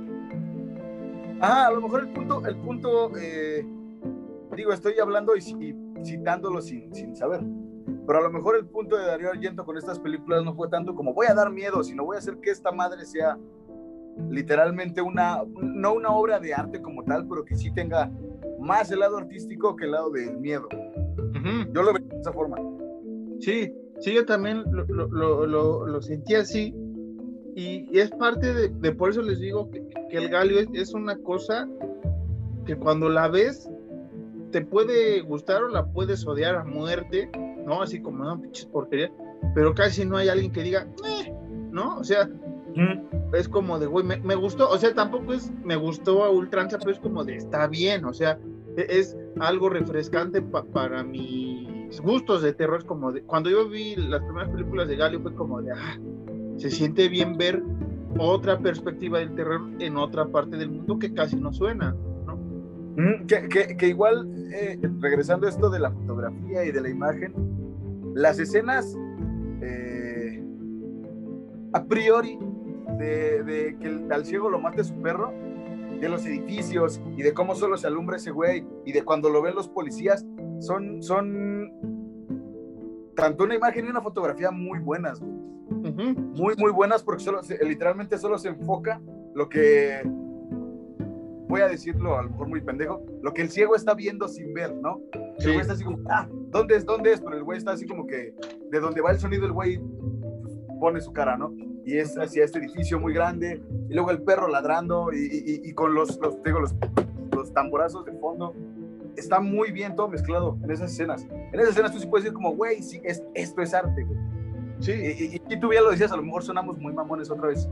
Ah, 1.46 1.68
a 1.68 1.72
lo 1.72 1.82
mejor 1.82 2.04
el 2.04 2.14
punto, 2.14 2.46
el 2.46 2.56
punto, 2.56 3.18
eh, 3.18 3.66
digo, 4.56 4.72
estoy 4.72 4.94
hablando 4.98 5.36
y, 5.36 5.42
citándolo 6.06 6.62
sin, 6.62 6.96
sin 6.96 7.18
saber, 7.18 7.42
pero 8.08 8.20
a 8.20 8.22
lo 8.22 8.32
mejor 8.32 8.56
el 8.56 8.66
punto 8.66 8.96
de 8.96 9.06
Darío 9.06 9.30
Argento 9.30 9.66
con 9.66 9.78
estas 9.78 10.00
películas 10.00 10.46
no 10.46 10.56
fue 10.56 10.70
tanto 10.70 10.96
como 10.96 11.14
voy 11.14 11.28
a 11.28 11.34
dar 11.34 11.52
miedo, 11.52 11.84
sino 11.84 12.06
voy 12.06 12.16
a 12.16 12.20
hacer 12.20 12.38
que 12.38 12.50
esta 12.50 12.72
madre 12.72 13.04
sea 13.04 13.38
literalmente 14.30 15.02
una, 15.02 15.44
no 15.62 15.94
una 15.94 16.12
obra 16.12 16.40
de 16.40 16.54
arte 16.54 16.82
como 16.82 17.04
tal, 17.04 17.28
pero 17.28 17.44
que 17.44 17.58
sí 17.58 17.74
tenga 17.74 18.10
más 18.62 18.90
el 18.92 19.00
lado 19.00 19.18
artístico 19.18 19.76
que 19.76 19.84
el 19.84 19.92
lado 19.92 20.12
del 20.12 20.38
miedo. 20.38 20.70
Yo 21.74 21.84
lo 21.84 21.94
veo 21.94 22.08
de 22.08 22.20
esa 22.22 22.32
forma. 22.32 22.56
Sí, 23.42 23.70
sí, 24.00 24.14
yo 24.14 24.26
también 24.26 24.64
lo, 24.72 24.86
lo, 25.46 25.86
lo, 25.86 26.02
sentí 26.02 26.36
así. 26.36 26.74
Y, 27.56 27.98
es 27.98 28.10
parte 28.12 28.54
de, 28.54 28.92
por 28.94 29.10
eso 29.12 29.22
les 29.22 29.40
digo 29.40 29.70
que, 29.70 29.84
el 30.12 30.30
galio 30.30 30.60
es, 30.74 30.94
una 30.94 31.18
cosa 31.18 31.68
que 32.66 32.76
cuando 32.76 33.10
la 33.10 33.28
ves 33.28 33.70
te 34.52 34.62
puede 34.62 35.22
gustar 35.22 35.64
o 35.64 35.68
la 35.68 35.86
puedes 35.86 36.26
odiar 36.26 36.56
a 36.56 36.64
muerte, 36.64 37.30
¿no? 37.66 37.82
Así 37.82 38.00
como, 38.00 38.24
no, 38.24 38.40
pinches 38.40 38.66
porquería, 38.68 39.12
pero 39.56 39.74
casi 39.74 40.06
no 40.06 40.18
hay 40.18 40.30
alguien 40.30 40.52
que 40.52 40.64
diga, 40.64 40.88
eh", 41.06 41.34
¿no? 41.72 41.98
O 41.98 42.04
sea, 42.04 42.30
es 43.34 43.48
como 43.50 43.80
de, 43.80 43.88
güey, 43.88 44.06
me, 44.06 44.36
gustó, 44.36 44.70
o 44.70 44.78
sea, 44.78 44.94
tampoco 44.94 45.34
es, 45.34 45.52
me 45.64 45.76
gustó 45.76 46.24
a 46.24 46.30
ultranza, 46.30 46.78
pero 46.78 46.92
es 46.92 47.00
como 47.00 47.24
de, 47.24 47.36
está 47.36 47.68
bien, 47.68 48.06
o 48.06 48.14
sea, 48.14 48.40
e, 48.78 48.86
es, 48.90 49.18
algo 49.40 49.70
refrescante 49.70 50.42
para 50.42 51.04
mis 51.04 52.00
gustos 52.02 52.44
de 52.44 52.54
terror, 52.54 52.80
es 52.80 52.86
como 52.86 53.12
de, 53.12 53.24
cuando 53.24 53.50
yo 53.50 53.68
vi 53.68 53.96
las 53.96 54.22
primeras 54.22 54.50
películas 54.50 54.88
de 54.88 54.96
Galio 54.96 55.22
fue 55.22 55.34
como 55.34 55.62
de, 55.62 55.72
ah, 55.72 55.98
se 56.58 56.70
siente 56.70 57.10
bien 57.10 57.38
ver 57.38 57.64
otra 58.18 58.60
perspectiva 58.60 59.20
del 59.20 59.34
terror 59.36 59.62
en 59.80 59.98
otra 59.98 60.28
parte 60.28 60.58
del 60.58 60.70
mundo 60.70 61.00
que 61.00 61.14
casi 61.14 61.36
no 61.36 61.52
suena, 61.52 61.96
¿no? 62.26 62.38
que, 63.28 63.76
que, 63.76 63.88
igual, 63.88 64.30
eh, 64.54 64.80
regresando 65.00 65.48
a 65.48 65.50
esto 65.50 65.70
de 65.70 65.80
la 65.80 65.92
fotografía 65.92 66.64
y 66.64 66.72
de 66.72 66.82
la 66.82 66.90
imagen, 66.90 67.34
las 68.14 68.40
escenas, 68.40 68.96
eh, 69.62 70.44
a 71.74 71.84
priori, 71.86 72.38
de, 73.00 73.76
que 73.80 74.14
al 74.14 74.26
ciego 74.26 74.50
lo 74.50 74.60
mate 74.60 74.84
su 74.84 74.94
perro, 75.02 75.34
de 76.00 76.10
los 76.10 76.26
edificios 76.26 77.02
y 77.16 77.24
de 77.24 77.34
cómo 77.34 77.56
solo 77.56 77.78
se 77.78 77.88
alumbra 77.88 78.18
ese 78.18 78.32
güey 78.32 78.66
y 78.86 78.92
de 78.92 79.04
cuando 79.04 79.30
lo 79.30 79.42
ven 79.42 79.56
los 79.56 79.70
policías, 79.70 80.26
son, 80.60 81.02
son 81.02 81.72
tanto 83.16 83.46
una 83.46 83.56
imagen 83.56 83.86
y 83.86 83.90
una 83.90 84.02
fotografía 84.02 84.52
muy 84.52 84.80
buenas, 84.80 85.22
Muy, 85.96 86.56
muy 86.58 86.72
buenas 86.72 87.04
porque 87.04 87.24
solo, 87.24 87.42
literalmente 87.62 88.18
solo 88.18 88.38
se 88.38 88.50
enfoca 88.50 89.02
lo 89.34 89.50
que, 89.50 90.02
voy 91.48 91.62
a 91.62 91.68
decirlo 91.68 92.18
a 92.18 92.24
lo 92.24 92.32
mejor 92.32 92.48
muy 92.48 92.62
pendejo, 92.62 93.06
lo 93.22 93.34
que 93.34 93.44
el 93.44 93.50
ciego 93.50 93.76
está 93.76 93.94
viendo 93.94 94.28
sin 94.28 94.54
ver, 94.54 94.74
¿no? 94.76 95.02
El 95.40 95.46
güey 95.46 95.60
está 95.60 95.74
así 95.74 95.84
como, 95.84 96.00
ah, 96.10 96.28
¿dónde 96.50 96.76
es? 96.76 96.86
¿Dónde 96.86 97.14
es? 97.14 97.22
Pero 97.22 97.36
el 97.36 97.44
güey 97.44 97.58
está 97.58 97.72
así 97.72 97.86
como 97.86 98.08
que 98.08 98.34
de 98.72 98.80
donde 98.80 99.02
va 99.02 99.12
el 99.12 99.20
sonido 99.20 99.46
el 99.46 99.52
güey 99.52 99.80
pone 100.80 101.00
su 101.00 101.14
cara, 101.14 101.38
¿no? 101.38 101.54
y 101.86 101.98
es 101.98 102.18
hacia 102.18 102.46
este 102.46 102.60
edificio 102.60 103.00
muy 103.00 103.14
grande, 103.14 103.62
y 103.90 103.94
luego 103.94 104.12
el 104.12 104.22
perro 104.22 104.48
ladrando 104.48 105.10
y, 105.14 105.74
con 105.74 105.94
los, 105.94 106.18
los, 106.20 106.42
digo, 106.44 106.60
los, 106.60 106.76
los 107.32 107.54
tamborazos 107.54 108.06
de 108.06 108.14
fondo. 108.14 108.54
Está 109.16 109.40
muy 109.40 109.72
bien 109.72 109.96
todo 109.96 110.08
mezclado 110.08 110.58
en 110.64 110.72
esas 110.72 110.92
escenas. 110.92 111.28
En 111.30 111.60
esas 111.60 111.72
escenas 111.72 111.92
tú 111.92 112.00
sí 112.00 112.08
puedes 112.08 112.24
decir 112.24 112.34
como, 112.34 112.56
güey, 112.56 112.82
sí, 112.82 113.00
es, 113.04 113.24
esto 113.36 113.62
es 113.62 113.74
arte, 113.74 114.08
Sí. 114.84 114.92
Y, 114.92 115.54
y, 115.54 115.60
tú 115.60 115.72
ya 115.72 115.82
lo 115.82 115.92
decías, 115.92 116.12
a 116.12 116.18
lo 116.18 116.24
mejor 116.24 116.44
sonamos 116.44 116.78
muy 116.78 116.92
mamones 116.92 117.32
otra 117.32 117.48
vez. 117.48 117.70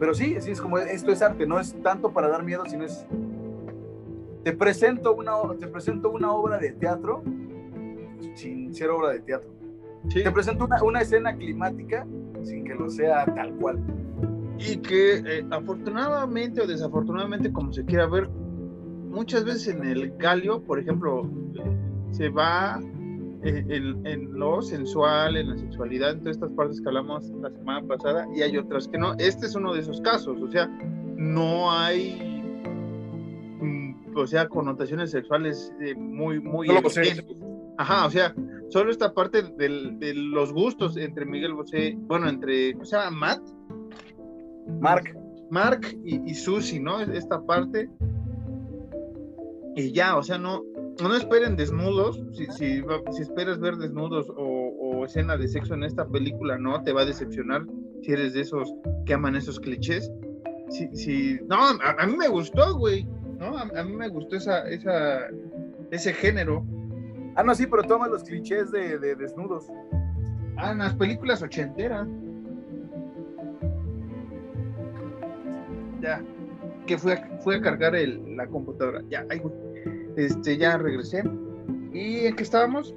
Pero 0.00 0.14
sí, 0.14 0.36
sí, 0.40 0.52
es 0.52 0.60
como, 0.62 0.78
esto 0.78 1.12
es 1.12 1.20
arte, 1.20 1.46
no 1.46 1.60
es 1.60 1.74
tanto 1.82 2.10
para 2.10 2.28
dar 2.28 2.42
miedo, 2.42 2.64
sino 2.66 2.84
es... 2.84 3.06
Te 4.44 4.52
presento 4.54 5.14
una, 5.14 5.32
te 5.58 5.66
presento 5.66 6.10
una 6.10 6.32
obra 6.32 6.56
de 6.56 6.72
teatro 6.72 7.22
sin 8.34 8.74
ser 8.74 8.88
obra 8.88 9.10
de 9.10 9.20
teatro. 9.20 9.50
Te 10.10 10.30
presento 10.30 10.64
una, 10.64 10.82
una 10.82 11.00
escena 11.02 11.36
climática 11.36 12.06
sin 12.42 12.64
que 12.64 12.74
lo 12.74 12.88
sea 12.88 13.26
tal 13.34 13.52
cual. 13.56 13.78
Y 14.58 14.78
que 14.78 15.16
eh, 15.16 15.46
afortunadamente 15.50 16.62
o 16.62 16.66
desafortunadamente, 16.66 17.52
como 17.52 17.74
se 17.74 17.84
quiera 17.84 18.06
ver, 18.06 18.30
muchas 18.30 19.44
veces 19.44 19.68
en 19.68 19.84
el 19.84 20.16
galio, 20.16 20.62
por 20.62 20.78
ejemplo, 20.78 21.28
se 22.10 22.30
va 22.30 22.80
eh, 23.44 23.64
en, 23.68 24.32
lo 24.32 24.60
sensual, 24.62 25.36
en 25.36 25.50
la 25.50 25.56
sexualidad, 25.56 26.10
en 26.10 26.20
todas 26.20 26.36
estas 26.36 26.50
partes 26.52 26.80
que 26.80 26.88
hablamos 26.88 27.28
la 27.40 27.50
semana 27.50 27.86
pasada, 27.86 28.26
y 28.34 28.42
hay 28.42 28.56
otras 28.56 28.88
que 28.88 28.98
no. 28.98 29.14
Este 29.18 29.46
es 29.46 29.54
uno 29.54 29.74
de 29.74 29.80
esos 29.80 30.00
casos, 30.00 30.40
o 30.42 30.50
sea, 30.50 30.66
no 31.16 31.70
hay, 31.70 32.42
mm, 33.60 34.16
o 34.16 34.26
sea, 34.26 34.48
connotaciones 34.48 35.12
sexuales 35.12 35.72
eh, 35.80 35.94
muy, 35.94 36.40
muy... 36.40 36.68
Ajá, 37.80 38.06
o 38.06 38.10
sea, 38.10 38.34
solo 38.70 38.90
esta 38.90 39.14
parte 39.14 39.42
de 39.42 40.14
los 40.14 40.52
gustos 40.52 40.96
entre 40.96 41.24
Miguel 41.24 41.54
Bosé, 41.54 41.96
bueno, 41.96 42.28
entre, 42.28 42.72
¿cómo 42.72 42.84
se 42.84 42.96
llama? 42.96 43.16
Matt. 43.16 43.42
Mark. 44.80 45.16
Mark 45.50 45.96
y, 46.04 46.28
y 46.28 46.34
Susi, 46.34 46.80
¿no? 46.80 47.00
Esta 47.00 47.40
parte. 47.40 47.88
Y 49.76 49.92
ya, 49.92 50.16
o 50.16 50.24
sea, 50.24 50.38
no, 50.38 50.64
no 51.06 51.14
esperen 51.14 51.56
desnudos. 51.56 52.20
Si, 52.32 52.46
si, 52.46 52.82
si 53.12 53.22
esperas 53.22 53.60
ver 53.60 53.76
desnudos 53.76 54.28
o, 54.30 54.72
o, 54.80 55.04
escena 55.04 55.36
de 55.36 55.46
sexo 55.46 55.74
en 55.74 55.84
esta 55.84 56.06
película, 56.06 56.58
no, 56.58 56.82
te 56.82 56.92
va 56.92 57.02
a 57.02 57.04
decepcionar 57.04 57.64
si 58.02 58.12
eres 58.12 58.34
de 58.34 58.40
esos 58.40 58.72
que 59.06 59.14
aman 59.14 59.36
esos 59.36 59.60
clichés. 59.60 60.10
Si, 60.70 60.88
si, 60.94 61.38
no, 61.46 61.56
a, 61.56 62.06
mí 62.06 62.16
me 62.16 62.28
gustó, 62.28 62.76
güey. 62.76 63.06
¿no? 63.38 63.56
A, 63.56 63.62
a, 63.62 63.84
mí 63.84 63.94
me 63.94 64.08
gustó 64.08 64.36
esa, 64.36 64.68
esa, 64.68 65.28
ese 65.90 66.12
género. 66.12 66.64
Ah, 67.36 67.44
no, 67.44 67.54
sí, 67.54 67.66
pero 67.66 67.84
toma 67.84 68.08
los 68.08 68.24
clichés 68.24 68.72
de, 68.72 68.98
desnudos. 68.98 69.66
Ah, 70.56 70.72
en 70.72 70.78
las 70.78 70.94
películas 70.94 71.40
ochenteras. 71.42 72.08
Ya, 76.00 76.22
que 76.86 76.98
fue 76.98 77.14
a, 77.14 77.38
fue 77.38 77.56
a 77.56 77.60
cargar 77.60 77.94
el, 77.94 78.36
la 78.36 78.46
computadora. 78.46 79.02
Ya, 79.08 79.24
ahí 79.30 79.40
Este, 80.18 80.56
ya 80.56 80.76
regresé. 80.76 81.22
¿Y 81.92 82.26
en 82.26 82.34
qué 82.34 82.42
estábamos? 82.42 82.92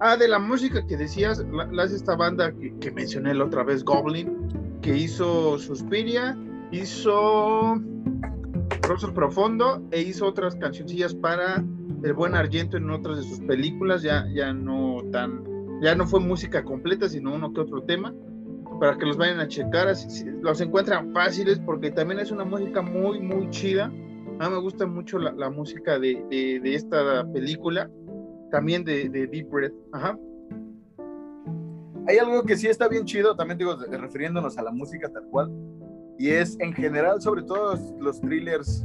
Ah, 0.00 0.16
de 0.16 0.26
la 0.26 0.40
música 0.40 0.84
que 0.84 0.96
decías, 0.96 1.44
la, 1.70 1.84
esta 1.84 2.16
banda 2.16 2.50
que, 2.50 2.76
que, 2.80 2.90
mencioné 2.90 3.32
la 3.32 3.44
otra 3.44 3.62
vez, 3.62 3.84
Goblin, 3.84 4.80
que 4.82 4.96
hizo 4.96 5.56
Suspiria, 5.60 6.36
hizo 6.72 7.80
Rostro 8.82 9.14
Profundo 9.14 9.86
e 9.92 10.02
hizo 10.02 10.26
otras 10.26 10.56
cancioncillas 10.56 11.14
para 11.14 11.64
el 12.02 12.12
buen 12.12 12.34
Argento 12.34 12.76
en 12.76 12.90
otras 12.90 13.18
de 13.18 13.22
sus 13.22 13.38
películas, 13.38 14.02
ya, 14.02 14.26
ya 14.34 14.52
no 14.52 15.00
tan, 15.12 15.44
ya 15.80 15.94
no 15.94 16.08
fue 16.08 16.18
música 16.18 16.64
completa, 16.64 17.08
sino 17.08 17.36
uno 17.36 17.52
que 17.52 17.60
otro 17.60 17.84
tema, 17.84 18.12
para 18.80 18.98
que 18.98 19.06
los 19.06 19.16
vayan 19.16 19.38
a 19.38 19.46
checar, 19.46 19.86
así, 19.86 20.24
los 20.40 20.60
encuentran 20.60 21.12
fáciles 21.12 21.60
porque 21.60 21.92
también 21.92 22.18
es 22.18 22.32
una 22.32 22.44
música 22.44 22.82
muy, 22.82 23.20
muy 23.20 23.48
chida 23.50 23.92
A 24.38 24.48
mí 24.48 24.54
me 24.54 24.60
gusta 24.60 24.86
mucho 24.86 25.18
la, 25.18 25.50
música 25.50 25.98
de, 25.98 26.24
de, 26.30 26.74
esta 26.74 27.24
película, 27.32 27.90
también 28.50 28.84
de, 28.84 29.08
de 29.08 29.26
Deep 29.26 29.48
Breath. 29.48 29.74
Ajá. 29.92 30.18
Hay 32.08 32.18
algo 32.18 32.42
que 32.42 32.56
sí 32.56 32.66
está 32.66 32.88
bien 32.88 33.04
chido, 33.04 33.36
también 33.36 33.58
digo, 33.58 33.76
refiriéndonos 33.76 34.58
a 34.58 34.62
la 34.62 34.72
música 34.72 35.08
tal 35.08 35.24
cual, 35.30 35.52
y 36.18 36.30
es 36.30 36.58
en 36.58 36.72
general, 36.72 37.20
sobre 37.22 37.42
todo 37.42 37.78
los 38.00 38.20
thrillers, 38.20 38.84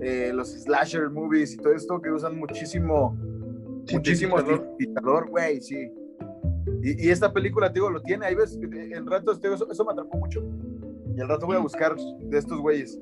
eh, 0.00 0.32
los 0.32 0.48
slasher 0.50 1.10
movies 1.10 1.54
y 1.54 1.56
todo 1.58 1.74
esto 1.74 2.00
que 2.00 2.10
usan 2.10 2.38
muchísimo, 2.38 3.16
muchísimo 3.92 4.38
sintetizador, 4.38 5.28
güey, 5.28 5.60
sí. 5.60 5.90
Y, 6.82 7.08
esta 7.10 7.32
película, 7.32 7.68
digo, 7.68 7.90
lo 7.90 8.00
tiene, 8.00 8.26
ahí 8.26 8.34
ves, 8.34 8.58
en 8.60 9.06
ratos, 9.06 9.40
te 9.40 9.52
eso, 9.52 9.70
eso 9.70 9.84
me 9.84 9.92
atrapó 9.92 10.18
mucho. 10.18 10.42
Y 11.16 11.20
al 11.20 11.28
rato 11.28 11.46
voy 11.46 11.56
a 11.56 11.60
buscar 11.60 11.94
de 11.96 12.38
estos 12.38 12.60
güeyes, 12.60 12.98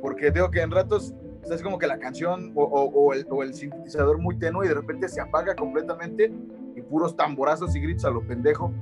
porque 0.00 0.30
digo 0.30 0.50
que 0.50 0.60
en 0.60 0.70
ratos 0.70 1.14
es 1.48 1.62
como 1.62 1.78
que 1.78 1.86
la 1.86 1.98
canción 1.98 2.52
o, 2.54 2.64
o, 2.64 3.12
el, 3.12 3.26
o, 3.30 3.42
el, 3.42 3.54
sintetizador 3.54 4.18
muy 4.18 4.36
tenue 4.36 4.66
y 4.66 4.68
de 4.68 4.74
repente 4.74 5.08
se 5.08 5.20
apaga 5.20 5.54
completamente 5.54 6.32
y 6.76 6.82
puros 6.82 7.16
tamborazos 7.16 7.74
y 7.74 7.80
gritos 7.80 8.04
a 8.04 8.10
lo 8.10 8.22
pendejo. 8.22 8.72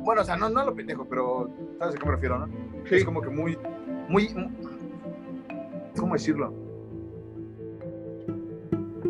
Bueno, 0.00 0.22
o 0.22 0.24
sea, 0.24 0.36
no, 0.36 0.48
no 0.48 0.60
a 0.60 0.64
lo 0.64 0.74
pendejo, 0.74 1.06
pero 1.08 1.50
¿sabes 1.78 1.94
a 1.94 1.98
qué 1.98 2.06
me 2.06 2.12
refiero, 2.12 2.38
no? 2.38 2.48
Es 2.90 3.04
como 3.04 3.20
que 3.20 3.28
muy, 3.28 3.58
muy, 4.08 4.28
¿cómo 5.98 6.14
decirlo? 6.14 6.52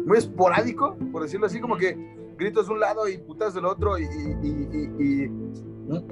Muy 0.04 0.18
esporádico, 0.18 0.96
por 1.12 1.22
decirlo 1.22 1.46
así, 1.46 1.60
como 1.60 1.76
que 1.76 1.96
gritos 2.36 2.66
de 2.66 2.72
un 2.72 2.80
lado 2.80 3.08
y 3.08 3.18
putas 3.18 3.54
del 3.54 3.66
otro 3.66 3.98
y, 3.98 4.04
y, 4.04 5.28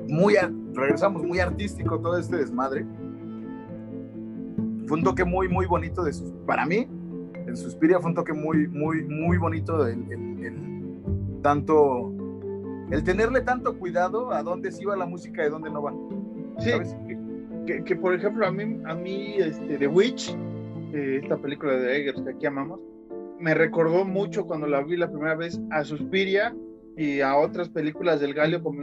muy, 0.09 0.35
regresamos, 0.73 1.23
muy 1.23 1.39
artístico 1.39 1.99
todo 1.99 2.19
este 2.19 2.37
desmadre. 2.37 2.87
Fue 4.87 4.99
un 4.99 5.05
toque 5.05 5.25
muy, 5.25 5.49
muy 5.49 5.67
bonito 5.67 6.05
de 6.05 6.13
sus, 6.13 6.31
para 6.47 6.65
mí, 6.65 6.87
en 7.47 7.57
Suspiria 7.57 7.99
fue 8.01 8.11
un 8.11 8.15
toque 8.15 8.33
muy, 8.33 8.67
muy, 8.69 9.03
muy 9.05 9.39
bonito 9.39 9.87
el, 9.87 10.11
el, 10.11 11.43
tanto, 11.43 12.13
el 12.91 13.05
tenerle 13.05 13.41
tanto 13.41 13.79
cuidado 13.79 14.33
a 14.33 14.43
dónde 14.43 14.73
se 14.73 14.83
iba 14.83 14.97
la 14.97 15.07
música 15.07 15.47
y 15.47 15.51
dónde 15.51 15.71
no 15.71 15.83
va. 15.83 15.95
Sí, 16.59 16.71
que, 17.67 17.85
que, 17.85 17.97
por 17.97 18.15
ejemplo 18.15 18.47
a 18.47 18.53
mí, 18.53 18.81
a 18.85 18.95
mí 18.95 19.35
este, 19.39 19.77
The 19.79 19.89
Witch, 19.89 20.37
eh, 20.93 21.21
esta 21.23 21.37
película 21.37 21.73
de 21.75 21.97
Eggers 21.97 22.23
que 22.23 22.31
aquí 22.31 22.47
amamos, 22.47 22.81
me 23.39 23.55
recordó 23.55 24.05
mucho 24.05 24.47
cuando 24.47 24.67
la 24.67 24.83
vi 24.83 24.97
la 24.97 25.11
primera 25.11 25.35
vez 25.35 25.61
a 25.71 25.85
Suspiria 25.85 26.55
y 26.97 27.21
a 27.21 27.37
otras 27.37 27.69
películas 27.69 28.21
del 28.21 28.35
Galio 28.35 28.63
como 28.63 28.83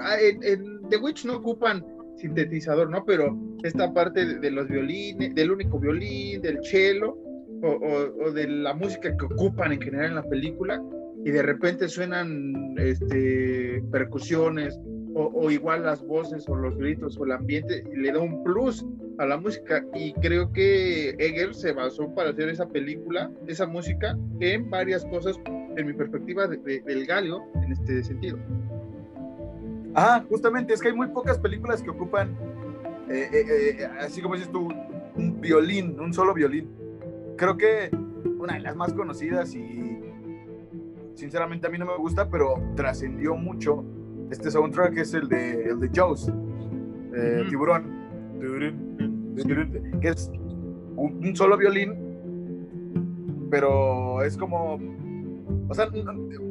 ah, 0.00 0.16
en, 0.20 0.42
en 0.42 0.88
The 0.88 0.96
Witch 0.96 1.26
no 1.26 1.36
ocupan 1.36 1.84
sintetizador, 2.16 2.90
¿no? 2.90 3.04
Pero 3.04 3.36
esta 3.62 3.92
parte 3.92 4.38
de, 4.38 4.50
los 4.50 4.68
violines, 4.68 5.34
del 5.34 5.50
único 5.50 5.78
violín, 5.78 6.40
del 6.42 6.58
cello 6.62 7.16
o, 7.62 8.30
de 8.30 8.48
la 8.48 8.74
música 8.74 9.16
que 9.16 9.24
ocupan 9.24 9.72
en 9.72 9.80
general 9.80 10.10
en 10.10 10.14
la 10.16 10.22
película 10.22 10.82
y 11.24 11.30
de 11.30 11.42
repente 11.42 11.88
suenan 11.88 12.74
este, 12.78 13.82
percusiones 13.90 14.78
o, 15.14 15.50
igual 15.50 15.84
las 15.84 16.04
voces 16.06 16.46
o 16.48 16.54
los 16.54 16.76
gritos 16.76 17.16
o 17.18 17.24
el 17.24 17.32
ambiente 17.32 17.82
le 17.94 18.12
da 18.12 18.20
un 18.20 18.44
plus 18.44 18.84
a 19.18 19.24
la 19.24 19.38
música 19.38 19.82
y 19.94 20.12
creo 20.12 20.52
que 20.52 21.10
Egger 21.18 21.54
se 21.54 21.72
basó 21.72 22.14
para 22.14 22.30
hacer 22.30 22.50
esa 22.50 22.68
película, 22.68 23.30
esa 23.46 23.66
música 23.66 24.16
en 24.40 24.68
varias 24.68 25.06
cosas 25.06 25.40
en 25.76 25.86
mi 25.86 25.94
perspectiva 25.94 26.46
del 26.46 27.06
galio 27.06 27.42
en 27.64 27.72
este 27.72 28.02
sentido. 28.04 28.38
Ah, 29.98 30.22
justamente, 30.28 30.74
es 30.74 30.82
que 30.82 30.88
hay 30.88 30.94
muy 30.94 31.06
pocas 31.08 31.38
películas 31.38 31.82
que 31.82 31.88
ocupan, 31.88 32.36
eh, 33.08 33.30
eh, 33.32 33.76
eh, 33.80 33.84
así 33.98 34.20
como 34.20 34.34
dices 34.34 34.52
tú, 34.52 34.68
un 35.16 35.40
violín, 35.40 35.98
un 35.98 36.12
solo 36.12 36.34
violín. 36.34 36.68
Creo 37.38 37.56
que 37.56 37.88
una 38.38 38.54
de 38.54 38.60
las 38.60 38.76
más 38.76 38.92
conocidas 38.92 39.54
y 39.54 39.98
sinceramente 41.14 41.66
a 41.66 41.70
mí 41.70 41.78
no 41.78 41.86
me 41.86 41.96
gusta, 41.96 42.28
pero 42.28 42.56
trascendió 42.76 43.36
mucho 43.36 43.86
este 44.30 44.50
soundtrack 44.50 44.98
es 44.98 45.14
el 45.14 45.28
de, 45.28 45.62
el 45.64 45.80
de 45.80 45.88
Jaws, 45.88 46.30
Tiburón, 47.48 47.84
que 50.02 50.08
es 50.08 50.30
un, 50.96 51.34
solo 51.34 51.56
violín, 51.56 53.48
pero 53.50 54.22
es 54.22 54.36
como, 54.36 54.78
o 55.68 55.74
sea, 55.74 55.88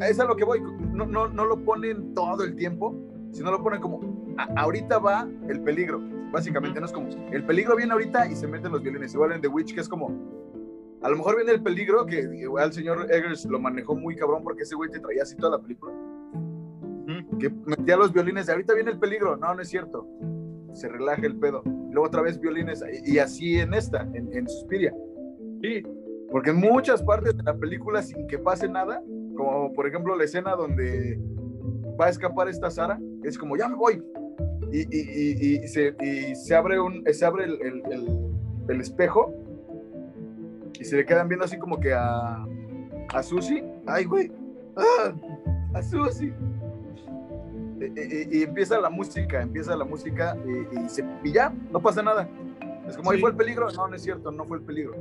es 0.09 0.19
a 0.19 0.25
lo 0.25 0.35
que 0.35 0.45
voy, 0.45 0.63
no, 0.93 1.05
no, 1.05 1.27
no 1.27 1.45
lo 1.45 1.63
ponen 1.63 2.15
todo 2.15 2.43
el 2.43 2.55
tiempo, 2.55 2.95
sino 3.35 3.51
lo 3.51 3.61
ponen 3.61 3.81
como, 3.81 4.01
ahorita 4.55 4.99
va 4.99 5.27
el 5.47 5.61
peligro, 5.61 6.01
básicamente, 6.31 6.79
no 6.79 6.85
es 6.85 6.91
como, 6.91 7.09
el 7.31 7.45
peligro 7.45 7.75
viene 7.75 7.93
ahorita 7.93 8.27
y 8.27 8.35
se 8.35 8.47
meten 8.47 8.71
los 8.71 8.81
violines, 8.81 9.13
igual 9.13 9.33
en 9.33 9.41
The 9.41 9.47
Witch, 9.47 9.73
que 9.73 9.81
es 9.81 9.89
como, 9.89 10.09
a 11.01 11.09
lo 11.09 11.17
mejor 11.17 11.35
viene 11.35 11.51
el 11.51 11.61
peligro, 11.61 12.05
que 12.05 12.21
igual 12.21 12.67
el 12.67 12.73
señor 12.73 13.11
Eggers 13.11 13.45
lo 13.45 13.59
manejó 13.59 13.95
muy 13.95 14.15
cabrón 14.15 14.43
porque 14.43 14.63
ese 14.63 14.75
güey 14.75 14.89
te 14.89 14.99
traía 14.99 15.23
así 15.23 15.35
toda 15.35 15.57
la 15.57 15.61
película 15.61 15.93
que 17.39 17.49
metía 17.65 17.97
los 17.97 18.11
violines 18.11 18.45
de 18.47 18.53
ahorita 18.53 18.73
viene 18.73 18.91
el 18.91 18.99
peligro. 18.99 19.37
No, 19.37 19.53
no 19.53 19.61
es 19.61 19.69
cierto. 19.69 20.07
Se 20.73 20.87
relaja 20.87 21.25
el 21.25 21.37
pedo. 21.37 21.63
Luego 21.91 22.07
otra 22.07 22.21
vez 22.21 22.39
violines. 22.39 22.83
Y 23.05 23.19
así 23.19 23.59
en 23.59 23.73
esta, 23.73 24.07
en, 24.13 24.47
Suspiria. 24.47 24.93
Sí. 25.61 25.83
Porque 26.31 26.49
en 26.49 26.57
muchas 26.57 27.03
partes 27.03 27.37
de 27.37 27.43
la 27.43 27.55
película, 27.55 28.01
sin 28.01 28.27
que 28.27 28.39
pase 28.39 28.67
nada, 28.67 29.01
como 29.37 29.71
por 29.73 29.87
ejemplo 29.87 30.15
la 30.15 30.23
escena 30.23 30.55
donde 30.55 31.19
va 31.99 32.07
a 32.07 32.09
escapar 32.09 32.47
esta 32.47 32.69
Sara, 32.69 32.99
es 33.23 33.37
como, 33.37 33.57
ya 33.57 33.67
me 33.67 33.75
voy. 33.75 34.03
Y, 34.71 35.67
se, 35.67 35.95
se, 36.35 36.55
abre, 36.55 36.79
un, 36.79 37.03
se 37.11 37.25
abre 37.25 37.45
el, 37.45 37.83
el, 38.67 38.81
espejo 38.81 39.33
y 40.77 40.83
se 40.83 40.97
le 40.97 41.05
quedan 41.05 41.29
viendo 41.29 41.45
así 41.45 41.57
como 41.57 41.79
que 41.79 41.93
a, 41.93 42.45
a 43.13 43.23
Susi. 43.23 43.63
Ay, 43.85 44.03
güey. 44.05 44.31
Ah, 44.75 45.13
a 45.73 45.81
Susi. 45.81 46.33
Eh, 47.79 47.91
eh, 47.95 48.07
eh, 48.11 48.29
y, 48.31 48.43
empieza 48.43 48.79
la 48.79 48.89
música, 48.89 49.41
empieza 49.41 49.75
la 49.75 49.85
música 49.85 50.37
y, 50.71 50.89
se, 50.89 51.05
ya, 51.25 51.53
no 51.71 51.81
pasa 51.81 52.01
nada. 52.01 52.27
Es 52.87 52.97
como, 52.97 53.11
ahí 53.11 53.19
fue 53.19 53.31
el 53.31 53.35
peligro. 53.35 53.69
No, 53.71 53.87
no 53.87 53.95
es 53.95 54.01
cierto, 54.01 54.31
no 54.31 54.45
fue 54.45 54.57
el 54.57 54.63
peligro. 54.63 54.95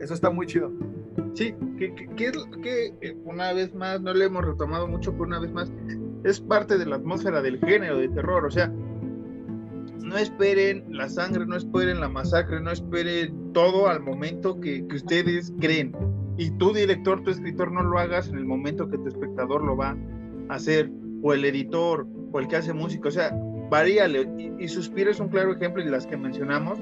Eso 0.00 0.14
está 0.14 0.30
muy 0.30 0.46
chido. 0.46 0.72
Sí, 1.34 1.54
que, 1.78 1.94
que, 1.94 2.06
que, 2.16 3.16
una 3.24 3.52
vez 3.52 3.74
más, 3.74 4.00
no 4.00 4.14
le 4.14 4.26
hemos 4.26 4.44
retomado 4.44 4.86
mucho, 4.86 5.12
pero 5.12 5.24
una 5.24 5.40
vez 5.40 5.52
más, 5.52 5.72
es 6.24 6.40
parte 6.40 6.78
de 6.78 6.86
la 6.86 6.96
atmósfera 6.96 7.42
del 7.42 7.58
género 7.60 7.98
de 7.98 8.08
terror. 8.08 8.44
O 8.44 8.50
sea, 8.50 8.72
no 10.02 10.16
esperen 10.16 10.84
la 10.90 11.08
sangre, 11.08 11.46
no 11.46 11.56
esperen 11.56 12.00
la 12.00 12.08
masacre, 12.08 12.60
no 12.60 12.70
esperen 12.70 13.52
todo 13.52 13.88
al 13.88 14.00
momento 14.00 14.58
que, 14.60 14.86
ustedes 14.92 15.52
creen. 15.60 15.94
Y 16.36 16.50
tú, 16.52 16.72
director, 16.72 17.22
tu 17.22 17.30
escritor, 17.30 17.70
no 17.70 17.82
lo 17.82 17.98
hagas 17.98 18.28
en 18.28 18.38
el 18.38 18.44
momento 18.44 18.88
que 18.88 18.98
tu 18.98 19.08
espectador 19.08 19.62
lo 19.62 19.76
va 19.76 19.96
a 20.48 20.54
hacer 20.54 20.90
o 21.22 21.32
el 21.32 21.44
editor, 21.44 22.06
o 22.32 22.40
el 22.40 22.48
que 22.48 22.56
hace 22.56 22.72
música, 22.72 23.08
o 23.08 23.12
sea, 23.12 23.30
varíale. 23.70 24.28
Y, 24.38 24.52
y 24.58 24.64
es 24.64 25.20
un 25.20 25.28
claro 25.28 25.52
ejemplo 25.52 25.84
de 25.84 25.90
las 25.90 26.06
que 26.06 26.16
mencionamos, 26.16 26.78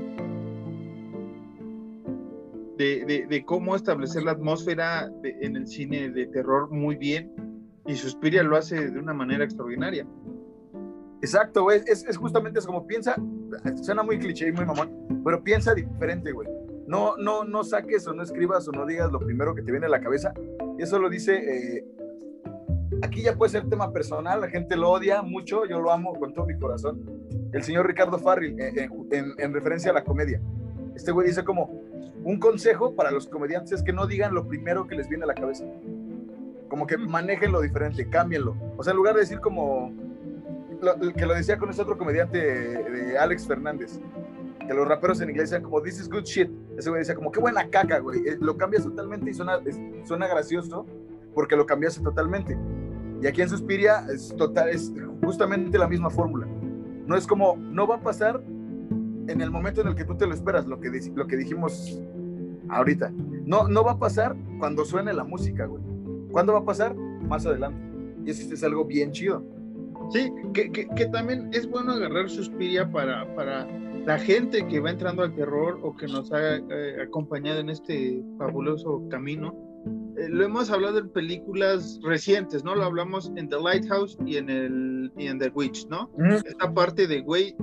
de, 2.77 3.45
cómo 3.47 3.77
establecer 3.77 4.23
la 4.25 4.33
atmósfera 4.33 5.11
en 5.23 5.57
el 5.57 5.67
cine 5.67 6.11
de 6.11 6.27
terror 6.27 6.71
muy 6.71 6.97
bien, 6.97 7.31
y 7.87 7.95
Suspiria 7.97 8.43
lo 8.43 8.57
hace 8.57 8.91
de 8.91 8.99
una 8.99 9.15
manera 9.15 9.45
extraordinaria. 9.45 10.07
Exacto, 11.21 11.63
güey, 11.63 11.83
es, 11.87 12.05
es, 12.05 12.17
justamente 12.17 12.59
es 12.59 12.67
como 12.67 12.87
piensa, 12.87 13.15
suena 13.83 14.03
muy 14.03 14.19
cliché 14.19 14.49
y 14.49 14.53
muy 14.53 14.65
mamón, 14.65 15.23
pero 15.25 15.43
piensa 15.43 15.75
diferente, 15.75 16.33
güey. 16.33 16.49
No, 16.87 17.17
no, 17.17 17.45
no 17.45 17.63
saques 17.63 18.07
o 18.07 18.13
no 18.13 18.23
escribas 18.23 18.67
o 18.69 18.73
no 18.73 18.85
digas 18.85 19.11
lo 19.13 19.21
primero 19.21 19.55
que 19.55 19.63
te 19.63 19.71
viene 19.71 19.87
a 19.87 19.89
la 19.89 20.01
cabeza. 20.01 20.35
Y 20.79 20.83
eso 20.83 20.99
lo 20.99 21.09
dice 21.09 21.79
eh, 21.79 21.85
aquí 23.03 23.23
ya 23.23 23.37
puede 23.37 23.51
ser 23.51 23.69
tema 23.69 23.93
personal, 23.93 24.41
la 24.41 24.49
gente 24.49 24.77
lo 24.77 24.91
odia 24.91 25.23
mucho, 25.23 25.67
yo 25.67 25.81
lo 25.81 25.93
amo 25.93 26.15
con 26.15 26.33
todo 26.33 26.47
mi 26.47 26.59
corazón. 26.59 27.03
El 27.53 27.63
señor 27.63 27.87
Ricardo 27.87 28.19
Farril, 28.19 28.59
eh, 28.59 28.89
eh, 29.11 29.25
en, 29.39 29.53
referencia 29.53 29.91
a 29.91 29.95
la 29.95 30.05
comedia. 30.05 30.41
Este 30.95 31.13
güey 31.13 31.29
dice 31.29 31.45
como, 31.45 31.83
un 32.25 32.39
consejo 32.39 32.95
para 32.95 33.11
los 33.11 33.27
comediantes 33.27 33.73
es 33.73 33.83
que 33.83 33.93
no 33.93 34.07
digan 34.07 34.35
lo 34.35 34.47
primero 34.47 34.87
que 34.87 34.95
les 34.95 35.09
viene 35.09 35.25
a 35.25 35.27
la 35.27 35.35
cabeza. 35.35 35.65
Como 36.73 36.87
que 36.87 36.97
manejen 36.97 37.53
lo 37.53 37.61
diferente, 37.61 38.09
cámbienlo. 38.09 38.57
O 38.79 38.83
sea, 38.83 38.93
en 38.93 38.97
lugar 38.97 39.13
de 39.13 39.21
decir 39.21 39.41
como, 39.41 39.93
que 41.15 41.27
lo 41.27 41.35
decía 41.35 41.59
con 41.59 41.69
ese 41.69 41.83
otro 41.83 41.99
comediante 41.99 42.39
de, 42.39 43.19
Alex 43.19 43.47
Fernández, 43.47 44.01
que 44.67 44.73
los 44.73 44.89
raperos 44.89 45.21
en 45.21 45.29
inglés 45.29 45.51
decían 45.51 45.65
como, 45.65 45.83
this 45.83 46.01
is 46.01 46.09
good 46.09 46.23
shit. 46.25 46.51
Ese 46.79 46.89
güey 46.89 47.01
decía 47.01 47.15
como, 47.15 47.31
qué 47.31 47.41
buena 47.41 47.69
caca, 47.69 47.99
güey. 47.99 48.27
Eh, 48.27 48.39
lo 48.41 48.57
cambias 48.57 48.85
totalmente 48.85 49.29
y 49.29 49.35
suena, 49.35 49.61
suena 50.05 50.27
gracioso 50.27 50.87
porque 51.35 51.57
lo 51.57 51.67
cambiaste 51.67 52.01
totalmente. 52.01 52.57
Y 53.21 53.27
aquí 53.27 53.43
en 53.43 53.51
Suspiria 53.51 54.07
es, 54.11 54.35
total, 54.35 54.71
es 54.71 54.91
justamente 55.23 55.77
la 55.77 55.89
misma 55.89 56.09
fórmula. 56.09 56.47
No 57.05 57.19
es 57.19 57.27
como, 57.27 57.55
no 57.55 57.87
va 57.87 57.97
a 57.97 58.01
pasar 58.01 58.43
en 58.47 59.43
el 59.43 59.51
momento 59.51 59.83
en 59.83 59.89
el 59.89 59.95
que 59.95 60.07
tú 60.07 60.17
te 60.17 60.27
lo 60.27 60.33
esperas, 60.33 60.67
lo 60.67 60.81
que, 60.81 60.89
lo 61.15 61.27
que 61.27 61.37
dijimos 61.37 62.01
ahorita. 62.71 63.13
No, 63.45 63.69
no 63.69 63.85
va 63.85 63.93
a 63.93 63.99
pasar 63.99 64.35
cuando 64.59 64.87
suene 64.87 65.13
la 65.13 65.25
música, 65.25 65.67
güey. 65.67 65.92
¿Cuándo 66.33 66.55
va 66.55 66.61
a 66.61 66.65
pasar? 66.65 66.95
Más 66.97 67.47
adelante. 67.47 67.81
Y 68.25 68.31
eso 68.31 68.53
es 68.53 68.65
algo 68.65 68.85
bien 68.85 69.13
chido. 69.13 69.45
Sí, 70.11 70.31
que, 70.53 70.73
que, 70.73 70.89
que 70.89 71.07
también 71.07 71.49
es 71.53 71.69
bueno 71.69 71.93
agarrar 71.93 72.29
Suspiria 72.29 72.91
para, 72.91 73.33
para 73.35 73.67
la 74.05 74.19
gente 74.19 74.67
que 74.67 74.81
va 74.81 74.91
entrando 74.91 75.23
al 75.23 75.35
terror 75.35 75.79
o 75.83 75.97
que 75.97 76.07
nos 76.07 76.33
ha 76.33 76.57
eh, 76.57 77.03
acompañado 77.03 77.61
en 77.61 77.71
este 77.71 78.23
fabuloso 78.37 79.07
camino, 79.09 79.55
eh, 80.17 80.29
lo 80.29 80.45
hemos 80.45 80.71
hablado 80.71 80.99
en 80.99 81.09
películas 81.09 82.01
recientes, 82.03 82.65
¿no? 82.65 82.75
Lo 82.75 82.85
hablamos 82.85 83.33
en 83.37 83.49
The 83.49 83.61
Lighthouse 83.61 84.19
y 84.27 84.37
en, 84.37 84.51
el, 84.51 85.13
y 85.17 85.27
en 85.27 85.39
The 85.39 85.51
Witch, 85.55 85.87
¿no? 85.89 86.11
Esta 86.45 86.73
parte 86.73 87.07
de, 87.07 87.21
güey, 87.21 87.55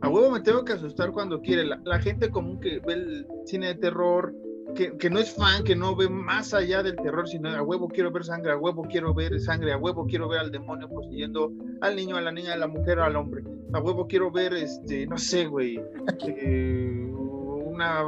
a 0.00 0.08
huevo 0.08 0.30
me 0.30 0.40
tengo 0.40 0.64
que 0.64 0.72
asustar 0.72 1.10
cuando 1.12 1.40
quiere. 1.40 1.64
La, 1.64 2.00
gente 2.00 2.30
común 2.30 2.60
que 2.60 2.80
ve 2.86 2.94
el 2.94 3.26
cine 3.44 3.68
de 3.68 3.74
terror, 3.76 4.34
que, 4.74 4.96
que, 4.96 5.10
no 5.10 5.18
es 5.18 5.34
fan, 5.34 5.64
que 5.64 5.74
no 5.74 5.96
ve 5.96 6.08
más 6.08 6.54
allá 6.54 6.82
del 6.82 6.96
terror, 6.96 7.28
sino 7.28 7.48
a 7.50 7.62
huevo 7.62 7.88
quiero 7.88 8.10
ver 8.10 8.24
sangre, 8.24 8.52
a 8.52 8.56
huevo 8.56 8.82
quiero 8.82 9.14
ver 9.14 9.40
sangre, 9.40 9.72
a 9.72 9.78
huevo 9.78 10.06
quiero 10.06 10.28
ver 10.28 10.40
al 10.40 10.50
demonio 10.50 10.88
poseyendo 10.88 11.52
al 11.80 11.96
niño, 11.96 12.16
a 12.16 12.20
la 12.20 12.32
niña, 12.32 12.54
a 12.54 12.56
la 12.56 12.68
mujer, 12.68 13.00
al 13.00 13.16
hombre. 13.16 13.42
A 13.72 13.80
huevo 13.80 14.06
quiero 14.06 14.30
ver, 14.30 14.54
este, 14.54 15.06
no 15.06 15.18
sé, 15.18 15.46
güey, 15.46 15.80
eh, 16.26 17.12
una 17.12 18.04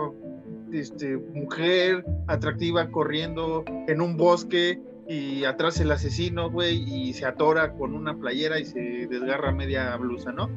este, 0.72 1.16
mujer 1.16 2.04
atractiva 2.26 2.90
corriendo 2.90 3.64
en 3.86 4.00
un 4.00 4.16
bosque 4.16 4.80
y 5.08 5.44
atrás 5.44 5.80
el 5.80 5.90
asesino, 5.90 6.50
güey, 6.50 6.84
y 6.86 7.12
se 7.12 7.26
atora 7.26 7.72
con 7.72 7.94
una 7.94 8.16
playera 8.16 8.60
y 8.60 8.64
se 8.64 9.08
desgarra 9.08 9.52
media 9.52 9.96
blusa, 9.96 10.30
¿no? 10.30 10.48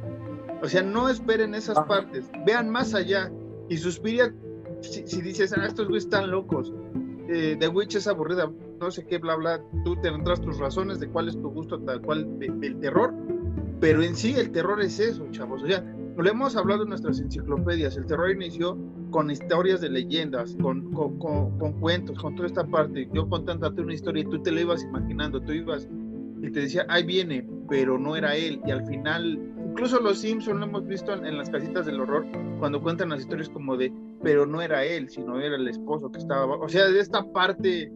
O 0.61 0.67
sea, 0.69 0.83
no 0.83 1.09
esperen 1.09 1.55
esas 1.55 1.79
partes, 1.87 2.29
vean 2.45 2.69
más 2.69 2.93
allá. 2.93 3.31
Y 3.69 3.77
Suspiria, 3.77 4.33
si, 4.83 5.21
dices, 5.21 5.53
ah, 5.57 5.65
estos 5.65 5.87
güeyes 5.87 6.05
están 6.05 6.29
locos, 6.29 6.73
eh, 7.29 7.55
The 7.59 7.67
Witch 7.67 7.95
es 7.95 8.07
aburrida, 8.07 8.51
no 8.79 8.91
sé 8.91 9.05
qué, 9.05 9.17
bla, 9.17 9.35
bla, 9.35 9.61
tú 9.85 9.95
tendrás 10.01 10.41
tus 10.41 10.59
razones 10.59 10.99
de 10.99 11.07
cuál 11.07 11.29
es 11.29 11.39
tu 11.39 11.49
gusto, 11.49 11.79
tal 11.79 12.01
cual, 12.01 12.39
del 12.39 12.79
terror, 12.79 13.13
pero 13.79 14.03
en 14.03 14.15
sí 14.15 14.33
el 14.37 14.51
terror 14.51 14.81
es 14.81 14.99
eso, 14.99 15.27
chavos. 15.31 15.63
O 15.63 15.67
sea, 15.67 15.83
lo 16.17 16.29
hemos 16.29 16.55
hablado 16.55 16.83
en 16.83 16.89
nuestras 16.89 17.19
enciclopedias, 17.19 17.97
el 17.97 18.05
terror 18.05 18.29
inició 18.29 18.77
con 19.09 19.29
historias 19.29 19.81
de 19.81 19.89
leyendas, 19.89 20.55
con, 20.61 20.91
con, 20.91 21.17
con, 21.19 21.73
cuentos, 21.79 22.17
con 22.19 22.35
toda 22.35 22.47
esta 22.47 22.65
parte. 22.65 23.07
Yo 23.13 23.29
contándote 23.29 23.81
una 23.81 23.93
historia 23.93 24.23
y 24.23 24.25
tú 24.25 24.41
te 24.41 24.51
la 24.51 24.61
ibas 24.61 24.83
imaginando, 24.83 25.39
tú 25.41 25.53
ibas 25.53 25.87
y 26.41 26.51
te 26.51 26.61
decía, 26.61 26.85
ahí 26.89 27.03
viene, 27.03 27.47
pero 27.69 27.97
no 27.97 28.15
era 28.15 28.35
él. 28.35 28.59
Y 28.65 28.71
al 28.71 28.85
final 28.85 29.39
Incluso 29.73 29.99
los 29.99 30.19
Simpsons 30.19 30.59
lo 30.59 30.65
hemos 30.67 30.85
visto 30.85 31.13
en, 31.13 31.35
las 31.35 31.49
casitas 31.49 31.87
del 31.87 31.99
horror 31.99 32.27
cuando 32.59 32.79
cuentan 32.79 33.09
las 33.09 33.21
historias 33.21 33.49
como 33.49 33.75
de, 33.75 33.91
pero 34.21 34.45
no 34.45 34.61
era 34.61 34.85
él, 34.85 35.09
sino 35.09 35.39
era 35.39 35.55
el 35.55 35.67
esposo 35.67 36.11
que 36.11 36.19
estaba, 36.19 36.45
o 36.45 36.69
sea, 36.69 36.85
de 36.85 36.99
esta 36.99 37.23
parte 37.33 37.91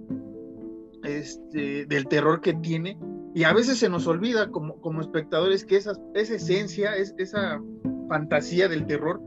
este, 1.04 1.86
del 1.86 2.08
terror 2.08 2.42
que 2.42 2.56
tiene. 2.56 2.98
Y 3.36 3.44
a 3.44 3.54
veces 3.54 3.78
se 3.78 3.90
nos 3.90 4.08
olvida 4.08 4.50
como, 4.50 4.82
como 4.82 5.02
espectadores 5.02 5.64
que 5.66 5.78
esa, 5.78 5.94
esa 6.16 6.34
esencia, 6.34 6.96
es, 6.96 7.14
esa 7.20 7.62
fantasía 8.10 8.68
del 8.68 8.88
terror 8.88 9.22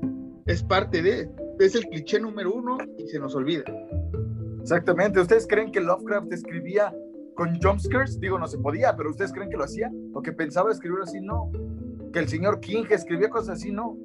es 0.46 0.64
parte 0.64 1.02
de, 1.02 1.30
es 1.60 1.76
el 1.76 1.84
cliché 1.84 2.18
número 2.18 2.52
uno 2.52 2.78
y 2.98 3.06
se 3.06 3.20
nos 3.20 3.36
olvida. 3.36 3.62
Exactamente. 4.60 5.20
¿Ustedes 5.20 5.46
creen 5.46 5.70
que 5.70 5.80
Lovecraft 5.80 6.32
escribía 6.32 6.92
con 7.36 7.60
jumpscares? 7.62 8.18
Digo, 8.18 8.40
no 8.40 8.48
se 8.48 8.58
podía, 8.58 8.96
pero 8.96 9.10
¿ustedes 9.10 9.32
creen 9.32 9.50
que 9.50 9.56
lo 9.56 9.62
hacía? 9.62 9.88
¿O 10.14 10.20
que 10.20 10.32
pensaba 10.32 10.72
escribir 10.72 10.98
así? 11.04 11.20
No 11.20 11.52
que 12.12 12.18
el 12.18 12.28
señor 12.28 12.60
King 12.60 12.84
escribía 12.90 13.28
cosas 13.30 13.58
así, 13.58 13.70
¿no? 13.70 13.96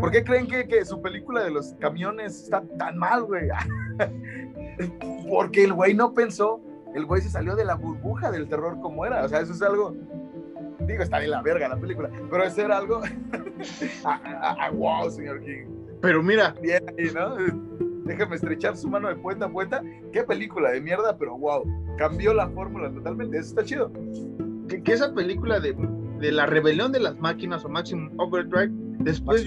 ¿Por 0.00 0.10
qué 0.10 0.24
creen 0.24 0.46
que, 0.46 0.66
que 0.66 0.84
su 0.84 1.00
película 1.00 1.44
de 1.44 1.50
los 1.50 1.74
camiones 1.74 2.44
está 2.44 2.62
tan 2.78 2.98
mal, 2.98 3.22
güey? 3.24 3.48
Porque 5.28 5.64
el 5.64 5.72
güey 5.72 5.94
no 5.94 6.12
pensó, 6.12 6.60
el 6.94 7.06
güey 7.06 7.22
se 7.22 7.30
salió 7.30 7.54
de 7.54 7.64
la 7.64 7.74
burbuja 7.74 8.30
del 8.30 8.48
terror 8.48 8.80
como 8.80 9.06
era. 9.06 9.24
O 9.24 9.28
sea, 9.28 9.40
eso 9.40 9.52
es 9.52 9.62
algo. 9.62 9.94
Digo, 10.80 11.02
está 11.02 11.20
de 11.20 11.28
la 11.28 11.42
verga 11.42 11.68
la 11.68 11.76
película, 11.76 12.10
pero 12.30 12.42
eso 12.44 12.62
era 12.62 12.78
algo. 12.78 13.00
Ah, 14.04 14.20
ah, 14.24 14.56
ah, 14.58 14.70
wow, 14.72 15.08
señor 15.08 15.40
King. 15.44 15.66
Pero 16.00 16.20
mira. 16.20 16.52
Bien 16.60 16.84
ahí, 16.98 17.12
¿no? 17.14 17.36
Déjame 18.04 18.34
estrechar 18.34 18.76
su 18.76 18.88
mano 18.88 19.08
de 19.08 19.14
puerta 19.14 19.44
a 19.44 19.48
puerta. 19.48 19.84
Qué 20.12 20.24
película 20.24 20.70
de 20.70 20.80
mierda, 20.80 21.16
pero 21.16 21.38
wow. 21.38 21.62
Cambió 21.96 22.34
la 22.34 22.48
fórmula 22.48 22.90
totalmente. 22.90 23.38
Eso 23.38 23.50
está 23.50 23.64
chido. 23.64 23.92
Que, 24.68 24.82
que 24.82 24.92
esa 24.94 25.14
película 25.14 25.60
de 25.60 25.76
de 26.22 26.30
la 26.30 26.46
rebelión 26.46 26.92
de 26.92 27.00
las 27.00 27.18
máquinas 27.18 27.64
o 27.64 27.68
Maximum 27.68 28.08
Overdrive, 28.16 28.70
después, 29.00 29.44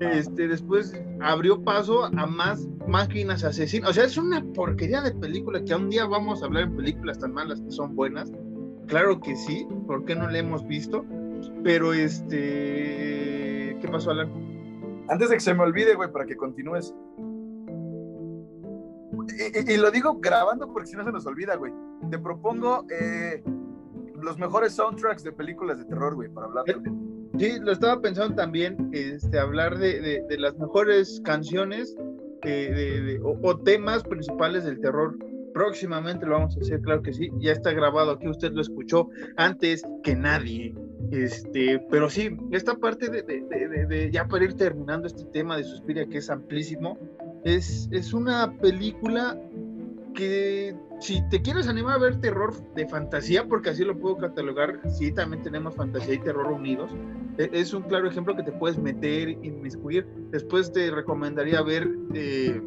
este, 0.00 0.48
después 0.48 0.98
abrió 1.20 1.62
paso 1.62 2.06
a 2.06 2.26
más 2.26 2.66
máquinas 2.88 3.44
asesinas. 3.44 3.90
O 3.90 3.92
sea, 3.92 4.04
es 4.04 4.16
una 4.16 4.42
porquería 4.54 5.02
de 5.02 5.12
película 5.12 5.62
que 5.62 5.74
un 5.74 5.90
día 5.90 6.06
vamos 6.06 6.42
a 6.42 6.46
hablar 6.46 6.64
en 6.64 6.76
películas 6.76 7.18
tan 7.18 7.34
malas 7.34 7.60
que 7.60 7.70
son 7.70 7.94
buenas. 7.94 8.32
Claro 8.86 9.20
que 9.20 9.36
sí, 9.36 9.68
¿por 9.86 10.06
qué 10.06 10.16
no 10.16 10.28
la 10.28 10.38
hemos 10.38 10.66
visto? 10.66 11.04
Pero 11.62 11.92
este, 11.92 13.76
¿qué 13.78 13.88
pasó, 13.92 14.10
Alan? 14.10 14.30
Antes 15.10 15.28
de 15.28 15.36
que 15.36 15.40
se 15.40 15.52
me 15.52 15.64
olvide, 15.64 15.94
güey, 15.94 16.10
para 16.10 16.24
que 16.24 16.34
continúes. 16.34 16.94
Y, 19.68 19.76
lo 19.76 19.90
digo 19.90 20.18
grabando 20.18 20.72
porque 20.72 20.88
si 20.88 20.96
no 20.96 21.04
se 21.04 21.12
nos 21.12 21.26
olvida, 21.26 21.56
güey. 21.56 21.74
Te 22.10 22.18
propongo 22.18 22.86
eh, 22.90 23.42
los 24.24 24.38
mejores 24.38 24.72
soundtracks 24.72 25.22
de 25.22 25.32
películas 25.32 25.78
de 25.78 25.84
terror, 25.84 26.14
güey, 26.14 26.28
para 26.28 26.46
hablar 26.46 26.64
de... 26.64 26.74
Sí, 27.38 27.58
lo 27.60 27.72
estaba 27.72 28.00
pensando 28.00 28.36
también, 28.36 28.90
este, 28.92 29.38
hablar 29.38 29.78
de, 29.78 30.22
de, 30.28 30.38
las 30.38 30.56
mejores 30.56 31.20
canciones 31.24 31.96
de, 32.42 33.20
o, 33.22 33.58
temas 33.58 34.04
principales 34.04 34.64
del 34.64 34.80
terror. 34.80 35.18
Próximamente 35.52 36.26
lo 36.26 36.32
vamos 36.32 36.56
a 36.56 36.60
hacer, 36.60 36.80
claro 36.80 37.02
que 37.02 37.12
sí. 37.12 37.30
Ya 37.38 37.52
está 37.52 37.72
grabado 37.72 38.12
aquí, 38.12 38.28
usted 38.28 38.52
lo 38.52 38.60
escuchó 38.60 39.08
antes 39.36 39.82
que 40.04 40.14
nadie. 40.14 40.74
Este, 41.10 41.84
pero 41.90 42.08
sí, 42.08 42.36
esta 42.52 42.76
parte 42.76 43.08
de, 43.08 44.10
ya 44.12 44.26
para 44.26 44.44
ir 44.44 44.54
terminando 44.54 45.06
este 45.06 45.24
tema 45.32 45.56
de 45.56 45.64
Suspiria, 45.64 46.06
que 46.06 46.18
es 46.18 46.30
amplísimo, 46.30 46.98
es, 47.44 47.88
es 47.92 48.12
una 48.14 48.56
película 48.58 49.38
que 50.14 50.74
si 51.00 51.20
te 51.28 51.42
quieres 51.42 51.68
animar 51.68 51.96
a 51.96 51.98
ver 51.98 52.20
terror 52.20 52.54
de 52.74 52.86
fantasía, 52.88 53.46
porque 53.46 53.70
así 53.70 53.84
lo 53.84 53.98
puedo 53.98 54.16
catalogar, 54.16 54.80
sí, 54.88 55.12
también 55.12 55.42
tenemos 55.42 55.74
fantasía 55.74 56.14
y 56.14 56.18
terror 56.18 56.50
unidos. 56.50 56.90
E, 57.38 57.50
es 57.52 57.74
un 57.74 57.82
claro 57.82 58.08
ejemplo 58.08 58.34
que 58.34 58.42
te 58.42 58.52
puedes 58.52 58.78
meter, 58.78 59.28
inmiscuir. 59.28 60.06
Después 60.30 60.72
te 60.72 60.90
recomendaría 60.90 61.60
ver 61.62 61.90
eh, 62.14 62.62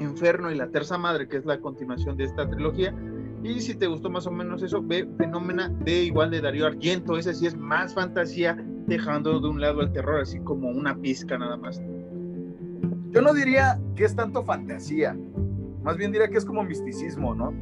Inferno 0.00 0.50
y 0.50 0.56
la 0.56 0.68
Terza 0.68 0.98
Madre, 0.98 1.28
que 1.28 1.38
es 1.38 1.46
la 1.46 1.60
continuación 1.60 2.16
de 2.16 2.24
esta 2.24 2.48
trilogía. 2.48 2.94
Y 3.42 3.60
si 3.60 3.74
te 3.74 3.86
gustó 3.86 4.10
más 4.10 4.26
o 4.26 4.30
menos 4.30 4.62
eso, 4.62 4.82
ve 4.82 5.08
Fenómena 5.16 5.68
de 5.68 6.04
igual 6.04 6.30
de 6.30 6.40
Darío 6.40 6.66
Argento. 6.66 7.16
Ese 7.16 7.34
sí 7.34 7.46
es 7.46 7.56
más 7.56 7.94
fantasía, 7.94 8.56
dejando 8.86 9.40
de 9.40 9.48
un 9.48 9.60
lado 9.60 9.80
el 9.80 9.92
terror, 9.92 10.20
así 10.20 10.38
como 10.40 10.68
una 10.68 10.96
pizca 10.96 11.38
nada 11.38 11.56
más. 11.56 11.80
Yo 13.10 13.20
no 13.20 13.34
diría 13.34 13.80
que 13.94 14.04
es 14.04 14.14
tanto 14.14 14.42
fantasía 14.44 15.16
más 15.82 15.96
bien 15.96 16.12
diría 16.12 16.28
que 16.28 16.38
es 16.38 16.44
como 16.44 16.62
misticismo, 16.64 17.34
¿no? 17.34 17.52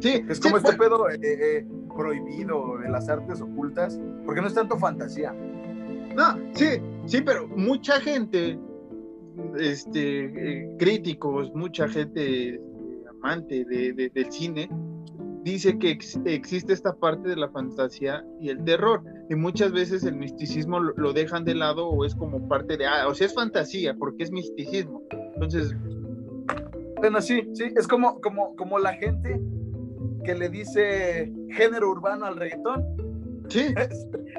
Sí. 0.00 0.24
Es 0.28 0.40
como 0.40 0.56
este 0.56 0.72
pedo 0.74 1.08
eh, 1.10 1.18
eh, 1.22 1.66
prohibido 1.94 2.78
de 2.78 2.88
las 2.88 3.08
artes 3.08 3.40
ocultas, 3.40 4.00
porque 4.24 4.40
no 4.40 4.46
es 4.46 4.54
tanto 4.54 4.78
fantasía. 4.78 5.32
No, 6.14 6.38
sí, 6.54 6.66
sí, 7.06 7.20
pero 7.20 7.46
mucha 7.48 8.00
gente, 8.00 8.58
este, 9.58 10.24
eh, 10.24 10.76
críticos, 10.78 11.52
mucha 11.54 11.86
gente 11.88 12.60
amante 13.08 13.64
del 13.64 14.32
cine, 14.32 14.68
dice 15.44 15.78
que 15.78 15.98
existe 16.24 16.72
esta 16.72 16.94
parte 16.94 17.28
de 17.28 17.36
la 17.36 17.48
fantasía 17.50 18.24
y 18.40 18.48
el 18.48 18.64
terror, 18.64 19.02
y 19.28 19.34
muchas 19.34 19.72
veces 19.72 20.04
el 20.04 20.16
misticismo 20.16 20.80
lo, 20.80 20.94
lo, 20.96 21.12
dejan 21.12 21.44
de 21.44 21.54
lado 21.54 21.88
o 21.88 22.04
es 22.04 22.14
como 22.14 22.48
parte 22.48 22.76
de, 22.76 22.86
ah, 22.86 23.06
o 23.06 23.14
sea, 23.14 23.26
es 23.26 23.34
fantasía, 23.34 23.94
porque 23.94 24.24
es 24.24 24.32
misticismo. 24.32 25.02
Entonces, 25.34 25.74
bueno, 27.00 27.20
sí, 27.22 27.48
sí, 27.54 27.72
es 27.76 27.88
como, 27.88 28.20
como, 28.20 28.54
como 28.56 28.78
la 28.78 28.92
gente 28.94 29.40
que 30.24 30.34
le 30.34 30.50
dice 30.50 31.32
género 31.50 31.90
urbano 31.90 32.26
al 32.26 32.36
reggaetón. 32.36 32.84
Sí. 33.48 33.74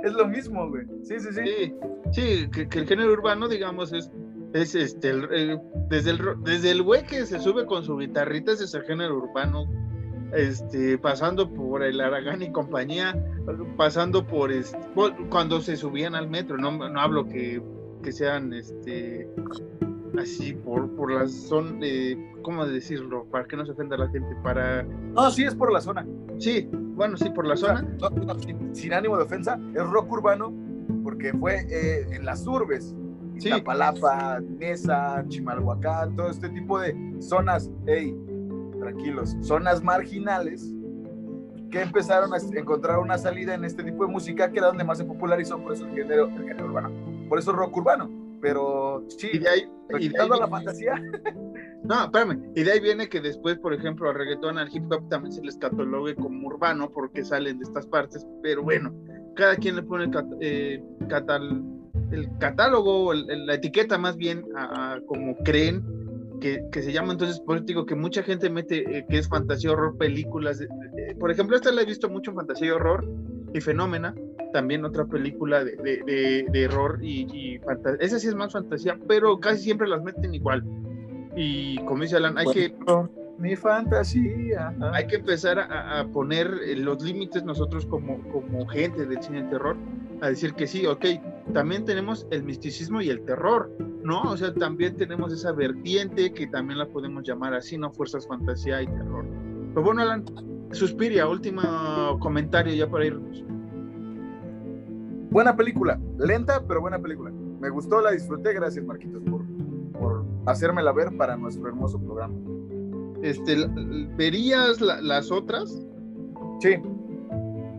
Es, 0.03 0.13
lo 0.13 0.25
mismo, 0.25 0.67
güey. 0.67 0.85
Sí, 1.03 1.19
sí, 1.19 1.27
sí. 1.31 1.75
Sí, 2.11 2.49
que, 2.49 2.79
el 2.79 2.87
género 2.87 3.11
urbano, 3.11 3.47
digamos, 3.47 3.93
es, 3.93 4.09
es 4.53 4.73
este, 4.73 5.13
desde, 5.89 6.11
el, 6.11 6.19
desde 6.43 6.71
el 6.71 6.81
güey 6.81 7.05
que 7.05 7.25
se 7.27 7.39
sube 7.39 7.67
con 7.67 7.83
su 7.83 7.97
guitarrita, 7.97 8.53
ese 8.53 8.63
es 8.63 8.73
el 8.73 8.83
género 8.83 9.17
urbano. 9.17 9.69
Este, 10.33 10.97
pasando 10.97 11.53
por 11.53 11.83
el 11.83 11.99
Aragán 12.01 12.41
y 12.41 12.51
compañía, 12.51 13.21
pasando 13.77 14.25
por 14.25 14.51
este, 14.51 14.79
cuando 15.29 15.61
se 15.61 15.75
subían 15.75 16.15
al 16.15 16.29
metro, 16.29 16.57
no, 16.57 16.71
no 16.71 16.99
hablo 16.99 17.27
que, 17.27 17.61
que 18.01 18.11
sean 18.11 18.53
este 18.53 19.27
así 20.19 20.53
por, 20.53 20.89
por 20.95 21.11
la 21.11 21.27
zona, 21.27 21.77
eh, 21.81 22.17
¿cómo 22.41 22.65
decirlo? 22.65 23.25
Para 23.25 23.45
que 23.45 23.55
no 23.55 23.65
se 23.65 23.71
ofenda 23.71 23.97
la 23.97 24.09
gente, 24.09 24.35
para... 24.43 24.83
No, 24.83 25.29
sí, 25.31 25.43
es 25.43 25.55
por 25.55 25.71
la 25.71 25.81
zona. 25.81 26.05
Sí, 26.37 26.69
bueno, 26.71 27.17
sí, 27.17 27.29
por 27.29 27.45
la 27.47 27.55
zona. 27.55 27.87
sin, 28.73 28.93
ánimo 28.93 29.17
de 29.17 29.23
ofensa, 29.23 29.59
es 29.73 29.83
rock 29.83 30.11
urbano 30.11 30.53
porque 31.03 31.33
fue 31.33 31.65
eh, 31.69 32.07
en 32.11 32.25
las 32.25 32.45
urbes, 32.45 32.95
sí. 33.37 33.49
Nesa, 34.59 35.23
Chimalhuacán, 35.27 36.15
todo 36.15 36.29
este 36.29 36.49
tipo 36.49 36.79
de 36.79 36.95
zonas, 37.19 37.71
hey, 37.85 38.15
tranquilos, 38.79 39.37
zonas 39.41 39.83
marginales 39.83 40.73
que 41.69 41.81
empezaron 41.81 42.33
a 42.33 42.37
encontrar 42.37 42.99
una 42.99 43.17
salida 43.17 43.53
en 43.53 43.63
este 43.63 43.83
tipo 43.83 44.05
de 44.05 44.11
música 44.11 44.51
que 44.51 44.57
era 44.57 44.67
donde 44.67 44.83
más 44.83 44.97
se 44.97 45.05
popularizó, 45.05 45.57
por 45.59 45.71
eso 45.71 45.85
el 45.85 45.95
género, 45.95 46.27
el 46.27 46.43
género 46.43 46.65
urbano, 46.65 46.91
por 47.29 47.39
eso 47.39 47.53
rock 47.53 47.77
urbano 47.77 48.20
pero 48.41 49.05
sí, 49.09 49.29
Y 49.33 49.39
de 49.39 49.49
ahí, 49.49 49.61
y 49.99 50.09
de 50.09 50.19
ahí 50.19 50.29
la 50.29 50.35
viene- 50.35 50.49
fantasía. 50.49 50.95
No, 51.83 52.03
espérame. 52.03 52.51
Y 52.55 52.61
de 52.61 52.73
ahí 52.73 52.79
viene 52.79 53.09
que 53.09 53.19
después, 53.21 53.57
por 53.57 53.73
ejemplo, 53.73 54.07
al 54.07 54.15
reggaetón, 54.15 54.59
al 54.59 54.69
hip 54.71 54.83
hop 54.91 55.09
también 55.09 55.31
se 55.33 55.41
les 55.41 55.57
catalogue 55.57 56.13
como 56.15 56.47
urbano 56.47 56.91
porque 56.91 57.25
salen 57.25 57.57
de 57.57 57.63
estas 57.63 57.87
partes. 57.87 58.23
Pero 58.43 58.61
bueno, 58.61 58.93
cada 59.35 59.55
quien 59.55 59.75
le 59.77 59.81
pone 59.81 60.03
el, 60.03 60.11
cat- 60.11 60.31
eh, 60.41 60.79
catal- 61.09 61.63
el 62.11 62.29
catálogo, 62.37 63.13
el- 63.13 63.27
el- 63.31 63.47
la 63.47 63.55
etiqueta 63.55 63.97
más 63.97 64.15
bien, 64.15 64.45
a, 64.55 64.93
a 64.93 65.01
como 65.07 65.35
creen 65.37 65.83
que, 66.39 66.63
que 66.71 66.83
se 66.83 66.91
llama. 66.93 67.13
Entonces, 67.13 67.39
por 67.39 67.55
eso 67.57 67.65
digo 67.65 67.85
que 67.87 67.95
mucha 67.95 68.21
gente 68.21 68.51
mete 68.51 68.99
eh, 68.99 69.05
que 69.09 69.17
es 69.17 69.27
fantasía 69.27 69.71
horror 69.71 69.97
películas. 69.97 70.59
de- 70.59 70.67
de- 70.67 71.15
por 71.15 71.31
ejemplo, 71.31 71.55
esta 71.55 71.71
la 71.71 71.81
he 71.81 71.85
visto 71.85 72.07
mucho 72.09 72.29
en 72.29 72.37
fantasía 72.37 72.67
y 72.67 72.71
horror 72.71 73.09
y 73.55 73.59
fenómena. 73.59 74.13
También 74.53 74.83
otra 74.85 75.05
película 75.05 75.63
de, 75.63 75.75
de, 75.77 76.03
de- 76.05 76.45
de 76.51 76.63
error 76.63 76.99
y, 77.01 77.27
y 77.33 77.59
fantasía. 77.59 77.97
Esa 78.05 78.19
sí 78.19 78.27
es 78.27 78.35
más 78.35 78.51
fantasía, 78.53 78.97
pero 79.07 79.39
casi 79.39 79.63
siempre 79.63 79.87
las 79.87 80.03
meten 80.03 80.33
igual. 80.33 80.63
Y 81.35 81.77
como 81.85 82.03
dice 82.03 82.17
Alan, 82.17 82.37
hay 82.37 82.45
que 82.47 82.75
Mi 83.39 83.55
fantasía. 83.55 84.73
hay 84.93 85.07
que 85.07 85.15
empezar 85.15 85.57
a, 85.59 85.99
a 86.01 86.07
poner 86.07 86.51
eh, 86.65 86.75
los 86.75 87.01
límites 87.01 87.43
nosotros 87.43 87.85
como, 87.85 88.19
como 88.31 88.67
gente 88.67 89.05
del 89.05 89.21
cine 89.23 89.43
de 89.43 89.49
terror, 89.49 89.77
a 90.21 90.27
decir 90.29 90.53
que 90.53 90.67
sí, 90.67 90.85
ok, 90.85 91.05
también 91.53 91.85
tenemos 91.85 92.27
el 92.31 92.43
misticismo 92.43 93.01
y 93.01 93.09
el 93.09 93.21
terror, 93.25 93.71
¿no? 94.03 94.21
O 94.23 94.37
sea, 94.37 94.53
también 94.53 94.95
tenemos 94.97 95.33
esa 95.33 95.51
vertiente 95.53 96.31
que 96.33 96.45
también 96.47 96.77
la 96.77 96.85
podemos 96.87 97.23
llamar 97.23 97.53
así, 97.55 97.77
¿no? 97.77 97.91
Fuerzas, 97.91 98.27
fantasía 98.27 98.81
y 98.81 98.87
terror. 98.87 99.25
Pero 99.73 99.83
bueno, 99.83 100.01
Alan, 100.01 100.23
Suspiria, 100.73 101.27
último 101.27 101.61
comentario 102.19 102.73
ya 102.75 102.87
para 102.89 103.05
irnos. 103.05 103.43
Buena 105.31 105.55
película, 105.55 105.99
lenta, 106.19 106.63
pero 106.67 106.81
buena 106.81 106.99
película. 106.99 107.31
Me 107.59 107.69
gustó, 107.69 108.01
la 108.01 108.11
disfruté. 108.11 108.53
Gracias, 108.53 108.85
Marquitos, 108.85 109.23
por, 109.23 109.41
por 109.93 110.25
hacérmela 110.45 110.91
ver 110.91 111.15
para 111.17 111.35
nuestro 111.37 111.67
hermoso 111.67 111.99
programa. 111.99 112.35
Este, 113.23 113.55
¿Verías 114.17 114.81
la- 114.81 115.01
las 115.01 115.31
otras? 115.31 115.81
Sí, 116.59 116.75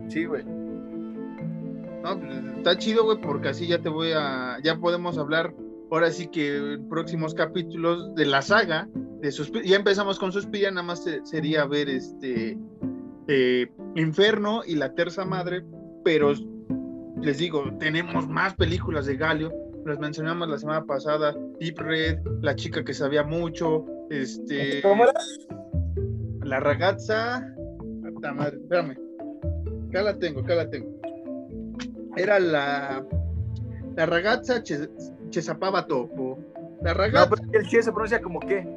sí, 0.09 0.25
güey. 0.25 0.43
No, 2.03 2.13
está 2.57 2.77
chido, 2.77 3.05
güey, 3.05 3.21
porque 3.21 3.49
así 3.49 3.67
ya 3.67 3.81
te 3.81 3.89
voy 3.89 4.11
a, 4.15 4.57
ya 4.63 4.77
podemos 4.77 5.17
hablar, 5.17 5.53
ahora 5.91 6.11
sí 6.11 6.27
que 6.27 6.77
próximos 6.89 7.33
capítulos 7.33 8.13
de 8.15 8.25
la 8.25 8.41
saga, 8.41 8.89
de 9.21 9.31
Suspiria, 9.31 9.69
ya 9.71 9.77
empezamos 9.77 10.19
con 10.19 10.31
Suspiria, 10.33 10.69
nada 10.71 10.85
más 10.87 11.03
se- 11.03 11.25
sería 11.25 11.65
ver 11.65 11.87
este 11.89 12.57
eh, 13.27 13.71
Inferno 13.95 14.61
y 14.65 14.75
la 14.75 14.93
Terza 14.95 15.23
Madre, 15.23 15.63
pero 16.03 16.33
les 17.23 17.37
digo, 17.37 17.63
tenemos 17.79 18.27
más 18.27 18.53
películas 18.55 19.05
de 19.05 19.15
Galio, 19.17 19.51
las 19.85 19.99
mencionamos 19.99 20.47
la 20.49 20.57
semana 20.57 20.85
pasada, 20.85 21.35
Deep 21.59 21.77
Red, 21.79 22.19
La 22.41 22.55
chica 22.55 22.83
que 22.83 22.93
sabía 22.93 23.23
mucho, 23.23 23.85
este, 24.09 24.81
¿Cómo 24.81 25.03
era? 25.03 25.13
la 26.43 26.59
ragazza, 26.59 27.45
madre, 28.35 28.57
espérame, 28.57 28.97
acá 29.89 30.01
la 30.03 30.17
tengo, 30.19 30.41
acá 30.41 30.55
la 30.55 30.69
tengo. 30.69 30.89
Era 32.15 32.39
la, 32.39 33.05
la 33.95 34.05
ragazza 34.05 34.61
che, 34.61 34.89
che 35.29 35.41
sapava 35.41 35.83
topo. 35.83 36.37
La 36.81 36.91
No, 36.91 36.97
ragazza, 36.99 37.29
pero 37.29 37.59
el 37.59 37.67
che 37.67 37.81
se 37.81 37.91
pronuncia 37.91 38.21
como 38.21 38.39
qué. 38.39 38.67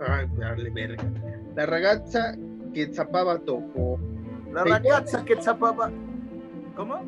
ay, 0.00 0.26
dale 0.38 0.70
verga. 0.70 1.04
La 1.54 1.66
ragazza 1.66 2.34
que 2.72 2.92
zapaba 2.92 3.38
topo. 3.38 3.98
La 4.52 4.64
ragazza 4.64 5.24
que 5.24 5.36
zapaba. 5.40 5.90
¿Cómo? 6.80 6.98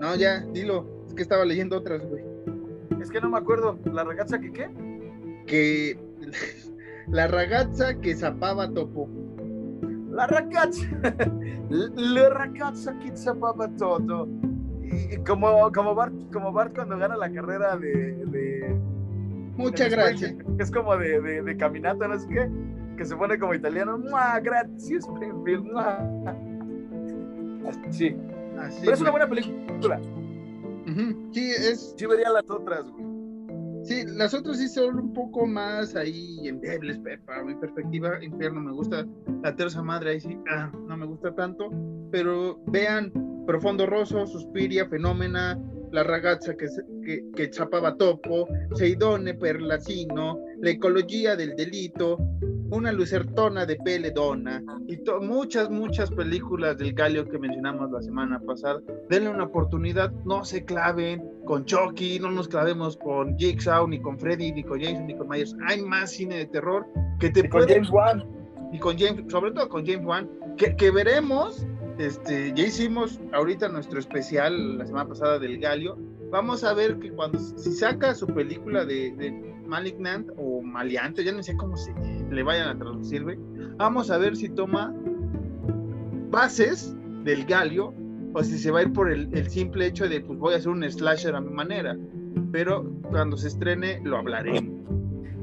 No, 0.00 0.14
ya, 0.14 0.38
dilo, 0.52 0.86
es 1.08 1.14
que 1.14 1.22
estaba 1.22 1.44
leyendo 1.44 1.76
otras, 1.78 2.00
güey. 2.06 2.22
Es 3.00 3.10
que 3.10 3.20
no 3.20 3.28
me 3.28 3.38
acuerdo. 3.38 3.76
¿La 3.92 4.04
ragazza 4.04 4.38
que 4.38 4.52
qué? 4.52 4.70
Que 5.48 5.98
la 7.08 7.26
ragazza 7.26 8.00
que 8.00 8.14
zapaba 8.14 8.70
topo. 8.70 9.08
La 10.12 10.28
ragazza. 10.28 10.86
La 11.96 12.28
ragazza 12.28 12.96
que 13.00 13.16
zapaba 13.16 13.68
todo. 13.76 14.28
Y, 14.84 15.16
como, 15.26 15.72
como, 15.72 15.96
Bart, 15.96 16.14
como 16.32 16.52
Bart 16.52 16.72
cuando 16.72 16.96
gana 16.96 17.16
la 17.16 17.28
carrera 17.28 17.76
de. 17.76 18.24
de 18.26 18.80
Muchas 19.56 19.90
de 19.90 19.96
gracias. 19.96 20.34
Es 20.60 20.70
como 20.70 20.96
de, 20.96 21.20
de, 21.20 21.42
de 21.42 21.56
caminata, 21.56 22.06
no 22.06 22.16
sé 22.16 22.28
qué. 22.28 22.48
Que 22.96 23.04
se 23.04 23.16
pone 23.16 23.36
como 23.40 23.54
italiano. 23.54 23.98
¡Mua! 23.98 24.38
Gracias, 24.38 25.04
Springfield. 25.04 25.64
¡Mua! 25.64 25.98
Así. 27.88 28.16
Así, 28.58 28.80
Pero 28.80 28.94
es 28.94 29.00
una 29.00 29.10
buena 29.10 29.28
película. 29.28 30.00
Sí, 31.32 31.50
es, 31.50 31.94
Sí 31.96 32.06
vería 32.06 32.30
las 32.30 32.48
otras, 32.48 32.84
güey. 32.84 33.06
Sí, 33.84 34.04
las 34.04 34.34
otras 34.34 34.58
sí 34.58 34.68
son 34.68 34.98
un 34.98 35.12
poco 35.12 35.46
más 35.46 35.94
ahí 35.94 36.48
endebles, 36.48 36.98
para 37.24 37.44
mi 37.44 37.54
perspectiva. 37.54 38.22
Infierno 38.22 38.60
me 38.60 38.72
gusta, 38.72 39.06
la 39.42 39.54
terza 39.54 39.80
madre 39.80 40.10
ahí 40.10 40.20
sí, 40.20 40.36
ah, 40.50 40.72
no 40.88 40.96
me 40.96 41.06
gusta 41.06 41.32
tanto, 41.34 41.70
pero 42.10 42.58
vean 42.66 43.12
Profondo 43.46 43.86
Rosso, 43.86 44.26
Suspiria, 44.26 44.88
Fenómena, 44.88 45.56
La 45.90 46.02
ragazza 46.02 46.54
che, 46.54 46.66
che, 47.04 47.30
che 47.32 47.52
zappava 47.52 47.94
topo, 47.94 48.46
Sei 48.72 48.96
donne 48.96 49.36
per 49.36 49.60
l'asino, 49.60 50.40
L'ecologia 50.60 51.34
del 51.34 51.54
delito, 51.54 52.18
Una 52.70 52.90
lucertona 52.90 53.64
de 53.64 53.76
pele 53.76 54.10
donna, 54.10 54.60
y 54.88 54.98
muchas, 55.20 55.70
muchas 55.70 56.10
películas 56.10 56.76
del 56.76 56.94
Galio 56.94 57.24
que 57.24 57.38
mencionamos 57.38 57.92
la 57.92 58.02
semana 58.02 58.40
pasada. 58.40 58.80
Denle 59.08 59.30
una 59.30 59.44
oportunidad, 59.44 60.10
no 60.24 60.44
se 60.44 60.64
claven 60.64 61.22
con 61.44 61.64
Chucky, 61.64 62.18
no 62.18 62.32
nos 62.32 62.48
clavemos 62.48 62.96
con 62.96 63.36
Jigsaw, 63.38 63.86
ni 63.86 64.00
con 64.00 64.18
Freddy, 64.18 64.52
ni 64.52 64.64
con 64.64 64.80
Jason, 64.80 65.06
ni 65.06 65.16
con 65.16 65.28
Myers. 65.28 65.54
Hay 65.68 65.82
más 65.82 66.10
cine 66.10 66.38
de 66.38 66.46
terror 66.46 66.84
que 67.20 67.30
te 67.30 67.40
Y 67.40 67.42
con 67.42 67.50
puede 67.50 67.74
James 67.74 67.90
Wan. 67.90 68.24
y 68.72 68.78
con 68.80 68.98
James, 68.98 69.24
sobre 69.30 69.52
todo 69.52 69.68
con 69.68 69.86
James 69.86 70.04
Wan, 70.04 70.28
que, 70.56 70.74
que 70.74 70.90
veremos, 70.90 71.64
este, 71.98 72.52
ya 72.54 72.66
hicimos 72.66 73.20
ahorita 73.32 73.68
nuestro 73.68 73.98
especial 73.98 74.78
la 74.78 74.86
semana 74.86 75.08
pasada 75.08 75.38
del 75.38 75.58
Galio, 75.58 75.96
vamos 76.30 76.64
a 76.64 76.74
ver 76.74 76.98
que 76.98 77.10
cuando, 77.10 77.38
si 77.38 77.72
saca 77.72 78.14
su 78.14 78.26
película 78.26 78.84
de, 78.84 79.14
de 79.16 79.30
Malignant 79.66 80.28
o 80.36 80.62
Maleante, 80.62 81.24
ya 81.24 81.32
no 81.32 81.42
sé 81.42 81.56
cómo 81.56 81.76
se 81.76 81.92
le 82.30 82.42
vayan 82.42 82.68
a 82.68 82.78
traducir, 82.78 83.22
güey, 83.24 83.38
vamos 83.76 84.10
a 84.10 84.18
ver 84.18 84.36
si 84.36 84.48
toma 84.48 84.94
bases 86.30 86.94
del 87.24 87.44
Galio 87.46 87.94
o 88.34 88.42
si 88.42 88.58
se 88.58 88.70
va 88.70 88.80
a 88.80 88.82
ir 88.82 88.92
por 88.92 89.10
el, 89.10 89.28
el 89.32 89.48
simple 89.48 89.86
hecho 89.86 90.08
de, 90.08 90.20
pues 90.20 90.38
voy 90.38 90.54
a 90.54 90.56
hacer 90.58 90.68
un 90.68 90.82
slasher 90.90 91.34
a 91.34 91.40
mi 91.40 91.50
manera, 91.50 91.96
pero 92.52 92.84
cuando 93.10 93.36
se 93.36 93.48
estrene 93.48 94.00
lo 94.04 94.18
hablaremos. 94.18 94.86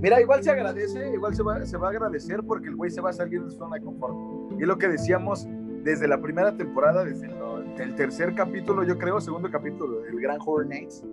Mira, 0.02 0.20
igual 0.20 0.44
se 0.44 0.52
agradece, 0.52 1.14
igual 1.14 1.34
se 1.34 1.44
va, 1.44 1.66
se 1.66 1.78
va 1.78 1.88
a 1.88 1.92
agradecer 1.92 2.42
porque 2.46 2.68
el 2.68 2.76
güey 2.76 2.92
se 2.92 3.00
va 3.00 3.12
a 3.12 3.14
salir 3.14 3.42
de 3.42 3.50
su 3.50 3.58
zona 3.58 3.78
de 3.78 3.86
confort. 3.86 4.16
Y 4.60 4.64
es 4.64 4.68
lo 4.68 4.78
que 4.78 4.90
decíamos 4.90 5.48
desde 5.84 6.08
la 6.08 6.20
primera 6.22 6.56
temporada, 6.56 7.04
desde 7.04 7.28
lo- 7.28 7.62
el 7.62 7.96
tercer 7.96 8.34
capítulo, 8.36 8.84
yo 8.84 8.98
creo, 8.98 9.20
segundo 9.20 9.50
capítulo 9.52 10.02
del 10.02 10.20
Gran 10.20 10.38
Horror 10.40 10.68
Nights, 10.68 11.04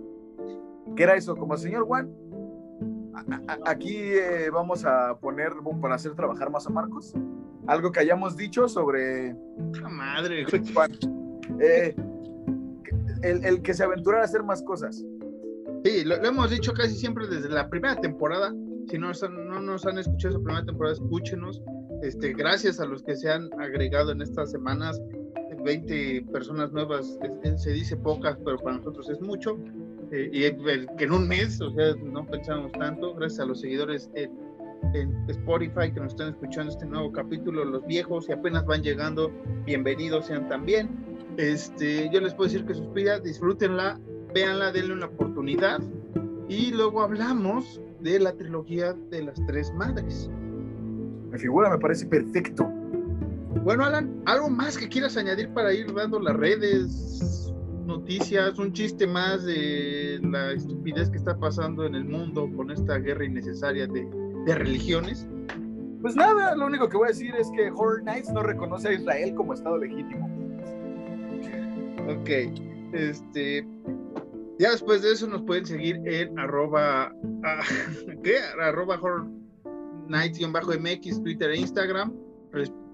que 0.95 1.03
era 1.03 1.15
eso, 1.15 1.35
como 1.35 1.57
señor 1.57 1.83
Juan, 1.85 2.09
aquí 3.65 3.95
eh, 3.95 4.49
vamos 4.51 4.85
a 4.85 5.17
poner, 5.19 5.53
para 5.81 5.95
hacer 5.95 6.13
trabajar 6.15 6.49
más 6.51 6.65
a 6.67 6.69
Marcos, 6.69 7.13
algo 7.67 7.91
que 7.91 7.99
hayamos 7.99 8.35
dicho 8.37 8.67
sobre 8.67 9.35
¡Puta 9.57 9.89
madre, 9.89 10.45
güey! 10.45 10.63
Juan. 10.73 10.91
Eh, 11.59 11.95
el, 13.23 13.45
el 13.45 13.61
que 13.61 13.73
se 13.73 13.83
aventurara 13.83 14.23
a 14.23 14.25
hacer 14.25 14.43
más 14.43 14.63
cosas. 14.63 15.03
Sí, 15.83 16.03
lo, 16.05 16.17
lo 16.17 16.27
hemos 16.27 16.49
dicho 16.49 16.73
casi 16.73 16.95
siempre 16.95 17.27
desde 17.27 17.49
la 17.49 17.69
primera 17.69 17.95
temporada. 17.95 18.53
Si 18.91 18.97
no, 18.97 19.11
no 19.29 19.61
nos 19.61 19.85
han 19.85 19.97
escuchado 19.99 20.35
esa 20.35 20.43
primera 20.43 20.65
temporada, 20.65 20.93
escúchenos. 20.95 21.61
Este, 22.03 22.33
gracias 22.33 22.79
a 22.81 22.85
los 22.85 23.01
que 23.03 23.15
se 23.15 23.31
han 23.31 23.49
agregado 23.57 24.11
en 24.11 24.21
estas 24.21 24.51
semanas. 24.51 24.99
20 25.63 26.25
personas 26.33 26.73
nuevas, 26.73 27.17
es- 27.43 27.61
se 27.63 27.71
dice 27.71 27.95
pocas, 27.95 28.37
pero 28.43 28.57
para 28.57 28.77
nosotros 28.77 29.09
es 29.09 29.21
mucho. 29.21 29.57
Eh, 30.11 30.29
y 30.33 30.43
el- 30.43 30.87
que 30.97 31.05
en 31.05 31.13
un 31.13 31.25
mes, 31.25 31.61
o 31.61 31.71
sea, 31.71 31.95
no 32.03 32.25
pensamos 32.25 32.71
tanto. 32.73 33.13
Gracias 33.15 33.39
a 33.39 33.45
los 33.45 33.61
seguidores 33.61 34.09
en, 34.15 34.29
en 34.93 35.29
Spotify 35.29 35.89
que 35.93 36.01
nos 36.01 36.11
están 36.11 36.29
escuchando 36.29 36.73
este 36.73 36.85
nuevo 36.85 37.13
capítulo, 37.13 37.63
los 37.63 37.85
viejos 37.85 38.27
y 38.27 38.33
apenas 38.33 38.65
van 38.65 38.81
llegando, 38.83 39.31
bienvenidos 39.65 40.25
sean 40.25 40.49
también. 40.49 40.89
Este, 41.37 42.09
yo 42.11 42.19
les 42.19 42.33
puedo 42.33 42.49
decir 42.51 42.65
que 42.65 42.73
Suspira, 42.73 43.19
disfrútenla, 43.21 43.97
véanla, 44.33 44.73
denle 44.73 44.93
una 44.95 45.05
oportunidad 45.05 45.79
y 46.49 46.71
luego 46.71 47.03
hablamos 47.03 47.79
de 48.01 48.19
la 48.19 48.33
trilogía 48.33 48.93
de 49.09 49.23
las 49.23 49.45
tres 49.45 49.73
madres. 49.73 50.29
Mi 51.31 51.37
figura 51.37 51.69
me 51.69 51.77
parece 51.77 52.05
perfecto. 52.05 52.65
Bueno, 53.63 53.85
Alan, 53.85 54.21
¿algo 54.25 54.49
más 54.49 54.77
que 54.77 54.87
quieras 54.87 55.17
añadir 55.17 55.49
para 55.49 55.73
ir 55.73 55.93
dando 55.93 56.19
las 56.19 56.35
redes, 56.35 57.53
noticias, 57.85 58.57
un 58.57 58.73
chiste 58.73 59.05
más 59.05 59.45
de 59.45 60.19
la 60.23 60.53
estupidez 60.53 61.09
que 61.09 61.17
está 61.17 61.37
pasando 61.37 61.85
en 61.85 61.95
el 61.95 62.05
mundo 62.05 62.49
con 62.55 62.71
esta 62.71 62.97
guerra 62.97 63.25
innecesaria 63.25 63.87
de, 63.87 64.07
de 64.45 64.55
religiones? 64.55 65.27
Pues 66.01 66.15
nada, 66.15 66.55
lo 66.55 66.65
único 66.65 66.89
que 66.89 66.97
voy 66.97 67.05
a 67.05 67.09
decir 67.09 67.35
es 67.35 67.51
que 67.51 67.69
Horror 67.69 68.03
Nights 68.03 68.31
no 68.33 68.41
reconoce 68.41 68.89
a 68.89 68.93
Israel 68.93 69.35
como 69.35 69.53
Estado 69.53 69.77
legítimo. 69.77 70.27
Ok, 72.09 72.29
este, 72.93 73.67
Ya 74.61 74.69
después 74.69 75.01
de 75.01 75.13
eso 75.13 75.25
nos 75.25 75.41
pueden 75.41 75.65
seguir 75.65 75.99
en 76.05 76.37
arroba, 76.37 77.11
ah, 77.43 77.61
¿qué? 78.23 78.37
Arroba 78.61 78.99
horror 79.01 79.27
nights-mx, 80.07 81.23
Twitter 81.23 81.49
e 81.49 81.57
Instagram. 81.57 82.13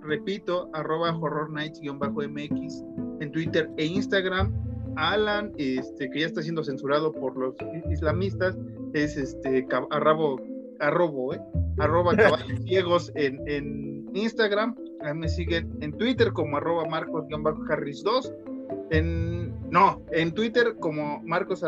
repito, 0.01 0.69
arroba 0.71 1.13
horror 1.13 1.51
nights-mx 1.51 2.83
en 3.19 3.31
Twitter 3.33 3.69
e 3.75 3.85
Instagram. 3.85 4.53
Alan, 4.95 5.51
este, 5.57 6.09
que 6.09 6.21
ya 6.21 6.27
está 6.27 6.41
siendo 6.41 6.63
censurado 6.63 7.11
por 7.11 7.35
los 7.35 7.53
islamistas, 7.91 8.57
es 8.93 9.17
este 9.17 9.67
arrobo, 9.89 10.41
arrobo, 10.79 11.33
¿eh? 11.33 11.41
arroba 11.79 12.15
caballos 12.15 12.61
ciegos 12.63 13.11
en, 13.15 13.41
en 13.45 14.09
Instagram. 14.13 14.73
me 15.15 15.27
siguen 15.27 15.77
en 15.81 15.91
Twitter 15.97 16.31
como 16.31 16.55
arroba 16.55 16.85
marcos-harris2. 16.85 18.46
En, 18.89 19.69
no, 19.69 20.01
en 20.11 20.31
Twitter 20.33 20.75
como 20.79 21.21
Marcos 21.23 21.63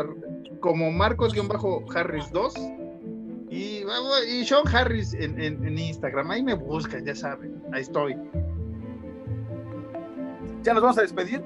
como 0.60 0.90
Marcos-Harris2 0.90 2.80
y, 3.50 3.84
y 4.28 4.44
Sean 4.44 4.62
Harris 4.72 5.12
en, 5.14 5.40
en, 5.40 5.78
Instagram. 5.78 6.30
Ahí 6.30 6.42
me 6.42 6.54
buscan, 6.54 7.04
ya 7.04 7.14
saben. 7.14 7.60
Ahí 7.72 7.82
estoy. 7.82 8.16
¿Ya 10.62 10.72
nos 10.72 10.82
vamos 10.82 10.98
a 10.98 11.02
despedir? 11.02 11.42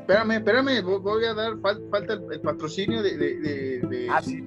Espérame, 0.00 0.32
espérame, 0.32 0.82
voy 0.82 1.24
a 1.24 1.34
dar, 1.34 1.58
falta 1.58 2.12
el, 2.12 2.40
patrocinio 2.40 3.02
de, 3.02 3.16
de, 3.16 3.80
de, 3.80 4.08
ah, 4.08 4.22
sí, 4.22 4.40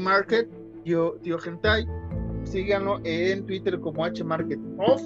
Market, 0.00 0.48
tío, 0.82 1.12
tío 1.22 1.38
Gentai. 1.38 1.86
Síganlo 2.42 3.00
en 3.04 3.46
Twitter 3.46 3.80
como 3.80 4.04
H 4.04 4.22
Market 4.22 4.58
Off, 4.78 5.02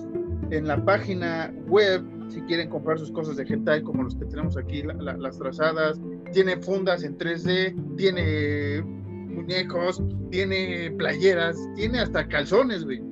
en 0.51 0.67
la 0.67 0.83
página 0.83 1.53
web, 1.67 2.03
si 2.31 2.41
quieren 2.43 2.69
comprar 2.69 2.99
sus 2.99 3.11
cosas 3.11 3.37
de 3.37 3.45
Gentai, 3.45 3.83
como 3.83 4.05
los 4.05 4.15
que 4.15 4.25
tenemos 4.25 4.57
aquí, 4.57 4.83
las 4.83 5.39
trazadas, 5.39 6.01
tiene 6.33 6.57
fundas 6.57 7.05
en 7.05 7.19
3D, 7.19 7.97
tiene 7.97 8.83
muñecos, 8.83 10.03
tiene 10.31 10.91
playeras, 10.93 11.59
tiene 11.75 12.01
hasta 12.01 12.27
calzones, 12.29 12.85
güey. 12.85 13.03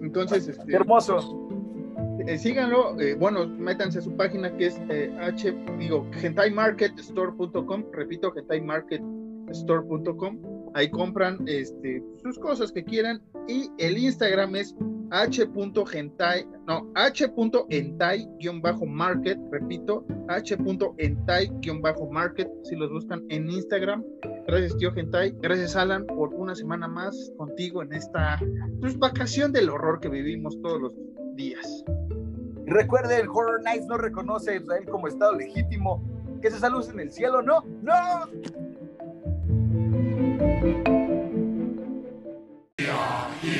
Entonces, 0.00 0.48
este, 0.48 0.74
hermoso. 0.74 1.44
Eh, 2.26 2.36
síganlo, 2.36 2.98
eh, 3.00 3.14
bueno, 3.14 3.46
métanse 3.48 4.00
a 4.00 4.02
su 4.02 4.14
página 4.14 4.54
que 4.56 4.66
es 4.66 4.78
eh, 4.90 5.10
H, 5.18 5.56
digo, 5.78 6.06
gentaimarketstore.com, 6.12 7.84
repito, 7.92 8.30
gentaimarketstore.com, 8.32 10.38
ahí 10.74 10.90
compran 10.90 11.38
este, 11.46 12.02
sus 12.22 12.38
cosas 12.38 12.70
que 12.70 12.84
quieran 12.84 13.22
y 13.48 13.70
el 13.78 13.98
Instagram 13.98 14.54
es 14.56 14.74
h.gentai, 15.10 16.46
no, 16.66 16.90
h.entai-market, 16.94 19.38
repito, 19.50 20.04
h.entai-market, 20.28 22.50
si 22.64 22.76
los 22.76 22.90
buscan 22.90 23.24
en 23.30 23.50
Instagram. 23.50 24.04
Gracias, 24.46 24.76
tío 24.76 24.92
Gentai. 24.92 25.34
Gracias, 25.40 25.74
Alan, 25.76 26.04
por 26.06 26.34
una 26.34 26.54
semana 26.54 26.86
más 26.88 27.32
contigo 27.36 27.82
en 27.82 27.94
esta 27.94 28.38
pues, 28.80 28.98
vacación 28.98 29.52
del 29.52 29.70
horror 29.70 30.00
que 30.00 30.08
vivimos 30.08 30.60
todos 30.62 30.80
los 30.80 30.94
días. 31.34 31.84
Recuerden, 32.66 33.28
Horror 33.28 33.62
Nights 33.62 33.86
no 33.86 33.96
reconoce 33.96 34.50
a 34.50 34.56
Israel 34.56 34.84
como 34.90 35.06
Estado 35.08 35.34
legítimo. 35.34 36.02
Que 36.42 36.50
se 36.50 36.58
salude 36.58 36.90
en 36.92 37.00
el 37.00 37.10
cielo, 37.10 37.40
no, 37.42 37.64
no. 37.82 38.28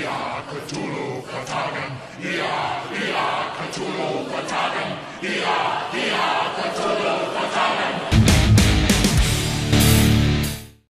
Ea, 0.08 0.42
Cthulhu, 0.50 1.22
Katagan. 1.30 1.92
Ea, 2.24 2.54
Ea, 3.00 3.26
Cthulhu, 3.56 4.08
Katagan. 4.32 4.90
Ea, 5.22 5.56
Ea, 6.02 6.26
Cthulhu, 6.56 7.14
Katagan. 7.36 8.07